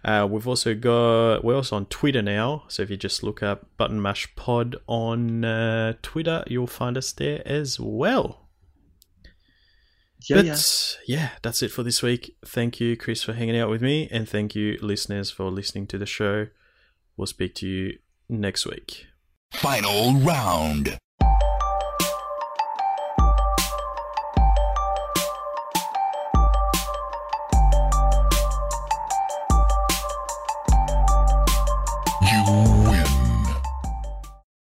[0.05, 3.65] Uh, we've also got we're also on Twitter now, so if you just look up
[3.77, 8.49] Button Mash Pod on uh, Twitter, you'll find us there as well.
[10.29, 10.57] Yeah, but yeah.
[11.07, 12.35] yeah, that's it for this week.
[12.45, 15.99] Thank you, Chris, for hanging out with me, and thank you, listeners, for listening to
[15.99, 16.49] the show.
[17.17, 19.07] We'll speak to you next week.
[19.53, 20.99] Final round.